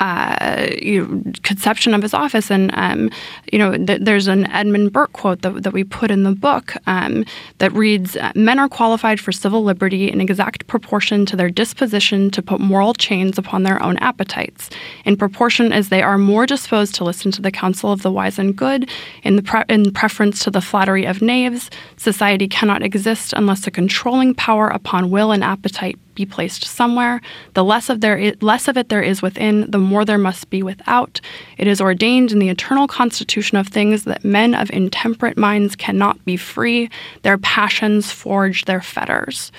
uh, 0.01 0.67
you 0.81 1.07
know, 1.07 1.33
conception 1.43 1.95
of 1.95 2.03
his 2.03 2.15
office. 2.15 2.51
And, 2.51 2.71
um, 2.75 3.11
you 3.53 3.59
know, 3.59 3.77
th- 3.77 4.01
there's 4.03 4.27
an 4.27 4.47
Edmund 4.51 4.93
Burke 4.93 5.13
quote 5.13 5.43
that, 5.43 5.63
that 5.63 5.73
we 5.73 5.85
put 5.85 6.11
in 6.11 6.23
the 6.23 6.33
book 6.33 6.75
um, 6.87 7.25
that 7.59 7.73
reads 7.73 8.17
Men 8.35 8.59
are 8.59 8.69
qualified 8.69 9.21
for 9.21 9.33
civil 9.33 9.65
liberty 9.65 10.11
in 10.11 10.21
exact 10.21 10.67
proportion 10.67 11.27
to 11.27 11.37
their 11.37 11.51
disposition 11.51 12.31
to 12.31 12.43
put 12.43 12.61
moral 12.61 12.95
chains 12.95 13.39
upon 13.39 13.63
their 13.63 13.83
own 13.83 13.97
appetites, 13.99 14.71
in 15.05 15.17
proportion 15.17 15.73
as 15.73 15.89
they 15.89 16.03
are 16.03 16.19
more 16.19 16.47
disposed 16.47 16.95
to 16.97 17.05
listen 17.05 17.31
to 17.33 17.43
the 17.43 17.51
counsel 17.51 17.93
of 17.93 18.03
the 18.03 18.11
wise 18.11 18.39
and 18.39 18.57
good, 18.57 18.89
in, 19.23 19.37
the 19.37 19.43
pre- 19.43 19.65
in 19.69 19.91
preference 19.93 20.45
to 20.45 20.51
the 20.51 20.61
flattery 20.61 21.07
of 21.07 21.23
knaves. 21.23 21.71
Society 21.97 22.49
cannot 22.49 22.83
exist 22.83 23.33
unless 23.33 23.67
a 23.67 23.71
controlling 23.71 24.35
power 24.35 24.69
upon 24.69 25.11
will 25.11 25.33
and 25.33 25.43
appetite 25.43 25.99
be 26.17 26.27
placed 26.27 26.65
somewhere. 26.65 27.21
The 27.55 27.63
less 27.63 27.89
of 27.89 28.01
there 28.01 28.33
less 28.41 28.67
of 28.67 28.77
it 28.77 28.89
there 28.89 29.03
is 29.03 29.23
within, 29.23 29.71
the 29.71 29.79
more 29.79 30.05
there 30.05 30.19
must 30.19 30.51
be 30.51 30.63
without. 30.63 31.21
It 31.59 31.69
is 31.69 31.81
ordained 31.81 32.33
in 32.33 32.41
the 32.41 32.49
eternal 32.49 32.89
constitution 32.89 33.57
of 33.57 33.69
things 33.69 34.05
that 34.05 34.25
men 34.25 34.55
of 34.55 34.71
intemperate 34.71 35.39
minds 35.39 35.77
cannot 35.77 36.25
be 36.25 36.37
free. 36.37 36.91
Their 37.23 37.39
passions 37.39 38.11
forge 38.11 38.65
their 38.65 38.83
fetters. 38.83 39.53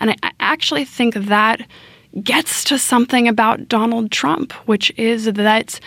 And 0.00 0.10
I, 0.10 0.16
I 0.22 0.32
actually 0.40 0.84
think 0.84 1.14
that 1.14 1.64
gets 2.22 2.64
to 2.64 2.78
something 2.78 3.28
about 3.28 3.68
Donald 3.68 4.10
Trump, 4.10 4.52
which 4.66 4.92
is 4.96 5.26
that 5.26 5.78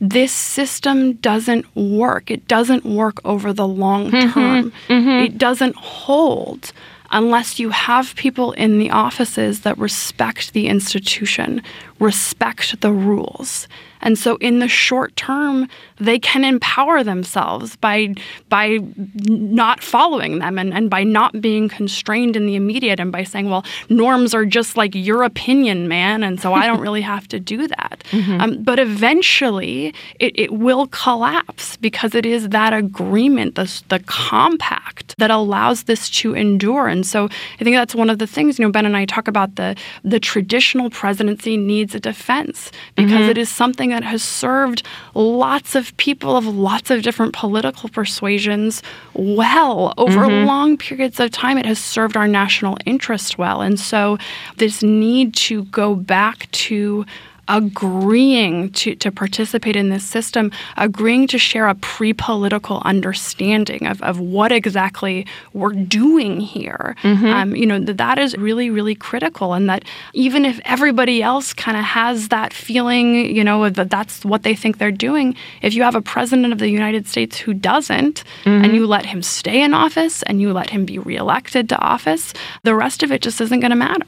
this 0.00 0.32
system 0.32 1.14
doesn't 1.14 1.66
work. 1.76 2.30
It 2.30 2.48
doesn't 2.48 2.84
work 2.84 3.20
over 3.24 3.52
the 3.52 3.66
long 3.66 4.10
mm-hmm. 4.10 4.32
term. 4.32 4.72
Mm-hmm. 4.88 5.24
It 5.24 5.38
doesn't 5.38 5.76
hold 5.76 6.72
unless 7.10 7.58
you 7.58 7.70
have 7.70 8.14
people 8.16 8.52
in 8.52 8.78
the 8.78 8.90
offices 8.90 9.60
that 9.60 9.78
respect 9.78 10.52
the 10.52 10.68
institution, 10.68 11.62
respect 11.98 12.80
the 12.80 12.92
rules. 12.92 13.66
And 14.02 14.18
so 14.18 14.36
in 14.36 14.58
the 14.58 14.68
short 14.68 15.14
term, 15.16 15.68
they 15.98 16.18
can 16.18 16.44
empower 16.44 17.04
themselves 17.04 17.76
by 17.76 18.14
by 18.48 18.78
not 19.26 19.82
following 19.82 20.38
them 20.38 20.58
and, 20.58 20.72
and 20.72 20.90
by 20.90 21.04
not 21.04 21.40
being 21.40 21.68
constrained 21.68 22.36
in 22.36 22.46
the 22.46 22.56
immediate 22.56 23.00
and 23.00 23.12
by 23.12 23.24
saying, 23.24 23.50
well, 23.50 23.64
norms 23.88 24.34
are 24.34 24.44
just 24.46 24.76
like 24.76 24.94
your 24.94 25.22
opinion, 25.22 25.88
man, 25.88 26.22
and 26.22 26.40
so 26.40 26.54
I 26.54 26.66
don't 26.66 26.80
really 26.86 27.02
have 27.02 27.28
to 27.28 27.38
do 27.40 27.66
that. 27.66 28.04
Um, 28.40 28.62
but 28.62 28.78
eventually 28.78 29.94
it, 30.18 30.32
it 30.38 30.52
will 30.52 30.86
collapse 30.88 31.76
because 31.76 32.14
it 32.14 32.26
is 32.26 32.48
that 32.50 32.72
agreement, 32.72 33.54
the, 33.54 33.82
the 33.88 34.00
compact 34.00 35.16
that 35.18 35.30
allows 35.30 35.84
this 35.84 36.08
to 36.10 36.34
endure. 36.34 36.88
And 36.88 37.06
so 37.06 37.28
I 37.60 37.64
think 37.64 37.76
that's 37.76 37.94
one 37.94 38.10
of 38.10 38.18
the 38.18 38.26
things, 38.26 38.58
you 38.58 38.64
know, 38.64 38.72
Ben 38.72 38.86
and 38.86 38.96
I 38.96 39.04
talk 39.04 39.28
about 39.28 39.56
the 39.56 39.76
the 40.02 40.20
traditional 40.20 40.90
presidency 40.90 41.56
needs 41.56 41.94
a 41.94 42.00
defense 42.00 42.72
because 42.94 43.28
it 43.28 43.38
is 43.38 43.48
something 43.48 43.89
that 43.90 44.02
has 44.02 44.22
served 44.22 44.82
lots 45.14 45.74
of 45.74 45.96
people 45.96 46.36
of 46.36 46.46
lots 46.46 46.90
of 46.90 47.02
different 47.02 47.32
political 47.32 47.88
persuasions 47.88 48.82
well 49.14 49.94
over 49.98 50.20
mm-hmm. 50.20 50.46
long 50.46 50.76
periods 50.76 51.20
of 51.20 51.30
time. 51.30 51.58
It 51.58 51.66
has 51.66 51.78
served 51.78 52.16
our 52.16 52.28
national 52.28 52.78
interest 52.86 53.38
well. 53.38 53.60
And 53.60 53.78
so 53.78 54.18
this 54.56 54.82
need 54.82 55.34
to 55.34 55.64
go 55.64 55.94
back 55.94 56.50
to 56.52 57.04
agreeing 57.50 58.70
to, 58.70 58.94
to 58.94 59.10
participate 59.10 59.76
in 59.76 59.90
this 59.90 60.04
system, 60.04 60.52
agreeing 60.76 61.26
to 61.26 61.38
share 61.38 61.66
a 61.68 61.74
pre 61.74 62.12
political 62.12 62.80
understanding 62.84 63.86
of, 63.86 64.00
of 64.02 64.20
what 64.20 64.52
exactly 64.52 65.26
we're 65.52 65.72
doing 65.72 66.40
here. 66.40 66.94
Um, 67.34 67.56
you 67.56 67.66
know, 67.66 67.84
th- 67.84 67.98
that 67.98 68.18
is 68.18 68.36
really, 68.36 68.70
really 68.70 68.94
critical. 68.94 69.52
And 69.52 69.68
that 69.68 69.84
even 70.14 70.44
if 70.44 70.60
everybody 70.64 71.22
else 71.22 71.52
kind 71.52 71.76
of 71.76 71.84
has 71.84 72.28
that 72.28 72.52
feeling, 72.52 73.34
you 73.34 73.42
know, 73.44 73.68
that 73.68 73.90
that's 73.90 74.24
what 74.24 74.44
they 74.44 74.54
think 74.54 74.78
they're 74.78 74.92
doing, 74.92 75.34
if 75.60 75.74
you 75.74 75.82
have 75.82 75.96
a 75.96 76.02
president 76.02 76.52
of 76.52 76.60
the 76.60 76.70
United 76.70 77.08
States 77.08 77.36
who 77.36 77.52
doesn't, 77.52 78.24
and 78.64 78.74
you 78.74 78.86
let 78.86 79.06
him 79.06 79.22
stay 79.22 79.62
in 79.62 79.74
office 79.74 80.22
and 80.24 80.40
you 80.40 80.52
let 80.52 80.70
him 80.70 80.84
be 80.84 80.98
reelected 80.98 81.68
to 81.68 81.78
office, 81.78 82.32
the 82.62 82.74
rest 82.74 83.02
of 83.02 83.10
it 83.10 83.22
just 83.22 83.40
isn't 83.40 83.60
going 83.60 83.70
to 83.70 83.76
matter. 83.76 84.06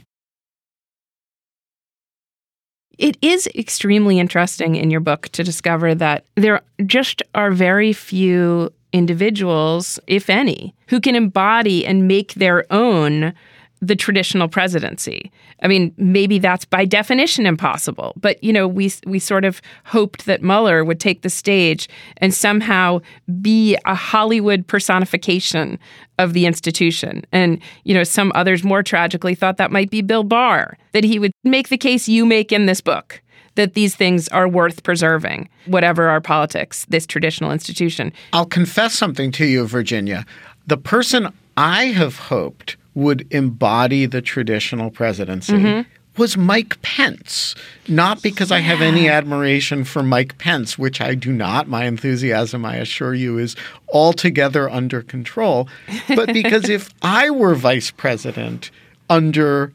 It 3.03 3.19
is 3.21 3.49
extremely 3.57 4.21
interesting 4.21 4.77
in 4.77 4.93
your 4.93 5.01
book 5.01 5.29
to 5.31 5.43
discover 5.43 5.93
that 5.93 6.25
there 6.37 6.61
just 6.87 7.21
are 7.35 7.51
very 7.51 7.93
few 7.93 8.73
individuals, 8.93 9.99
if 10.07 10.31
any, 10.31 10.73
who 10.87 11.01
can 11.01 11.17
embody 11.17 11.85
and 11.85 12.07
make 12.07 12.35
their 12.35 12.65
own 12.73 13.35
the 13.83 13.97
traditional 13.97 14.49
presidency. 14.49 15.31
I 15.61 15.67
mean, 15.67 15.93
maybe 15.97 16.39
that's 16.39 16.65
by 16.65 16.85
definition 16.85 17.45
impossible, 17.45 18.15
but 18.17 18.43
you 18.43 18.53
know, 18.53 18.69
we 18.69 18.93
we 19.05 19.19
sort 19.19 19.45
of 19.45 19.61
hoped 19.85 20.25
that 20.27 20.41
Mueller 20.41 20.85
would 20.85 21.01
take 21.01 21.23
the 21.23 21.29
stage 21.29 21.89
and 22.19 22.33
somehow 22.33 23.01
be 23.41 23.77
a 23.85 23.95
Hollywood 23.95 24.67
personification 24.69 25.81
of 26.19 26.33
the 26.33 26.47
institution. 26.47 27.25
And 27.33 27.61
you 27.83 27.93
know, 27.93 28.05
some 28.05 28.31
others 28.37 28.63
more 28.63 28.85
tragically 28.85 29.35
thought 29.35 29.57
that 29.57 29.73
might 29.73 29.91
be 29.91 30.01
Bill 30.01 30.25
Barr, 30.25 30.79
that 30.93 31.03
he 31.03 31.19
would 31.19 31.33
make 31.43 31.69
the 31.69 31.77
case 31.77 32.09
you 32.09 32.25
make 32.25 32.53
in 32.53 32.67
this 32.67 32.81
book 32.81 33.21
that 33.55 33.75
these 33.75 33.95
things 33.95 34.29
are 34.29 34.49
worth 34.49 34.83
preserving, 34.83 35.47
whatever 35.67 36.09
our 36.09 36.23
politics, 36.23 36.87
this 36.89 37.07
traditional 37.07 37.53
institution. 37.53 38.11
I'll 38.33 38.47
confess 38.47 38.95
something 38.95 39.31
to 39.33 39.45
you, 39.45 39.67
Virginia. 39.67 40.25
The 40.67 40.79
person 40.79 41.35
I 41.55 41.87
have 41.87 42.17
hoped 42.17 42.79
would 42.95 43.27
embody 43.31 44.07
the 44.07 44.23
traditional 44.23 44.91
presidency 44.91 45.53
mm-hmm. 45.53 46.21
was 46.21 46.37
Mike 46.37 46.81
Pence. 46.83 47.55
Not 47.89 48.23
because 48.23 48.53
I 48.53 48.59
have 48.59 48.83
any 48.83 49.09
admiration 49.09 49.85
for 49.85 50.03
Mike 50.03 50.39
Pence, 50.39 50.79
which 50.79 51.01
I 51.01 51.15
do 51.15 51.33
not. 51.33 51.69
My 51.69 51.85
enthusiasm, 51.85 52.65
I 52.65 52.77
assure 52.77 53.15
you, 53.15 53.39
is 53.39 53.57
altogether 53.93 54.69
under 54.69 55.03
control. 55.03 55.69
But 56.09 56.33
because 56.33 56.69
if 56.69 56.91
I 57.03 57.31
were 57.31 57.55
vice 57.55 57.91
president 57.91 58.71
under 59.09 59.73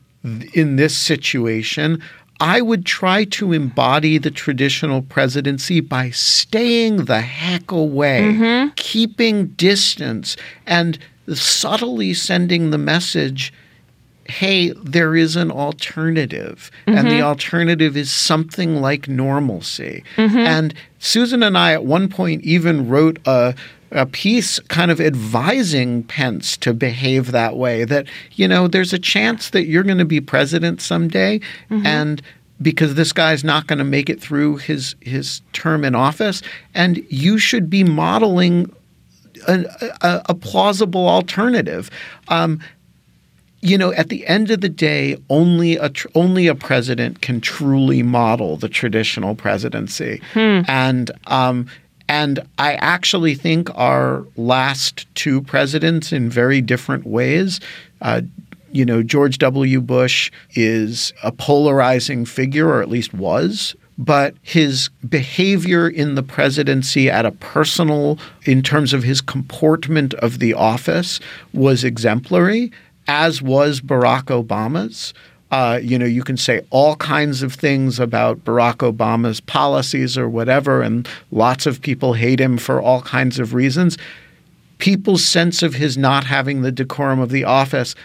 in 0.54 0.76
this 0.76 0.96
situation, 0.96 2.02
I 2.40 2.62
would 2.62 2.86
try 2.86 3.24
to 3.26 3.54
embody 3.54 4.18
the 4.18 4.30
traditional 4.30 5.02
presidency 5.02 5.80
by 5.80 6.12
staying 6.12 7.06
the 7.06 7.22
heck 7.22 7.72
away, 7.72 8.22
mm-hmm. 8.22 8.70
keeping 8.76 9.48
distance, 9.50 10.38
and 10.66 11.00
subtly 11.34 12.14
sending 12.14 12.72
the 12.72 12.78
message 12.78 13.54
hey, 14.30 14.72
there 14.72 15.16
is 15.16 15.38
an 15.38 15.50
alternative, 15.50 16.70
and 16.86 17.08
the 17.08 17.12
mm-hmm. 17.12 17.24
alternative 17.24 17.96
is 17.96 18.12
something 18.12 18.82
like 18.82 19.08
normalcy. 19.08 20.04
Mm-hmm. 20.18 20.38
And 20.38 20.74
Susan 21.00 21.44
and 21.44 21.58
I, 21.58 21.72
at 21.72 21.86
one 21.86 22.10
point, 22.10 22.44
even 22.44 22.90
wrote 22.90 23.20
a 23.26 23.56
a 23.92 24.06
piece 24.06 24.60
kind 24.68 24.92
of 24.92 25.00
advising 25.00 26.04
Pence 26.04 26.58
to 26.58 26.74
behave 26.74 27.32
that 27.32 27.56
way 27.56 27.86
that, 27.86 28.06
you 28.34 28.46
know, 28.46 28.68
there's 28.68 28.92
a 28.92 29.00
chance 29.00 29.52
that 29.52 29.66
you're 29.66 29.84
going 29.84 29.98
to 29.98 30.04
be 30.04 30.20
president 30.20 30.82
someday. 30.82 31.40
Mm-hmm. 31.70 31.86
And 31.86 32.22
because 32.62 32.96
this 32.96 33.14
guy's 33.14 33.46
not 33.46 33.68
going 33.68 33.80
to 33.80 33.86
make 33.86 34.10
it 34.10 34.20
through 34.20 34.58
his 34.58 34.96
his 35.02 35.42
term 35.54 35.86
in 35.86 35.96
office 35.96 36.42
and 36.74 37.06
you 37.10 37.38
should 37.38 37.70
be 37.70 37.84
modeling 37.84 38.74
a, 39.48 39.66
a, 40.02 40.22
a 40.30 40.34
plausible 40.36 41.08
alternative. 41.08 41.90
Um, 42.28 42.60
you 43.62 43.78
know, 43.78 43.92
at 43.94 44.10
the 44.10 44.26
end 44.28 44.52
of 44.52 44.62
the 44.62 44.70
day, 44.70 45.18
only 45.30 45.78
a 45.78 45.90
tr- 45.90 46.08
only 46.14 46.48
a 46.48 46.56
president 46.56 47.22
can 47.22 47.42
truly 47.42 48.04
model 48.04 48.56
the 48.56 48.70
traditional 48.70 49.36
presidency, 49.36 50.22
and 50.68 51.12
um, 51.26 51.68
and 52.08 52.40
I 52.60 52.76
actually 52.76 53.34
think 53.36 53.70
our 53.76 54.24
last 54.38 55.08
two 55.16 55.42
presidents, 55.42 56.14
in 56.14 56.30
very 56.30 56.62
different 56.62 57.06
ways. 57.06 57.60
Uh, 58.02 58.22
you 58.72 58.86
know, 58.86 59.04
George 59.04 59.38
W. 59.40 59.82
Bush 59.82 60.32
is 60.56 61.14
a 61.24 61.32
polarizing 61.32 62.26
figure, 62.26 62.68
or 62.68 62.82
at 62.82 62.90
least 62.90 63.14
was. 63.14 63.76
But 63.98 64.36
his 64.44 64.90
behavior 65.10 65.90
in 65.90 66.14
the 66.16 66.22
presidency 66.22 67.10
at 67.10 67.26
a 67.26 67.32
personal, 67.32 68.20
in 68.46 68.62
terms 68.62 68.94
of 68.94 69.04
his 69.04 69.22
comportment 69.22 70.14
of 70.16 70.38
the 70.38 70.54
office, 70.54 71.20
was 71.54 71.84
exemplary 71.84 72.72
as 73.08 73.42
was 73.42 73.82
Barack 73.82 74.26
Obama's. 74.26 75.14
Uh, 75.50 75.80
you 75.82 75.98
know, 75.98 76.06
you 76.06 76.24
can 76.24 76.36
say 76.36 76.62
all 76.72 76.98
kinds 76.98 77.42
of 77.42 77.54
things 77.54 78.00
about 78.00 78.44
Barack 78.44 78.78
Obama's 78.78 79.40
policies 79.40 80.18
or 80.18 80.28
whatever, 80.28 80.82
and 80.82 81.08
lots 81.32 81.66
of 81.66 81.82
people 81.82 82.14
hate 82.14 82.40
him 82.40 82.58
for 82.58 82.82
all 82.82 83.02
kinds 83.02 83.40
of 83.40 83.54
reasons. 83.54 83.98
People's 84.78 85.24
sense 85.26 85.64
of 85.64 85.74
his 85.74 85.98
not 85.98 86.26
having 86.26 86.62
the 86.62 86.72
decorum 86.72 87.20
of 87.20 87.30
the 87.30 87.46
office 87.46 87.96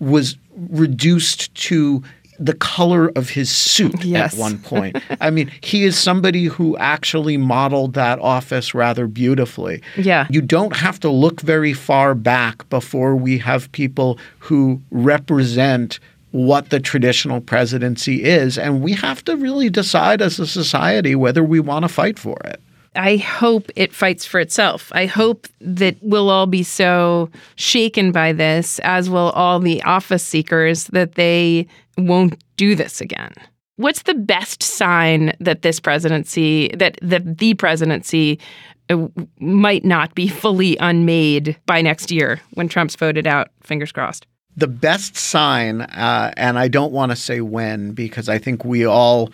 was 0.00 0.36
reduced 0.56 1.54
to 1.54 2.02
the 2.38 2.52
color 2.54 3.08
of 3.16 3.30
his 3.30 3.50
suit 3.50 4.04
Yes. 4.04 4.34
at 4.34 4.38
one 4.38 4.58
point. 4.72 4.98
I 5.22 5.30
mean, 5.30 5.50
he 5.62 5.84
is 5.84 5.98
somebody 5.98 6.44
who 6.44 6.76
actually 6.76 7.38
modeled 7.38 7.94
that 7.94 8.18
office 8.18 8.74
rather 8.74 9.06
beautifully. 9.06 9.80
Yeah. 9.96 10.26
You 10.28 10.42
don't 10.42 10.76
have 10.76 11.00
to 11.00 11.08
look 11.10 11.40
very 11.40 11.72
far 11.72 12.14
back 12.14 12.68
before 12.68 13.16
we 13.16 13.38
have 13.38 13.72
people 13.72 14.18
who 14.38 14.82
represent 14.90 15.98
what 16.32 16.68
the 16.68 16.78
traditional 16.80 17.40
presidency 17.40 18.22
is. 18.24 18.58
And 18.58 18.82
we 18.82 18.92
have 18.92 19.24
to 19.24 19.36
really 19.36 19.70
decide 19.70 20.20
as 20.20 20.38
a 20.38 20.46
society 20.46 21.14
whether 21.14 21.42
we 21.42 21.60
want 21.60 21.84
to 21.84 21.88
fight 21.88 22.18
for 22.18 22.36
it. 22.44 22.60
I 22.96 23.16
hope 23.16 23.70
it 23.76 23.92
fights 23.92 24.24
for 24.24 24.40
itself. 24.40 24.90
I 24.92 25.06
hope 25.06 25.46
that 25.60 25.96
we'll 26.00 26.30
all 26.30 26.46
be 26.46 26.62
so 26.62 27.30
shaken 27.56 28.12
by 28.12 28.32
this, 28.32 28.78
as 28.80 29.10
will 29.10 29.30
all 29.30 29.60
the 29.60 29.82
office 29.82 30.24
seekers, 30.24 30.84
that 30.88 31.14
they 31.14 31.66
won't 31.98 32.42
do 32.56 32.74
this 32.74 33.00
again. 33.00 33.32
What's 33.76 34.02
the 34.02 34.14
best 34.14 34.62
sign 34.62 35.34
that 35.40 35.62
this 35.62 35.80
presidency, 35.80 36.68
that, 36.68 36.98
that 37.02 37.38
the 37.38 37.54
presidency 37.54 38.40
uh, 38.88 39.08
might 39.38 39.84
not 39.84 40.14
be 40.14 40.28
fully 40.28 40.76
unmade 40.78 41.58
by 41.66 41.82
next 41.82 42.10
year 42.10 42.40
when 42.54 42.68
Trump's 42.68 42.96
voted 42.96 43.26
out? 43.26 43.48
Fingers 43.62 43.92
crossed. 43.92 44.26
The 44.56 44.68
best 44.68 45.16
sign, 45.16 45.82
uh, 45.82 46.32
and 46.38 46.58
I 46.58 46.68
don't 46.68 46.92
want 46.92 47.12
to 47.12 47.16
say 47.16 47.42
when 47.42 47.92
because 47.92 48.30
I 48.30 48.38
think 48.38 48.64
we 48.64 48.86
all 48.86 49.30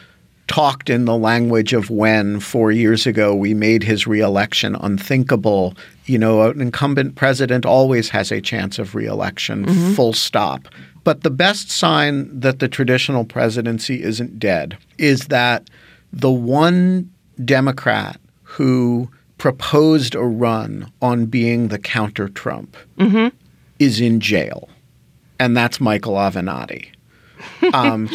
talked 0.53 0.91
in 0.91 1.07
the 1.07 1.17
language 1.17 1.73
of 1.73 1.89
when 1.89 2.39
four 2.39 2.71
years 2.71 3.07
ago 3.07 3.35
we 3.35 3.55
made 3.55 3.83
his 3.83 4.07
reelection 4.07 4.75
unthinkable. 4.75 5.75
You 6.05 6.19
know, 6.19 6.43
an 6.43 6.61
incumbent 6.61 7.15
president 7.15 7.65
always 7.65 8.11
has 8.11 8.31
a 8.31 8.43
chance 8.43 8.79
of 8.79 8.95
reelection, 8.95 9.65
mm-hmm. 9.65 9.95
full 9.95 10.13
stop. 10.13 10.69
But 11.05 11.23
the 11.23 11.31
best 11.31 11.71
sign 11.71 12.39
that 12.39 12.59
the 12.59 12.69
traditional 12.69 13.25
presidency 13.25 14.03
isn't 14.03 14.39
dead 14.39 14.77
is 14.99 15.29
that 15.29 15.71
the 16.13 16.31
one 16.31 17.11
Democrat 17.43 18.21
who 18.43 19.09
proposed 19.39 20.15
a 20.15 20.23
run 20.23 20.93
on 21.01 21.25
being 21.25 21.69
the 21.69 21.79
counter 21.79 22.29
Trump 22.29 22.77
mm-hmm. 22.99 23.35
is 23.79 24.03
in 24.03 24.21
jail, 24.21 24.69
and 25.41 25.57
that's 25.57 25.81
Michael 25.81 26.17
Avenatti. 26.17 26.92
Um, 27.75 28.09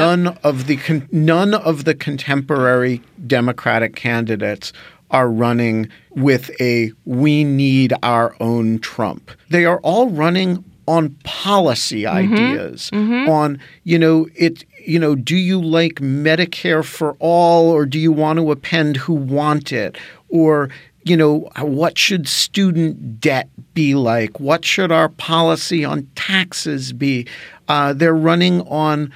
None 0.00 0.26
of 0.42 0.66
the 0.66 0.76
con- 0.76 1.08
none 1.12 1.54
of 1.54 1.84
the 1.84 1.94
contemporary 1.94 3.00
Democratic 3.26 3.94
candidates 3.96 4.72
are 5.10 5.28
running 5.28 5.88
with 6.10 6.50
a 6.60 6.90
"we 7.04 7.44
need 7.44 7.92
our 8.02 8.34
own 8.40 8.78
Trump." 8.80 9.30
They 9.50 9.64
are 9.64 9.78
all 9.80 10.08
running 10.10 10.64
on 10.86 11.10
policy 11.24 12.06
ideas, 12.06 12.90
on 12.92 13.58
you 13.84 13.98
know 13.98 14.26
it. 14.34 14.64
You 14.86 14.98
know, 14.98 15.14
do 15.14 15.36
you 15.36 15.60
like 15.60 15.94
Medicare 15.94 16.84
for 16.84 17.16
all, 17.18 17.70
or 17.70 17.86
do 17.86 17.98
you 17.98 18.12
want 18.12 18.38
to 18.38 18.50
append 18.50 18.96
who 18.98 19.14
want 19.14 19.72
it, 19.72 19.96
or 20.28 20.68
you 21.04 21.16
know, 21.16 21.48
what 21.60 21.98
should 21.98 22.26
student 22.26 23.20
debt 23.20 23.48
be 23.74 23.94
like? 23.94 24.40
What 24.40 24.64
should 24.64 24.90
our 24.90 25.08
policy 25.10 25.84
on 25.84 26.08
taxes 26.14 26.92
be? 26.92 27.26
Uh, 27.68 27.92
they're 27.92 28.14
running 28.14 28.60
on, 28.62 29.12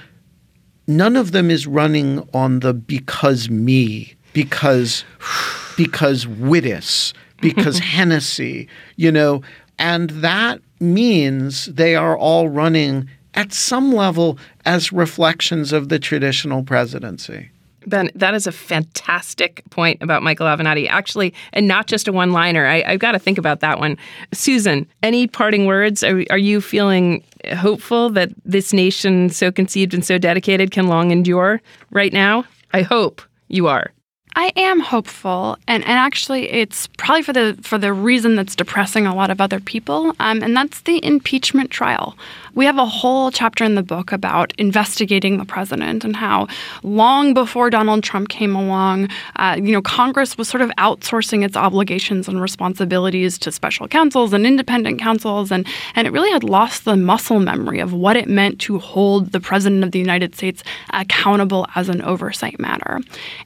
none 0.87 1.15
of 1.15 1.31
them 1.31 1.51
is 1.51 1.67
running 1.67 2.27
on 2.33 2.59
the 2.59 2.73
because 2.73 3.49
me, 3.49 4.15
because, 4.33 5.03
because 5.77 6.25
Wittes, 6.25 7.13
because 7.41 7.79
Hennessey, 7.95 8.67
you 8.95 9.11
know, 9.11 9.41
and 9.77 10.09
that 10.09 10.61
means 10.79 11.65
they 11.65 11.95
are 11.95 12.17
all 12.17 12.49
running 12.49 13.09
at 13.33 13.53
some 13.53 13.93
level 13.93 14.37
as 14.65 14.91
reflections 14.91 15.71
of 15.71 15.89
the 15.89 15.99
traditional 15.99 16.63
presidency. 16.63 17.49
Ben, 17.89 18.11
that 18.15 18.33
is 18.33 18.47
a 18.47 18.51
fantastic 18.51 19.63
point 19.69 20.01
about 20.01 20.23
Michael 20.23 20.47
Avenatti, 20.47 20.87
actually, 20.87 21.33
and 21.53 21.67
not 21.67 21.87
just 21.87 22.07
a 22.07 22.11
one 22.11 22.31
liner. 22.31 22.65
I've 22.65 22.99
got 22.99 23.13
to 23.13 23.19
think 23.19 23.37
about 23.37 23.59
that 23.61 23.79
one. 23.79 23.97
Susan, 24.31 24.87
any 25.03 25.27
parting 25.27 25.65
words? 25.65 26.03
Are, 26.03 26.23
are 26.29 26.37
you 26.37 26.61
feeling 26.61 27.23
hopeful 27.55 28.09
that 28.11 28.29
this 28.45 28.73
nation, 28.73 29.29
so 29.29 29.51
conceived 29.51 29.93
and 29.93 30.05
so 30.05 30.17
dedicated, 30.17 30.71
can 30.71 30.87
long 30.87 31.11
endure 31.11 31.61
right 31.91 32.13
now? 32.13 32.45
I 32.71 32.83
hope 32.83 33.21
you 33.47 33.67
are. 33.67 33.91
I 34.35 34.53
am 34.55 34.79
hopeful, 34.79 35.57
and, 35.67 35.83
and 35.83 35.93
actually, 35.93 36.49
it's 36.49 36.87
probably 36.97 37.23
for 37.23 37.33
the 37.33 37.57
for 37.63 37.77
the 37.79 37.91
reason 37.91 38.35
that's 38.35 38.55
depressing 38.55 39.07
a 39.07 39.15
lot 39.15 39.31
of 39.31 39.41
other 39.41 39.59
people, 39.59 40.13
um, 40.19 40.43
and 40.43 40.55
that's 40.55 40.81
the 40.81 41.03
impeachment 41.03 41.71
trial. 41.71 42.15
We 42.55 42.65
have 42.65 42.77
a 42.77 42.85
whole 42.85 43.31
chapter 43.31 43.63
in 43.63 43.75
the 43.75 43.83
book 43.83 44.11
about 44.11 44.53
investigating 44.57 45.37
the 45.37 45.45
president 45.45 46.03
and 46.03 46.15
how 46.15 46.47
long 46.83 47.33
before 47.33 47.69
Donald 47.69 48.03
Trump 48.03 48.29
came 48.29 48.55
along, 48.55 49.09
uh, 49.35 49.57
you 49.61 49.71
know, 49.71 49.81
Congress 49.81 50.37
was 50.37 50.47
sort 50.47 50.61
of 50.61 50.69
outsourcing 50.77 51.43
its 51.43 51.55
obligations 51.55 52.27
and 52.27 52.41
responsibilities 52.41 53.37
to 53.39 53.51
special 53.51 53.87
counsels 53.87 54.33
and 54.33 54.45
independent 54.45 54.99
counsels, 54.99 55.51
and 55.51 55.67
and 55.95 56.07
it 56.07 56.11
really 56.11 56.31
had 56.31 56.43
lost 56.43 56.85
the 56.85 56.95
muscle 56.95 57.39
memory 57.39 57.79
of 57.79 57.93
what 57.93 58.15
it 58.15 58.27
meant 58.27 58.59
to 58.61 58.79
hold 58.79 59.31
the 59.31 59.39
president 59.39 59.83
of 59.83 59.91
the 59.91 59.99
United 59.99 60.35
States 60.35 60.63
accountable 60.91 61.67
as 61.75 61.89
an 61.89 62.01
oversight 62.01 62.59
matter, 62.59 62.99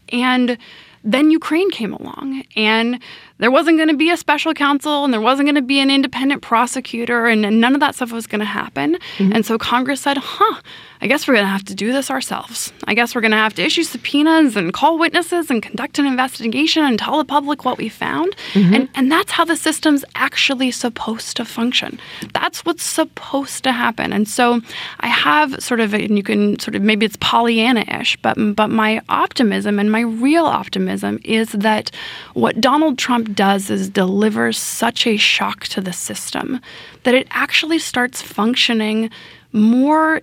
and 0.10 0.58
then 1.04 1.32
Ukraine 1.32 1.70
came 1.70 1.94
along 1.94 2.44
and 2.56 3.00
there 3.40 3.52
wasn't 3.52 3.78
going 3.78 3.90
to 3.90 3.98
be 3.98 4.10
a 4.10 4.18
special 4.18 4.54
counsel 4.54 5.04
and 5.04 5.14
there 5.14 5.22
wasn't 5.22 5.46
going 5.46 5.56
to 5.56 5.62
be 5.62 5.80
an 5.80 5.90
independent 5.90 6.42
prosecutor 6.42 7.28
and, 7.28 7.46
and 7.46 7.60
none 7.60 7.74
of 7.74 7.80
that 7.80 7.96
stuff 7.96 8.12
was 8.12 8.28
going 8.28 8.40
to 8.40 8.46
happen. 8.46 8.98
Mm-hmm. 9.18 9.34
And 9.34 9.46
so 9.46 9.58
Congress 9.58 10.02
said, 10.02 10.18
huh, 10.18 10.62
I 11.02 11.08
guess 11.08 11.28
we're 11.28 11.34
going 11.34 11.46
to 11.46 11.52
have 11.52 11.66
to 11.66 11.76
do 11.76 11.92
this 11.92 12.10
ourselves. 12.10 12.72
I 12.86 12.94
guess 12.94 13.14
we're 13.14 13.22
going 13.22 13.32
to 13.32 13.38
have 13.38 13.54
to 13.56 13.62
issue 13.62 13.84
subpoenas 13.84 14.56
and 14.56 14.72
call 14.72 14.98
witnesses 14.98 15.50
and 15.50 15.62
conduct 15.62 16.00
an 16.00 16.06
investigation 16.06 16.84
and 16.84 16.98
tell 16.98 17.18
the 17.18 17.26
public 17.26 17.66
what 17.66 17.78
we 17.78 17.90
found. 17.90 18.34
Mm-hmm. 18.54 18.74
And, 18.74 18.90
and 18.96 19.12
that's 19.12 19.32
how 19.32 19.44
the 19.44 19.58
system's 19.58 20.06
actually 20.16 20.72
supposed 20.72 21.36
to 21.38 21.44
function. 21.44 22.00
That's 22.34 22.64
what's 22.64 22.84
supposed 22.84 23.66
to 23.66 23.74
happen. 23.74 24.14
And 24.14 24.30
so 24.30 24.62
I 25.02 25.08
have 25.08 25.62
sort 25.62 25.82
of, 25.82 25.94
and 25.94 26.16
you 26.16 26.24
can 26.24 26.58
sort 26.60 26.76
of, 26.76 26.82
maybe 26.82 27.06
it's 27.06 27.18
Pollyanna-ish, 27.20 28.16
but, 28.22 28.38
but 28.56 28.70
my 28.70 29.02
optimism 29.10 29.80
and 29.80 29.92
my 29.92 30.02
real 30.02 30.46
optimism 30.46 31.20
is 31.26 31.52
that 31.52 31.92
what 32.34 32.62
Donald 32.62 32.98
Trump 32.98 33.33
does 33.36 33.70
is 33.70 33.90
delivers 33.90 34.58
such 34.58 35.08
a 35.08 35.18
shock 35.18 35.66
to 35.66 35.82
the 35.82 35.94
system 35.94 36.60
that 37.04 37.14
it 37.14 37.28
actually 37.32 37.80
starts 37.80 38.22
functioning 38.22 39.10
more 39.52 40.22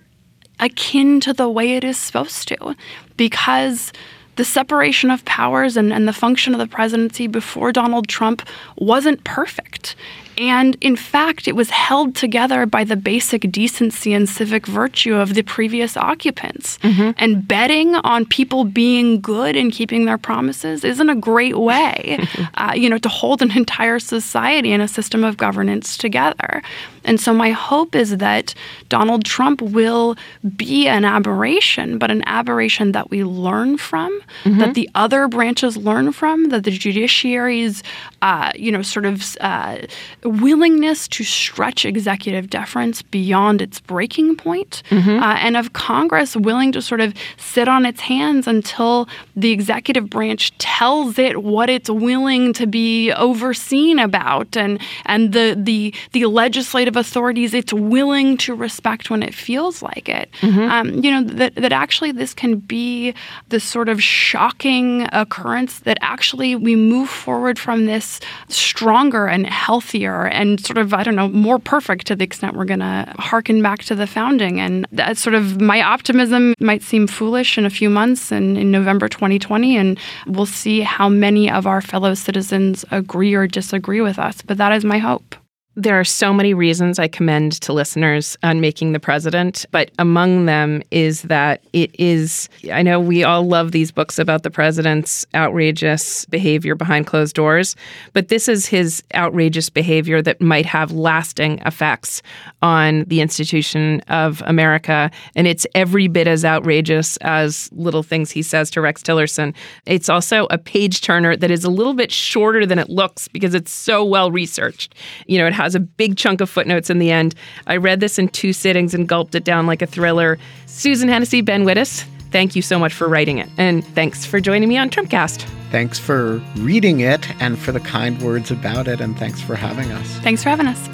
akin 0.59 1.19
to 1.19 1.33
the 1.33 1.49
way 1.49 1.75
it 1.75 1.83
is 1.83 1.97
supposed 1.97 2.47
to 2.47 2.75
because 3.17 3.91
the 4.35 4.45
separation 4.45 5.11
of 5.11 5.23
powers 5.25 5.75
and, 5.75 5.91
and 5.91 6.07
the 6.07 6.13
function 6.13 6.53
of 6.53 6.59
the 6.59 6.67
presidency 6.67 7.27
before 7.27 7.71
Donald 7.71 8.07
Trump 8.07 8.41
wasn't 8.77 9.23
perfect. 9.23 9.95
And 10.41 10.75
in 10.81 10.95
fact, 10.95 11.47
it 11.47 11.55
was 11.55 11.69
held 11.69 12.15
together 12.15 12.65
by 12.65 12.83
the 12.83 12.95
basic 12.95 13.51
decency 13.51 14.11
and 14.11 14.27
civic 14.27 14.65
virtue 14.65 15.13
of 15.13 15.35
the 15.35 15.43
previous 15.43 15.95
occupants. 15.95 16.79
Mm-hmm. 16.79 17.11
And 17.17 17.47
betting 17.47 17.93
on 17.97 18.25
people 18.25 18.63
being 18.63 19.21
good 19.21 19.55
and 19.55 19.71
keeping 19.71 20.05
their 20.05 20.17
promises 20.17 20.83
isn't 20.83 21.09
a 21.11 21.15
great 21.15 21.59
way, 21.59 22.25
uh, 22.55 22.73
you 22.75 22.89
know, 22.89 22.97
to 22.97 23.07
hold 23.07 23.43
an 23.43 23.55
entire 23.55 23.99
society 23.99 24.71
and 24.71 24.81
a 24.81 24.87
system 24.87 25.23
of 25.23 25.37
governance 25.37 25.95
together. 25.95 26.63
And 27.03 27.19
so 27.19 27.33
my 27.33 27.51
hope 27.51 27.95
is 27.95 28.17
that 28.17 28.55
Donald 28.89 29.25
Trump 29.25 29.61
will 29.61 30.15
be 30.55 30.87
an 30.87 31.05
aberration, 31.05 31.99
but 31.99 32.09
an 32.09 32.23
aberration 32.25 32.93
that 32.93 33.11
we 33.11 33.23
learn 33.23 33.77
from, 33.77 34.11
mm-hmm. 34.43 34.59
that 34.59 34.73
the 34.73 34.89
other 34.95 35.27
branches 35.27 35.77
learn 35.77 36.11
from, 36.11 36.49
that 36.49 36.63
the 36.63 36.71
judiciary's, 36.71 37.83
uh, 38.21 38.51
you 38.55 38.71
know, 38.71 38.81
sort 38.83 39.05
of 39.05 39.35
uh, 39.41 39.77
willingness 40.23 41.07
to 41.07 41.23
stretch 41.23 41.85
executive 41.85 42.49
deference 42.49 43.01
beyond 43.01 43.61
its 43.61 43.79
breaking 43.79 44.35
point, 44.35 44.83
mm-hmm. 44.89 45.23
uh, 45.23 45.35
and 45.35 45.57
of 45.57 45.73
Congress 45.73 46.35
willing 46.35 46.71
to 46.71 46.81
sort 46.81 47.01
of 47.01 47.15
sit 47.37 47.67
on 47.67 47.83
its 47.83 48.01
hands 48.01 48.47
until 48.47 49.09
the 49.35 49.51
executive 49.51 50.07
branch 50.09 50.55
tells 50.59 51.17
it 51.17 51.41
what 51.41 51.69
it's 51.69 51.89
willing 51.89 52.53
to 52.53 52.67
be 52.67 53.11
overseen 53.13 53.97
about, 53.97 54.55
and 54.55 54.79
and 55.05 55.33
the 55.33 55.55
the 55.57 55.93
the 56.11 56.25
legislative 56.27 56.95
authorities 56.95 57.55
it's 57.55 57.73
willing 57.73 58.37
to 58.37 58.53
respect 58.53 59.09
when 59.09 59.23
it 59.23 59.33
feels 59.33 59.81
like 59.81 60.07
it. 60.07 60.29
Mm-hmm. 60.41 60.59
Um, 60.59 61.03
you 61.03 61.09
know 61.09 61.23
that 61.23 61.55
that 61.55 61.71
actually 61.71 62.11
this 62.11 62.35
can 62.35 62.57
be 62.57 63.15
the 63.49 63.59
sort 63.59 63.89
of 63.89 64.01
shocking 64.01 65.07
occurrence 65.11 65.79
that 65.79 65.97
actually 66.01 66.55
we 66.55 66.75
move 66.75 67.09
forward 67.09 67.57
from 67.57 67.85
this 67.85 68.10
stronger 68.47 69.27
and 69.27 69.45
healthier 69.47 70.27
and 70.27 70.59
sort 70.65 70.77
of 70.77 70.93
I 70.93 71.03
don't 71.03 71.15
know 71.15 71.29
more 71.29 71.59
perfect 71.59 72.07
to 72.07 72.15
the 72.15 72.23
extent 72.23 72.55
we're 72.55 72.65
going 72.65 72.79
to 72.79 73.13
harken 73.19 73.61
back 73.61 73.83
to 73.83 73.95
the 73.95 74.07
founding. 74.07 74.59
And 74.59 74.85
that 74.91 75.17
sort 75.17 75.35
of 75.35 75.61
my 75.61 75.81
optimism 75.81 76.53
might 76.59 76.81
seem 76.81 77.07
foolish 77.07 77.57
in 77.57 77.65
a 77.65 77.69
few 77.69 77.89
months 77.89 78.31
and 78.31 78.57
in 78.57 78.71
November 78.71 79.07
2020, 79.07 79.77
and 79.77 79.99
we'll 80.27 80.45
see 80.45 80.81
how 80.81 81.09
many 81.09 81.49
of 81.49 81.67
our 81.67 81.81
fellow 81.81 82.13
citizens 82.13 82.85
agree 82.91 83.33
or 83.33 83.47
disagree 83.47 84.01
with 84.01 84.19
us. 84.19 84.41
But 84.41 84.57
that 84.57 84.71
is 84.73 84.83
my 84.83 84.97
hope. 84.97 85.35
There 85.77 85.97
are 85.97 86.03
so 86.03 86.33
many 86.33 86.53
reasons 86.53 86.99
I 86.99 87.07
commend 87.07 87.53
to 87.61 87.71
listeners 87.71 88.37
on 88.43 88.59
making 88.59 88.91
the 88.91 88.99
president, 88.99 89.65
but 89.71 89.89
among 89.97 90.45
them 90.45 90.83
is 90.91 91.21
that 91.23 91.63
it 91.71 91.97
is. 91.97 92.49
I 92.69 92.81
know 92.81 92.99
we 92.99 93.23
all 93.23 93.47
love 93.47 93.71
these 93.71 93.89
books 93.89 94.19
about 94.19 94.43
the 94.43 94.51
president's 94.51 95.25
outrageous 95.33 96.25
behavior 96.25 96.75
behind 96.75 97.07
closed 97.07 97.37
doors, 97.37 97.77
but 98.11 98.27
this 98.27 98.49
is 98.49 98.65
his 98.65 99.01
outrageous 99.15 99.69
behavior 99.69 100.21
that 100.21 100.41
might 100.41 100.65
have 100.65 100.91
lasting 100.91 101.59
effects 101.59 102.21
on 102.61 103.05
the 103.05 103.21
institution 103.21 104.01
of 104.09 104.43
America. 104.45 105.09
And 105.37 105.47
it's 105.47 105.65
every 105.73 106.09
bit 106.09 106.27
as 106.27 106.43
outrageous 106.43 107.15
as 107.21 107.69
little 107.71 108.03
things 108.03 108.29
he 108.29 108.41
says 108.41 108.71
to 108.71 108.81
Rex 108.81 109.01
Tillerson. 109.01 109.55
It's 109.85 110.09
also 110.09 110.47
a 110.49 110.57
page 110.57 110.99
turner 110.99 111.37
that 111.37 111.49
is 111.49 111.63
a 111.63 111.69
little 111.69 111.93
bit 111.93 112.11
shorter 112.11 112.65
than 112.65 112.77
it 112.77 112.89
looks 112.89 113.29
because 113.29 113.55
it's 113.55 113.71
so 113.71 114.03
well 114.03 114.31
researched. 114.33 114.95
You 115.27 115.37
know, 115.37 115.47
it 115.47 115.60
has 115.63 115.75
a 115.75 115.79
big 115.79 116.17
chunk 116.17 116.41
of 116.41 116.49
footnotes 116.49 116.89
in 116.89 116.99
the 116.99 117.11
end. 117.11 117.35
I 117.67 117.77
read 117.77 117.99
this 117.99 118.19
in 118.19 118.27
two 118.29 118.53
sittings 118.53 118.93
and 118.93 119.07
gulped 119.07 119.35
it 119.35 119.43
down 119.43 119.67
like 119.67 119.81
a 119.81 119.87
thriller. 119.87 120.37
Susan 120.65 121.09
Hennessey, 121.09 121.41
Ben 121.41 121.63
Wittes, 121.65 122.05
thank 122.31 122.55
you 122.55 122.61
so 122.61 122.79
much 122.79 122.93
for 122.93 123.07
writing 123.07 123.37
it. 123.37 123.49
And 123.57 123.85
thanks 123.85 124.25
for 124.25 124.39
joining 124.39 124.69
me 124.69 124.77
on 124.77 124.89
Trumpcast. 124.89 125.43
Thanks 125.71 125.97
for 125.97 126.37
reading 126.57 126.99
it 126.99 127.29
and 127.41 127.57
for 127.57 127.71
the 127.71 127.79
kind 127.79 128.21
words 128.21 128.51
about 128.51 128.87
it. 128.87 128.99
And 128.99 129.17
thanks 129.17 129.41
for 129.41 129.55
having 129.55 129.91
us. 129.91 130.07
Thanks 130.19 130.43
for 130.43 130.49
having 130.49 130.67
us. 130.67 130.89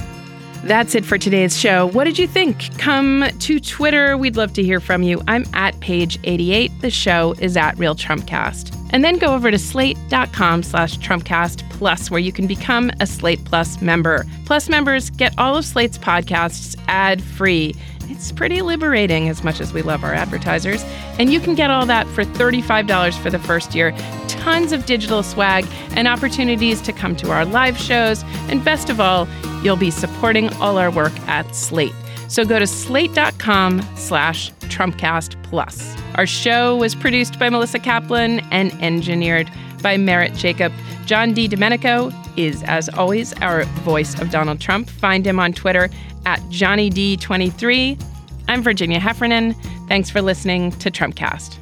That's 0.63 0.95
it 0.95 1.05
for 1.05 1.18
today's 1.18 1.57
show. 1.57 1.88
What 1.88 2.03
did 2.03 2.20
you 2.20 2.28
think? 2.28 2.78
Come 2.78 3.26
to 3.39 3.59
Twitter. 3.59 4.18
We'd 4.18 4.36
love 4.36 4.53
to 4.53 4.63
hear 4.63 4.80
from 4.80 5.01
you. 5.01 5.22
I'm 5.28 5.45
at 5.53 5.76
page88. 5.76 6.82
The 6.82 6.89
show 6.89 7.34
is 7.39 7.55
at 7.55 7.78
Real 7.80 7.95
Trumpcast. 7.95 8.76
And 8.91 9.03
then 9.03 9.17
go 9.17 9.33
over 9.33 9.51
to 9.51 9.59
slate.com 9.59 10.63
slash 10.63 10.97
Trumpcast 10.97 11.69
Plus, 11.71 12.09
where 12.09 12.19
you 12.19 12.31
can 12.31 12.47
become 12.47 12.91
a 12.99 13.05
Slate 13.07 13.43
Plus 13.45 13.81
member. 13.81 14.25
Plus 14.45 14.69
members 14.69 15.09
get 15.11 15.33
all 15.38 15.55
of 15.55 15.65
Slate's 15.65 15.97
podcasts 15.97 16.75
ad 16.88 17.21
free. 17.21 17.75
It's 18.09 18.31
pretty 18.31 18.61
liberating 18.61 19.27
as 19.27 19.43
much 19.43 19.59
as 19.59 19.73
we 19.73 19.81
love 19.81 20.03
our 20.03 20.13
advertisers. 20.13 20.83
And 21.19 21.31
you 21.31 21.39
can 21.39 21.55
get 21.55 21.69
all 21.69 21.85
that 21.85 22.07
for 22.07 22.23
$35 22.23 23.17
for 23.19 23.29
the 23.29 23.39
first 23.39 23.75
year. 23.75 23.91
Tons 24.27 24.71
of 24.71 24.85
digital 24.85 25.23
swag 25.23 25.67
and 25.91 26.07
opportunities 26.07 26.81
to 26.81 26.93
come 26.93 27.15
to 27.17 27.31
our 27.31 27.45
live 27.45 27.77
shows. 27.77 28.23
And 28.47 28.63
best 28.63 28.89
of 28.89 29.01
all, 29.01 29.27
you'll 29.61 29.75
be 29.75 29.91
supporting 29.91 30.51
all 30.55 30.77
our 30.77 30.89
work 30.89 31.13
at 31.27 31.53
Slate. 31.53 31.93
So 32.28 32.45
go 32.45 32.59
to 32.59 32.67
slate.com 32.67 33.82
slash 33.95 34.51
Trumpcast 34.61 35.41
Plus. 35.43 35.95
Our 36.15 36.25
show 36.25 36.75
was 36.75 36.95
produced 36.95 37.39
by 37.39 37.49
Melissa 37.49 37.80
Kaplan 37.80 38.41
and 38.51 38.71
engineered 38.82 39.49
by 39.82 39.97
Merritt 39.97 40.34
Jacob. 40.34 40.73
John 41.05 41.34
Di 41.34 41.47
Domenico 41.47 42.11
is, 42.36 42.63
as 42.63 42.89
always, 42.89 43.34
our 43.41 43.63
voice 43.84 44.19
of 44.19 44.30
Donald 44.30 44.59
Trump. 44.59 44.89
Find 44.89 45.25
him 45.25 45.39
on 45.39 45.53
Twitter 45.53 45.89
at 46.25 46.39
JohnnyD23. 46.49 48.03
I'm 48.49 48.61
Virginia 48.61 48.99
Heffernan. 48.99 49.53
Thanks 49.88 50.09
for 50.09 50.21
listening 50.21 50.71
to 50.73 50.91
Trumpcast. 50.91 51.57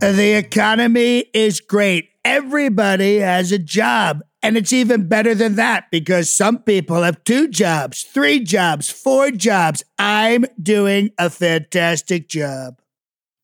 The 0.00 0.34
economy 0.36 1.26
is 1.34 1.60
great. 1.60 2.09
Everybody 2.24 3.18
has 3.18 3.52
a 3.52 3.58
job. 3.58 4.22
And 4.42 4.56
it's 4.56 4.72
even 4.72 5.06
better 5.06 5.34
than 5.34 5.56
that 5.56 5.90
because 5.90 6.32
some 6.32 6.60
people 6.60 7.02
have 7.02 7.22
two 7.24 7.48
jobs, 7.48 8.02
three 8.02 8.40
jobs, 8.40 8.90
four 8.90 9.30
jobs. 9.30 9.84
I'm 9.98 10.46
doing 10.62 11.10
a 11.18 11.28
fantastic 11.28 12.28
job. 12.28 12.80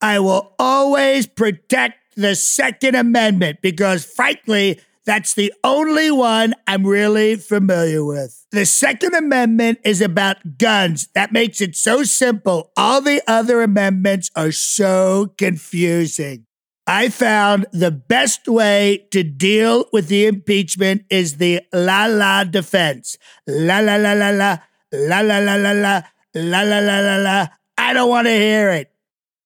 I 0.01 0.19
will 0.21 0.55
always 0.59 1.27
protect 1.27 1.99
the 2.17 2.35
Second 2.35 2.95
Amendment 2.95 3.59
because, 3.61 4.07
frankly, 4.07 4.81
that's 5.05 5.35
the 5.35 5.53
only 5.63 6.11
one 6.11 6.55
I'm 6.67 6.87
really 6.87 7.37
familiar 7.37 8.05
with. 8.05 8.47
The 8.51 8.67
Second 8.67 9.15
Amendment 9.15 9.79
is 9.85 10.01
about 10.01 10.59
guns. 10.59 11.09
That 11.15 11.31
makes 11.31 11.61
it 11.61 11.77
so 11.77 12.05
simple. 12.05 12.73
All 12.77 13.01
the 13.03 13.23
other 13.29 13.63
amendments 13.63 14.31
are 14.35 14.51
so 14.51 15.35
confusing. 15.37 16.46
I 16.87 17.09
found 17.09 17.67
the 17.73 17.91
best 17.91 18.47
way 18.47 19.07
to 19.11 19.25
deal 19.25 19.87
with 19.93 20.07
the 20.07 20.27
impeachment 20.27 21.05
is 21.11 21.39
the 21.39 21.61
la 21.73 22.07
la 22.07 22.45
defense. 22.45 23.19
La 23.47 23.81
la 23.81 23.97
la 23.97 24.13
la 24.13 24.31
la, 24.31 24.59
la 24.93 25.21
la 25.21 25.39
la 25.39 25.57
la 25.57 25.73
la, 25.73 26.03
la 26.35 26.63
la 26.63 26.79
la 26.79 27.01
la 27.01 27.17
la. 27.17 27.47
I 27.77 27.93
don't 27.93 28.09
want 28.09 28.27
to 28.29 28.33
hear 28.33 28.71
it. 28.71 28.93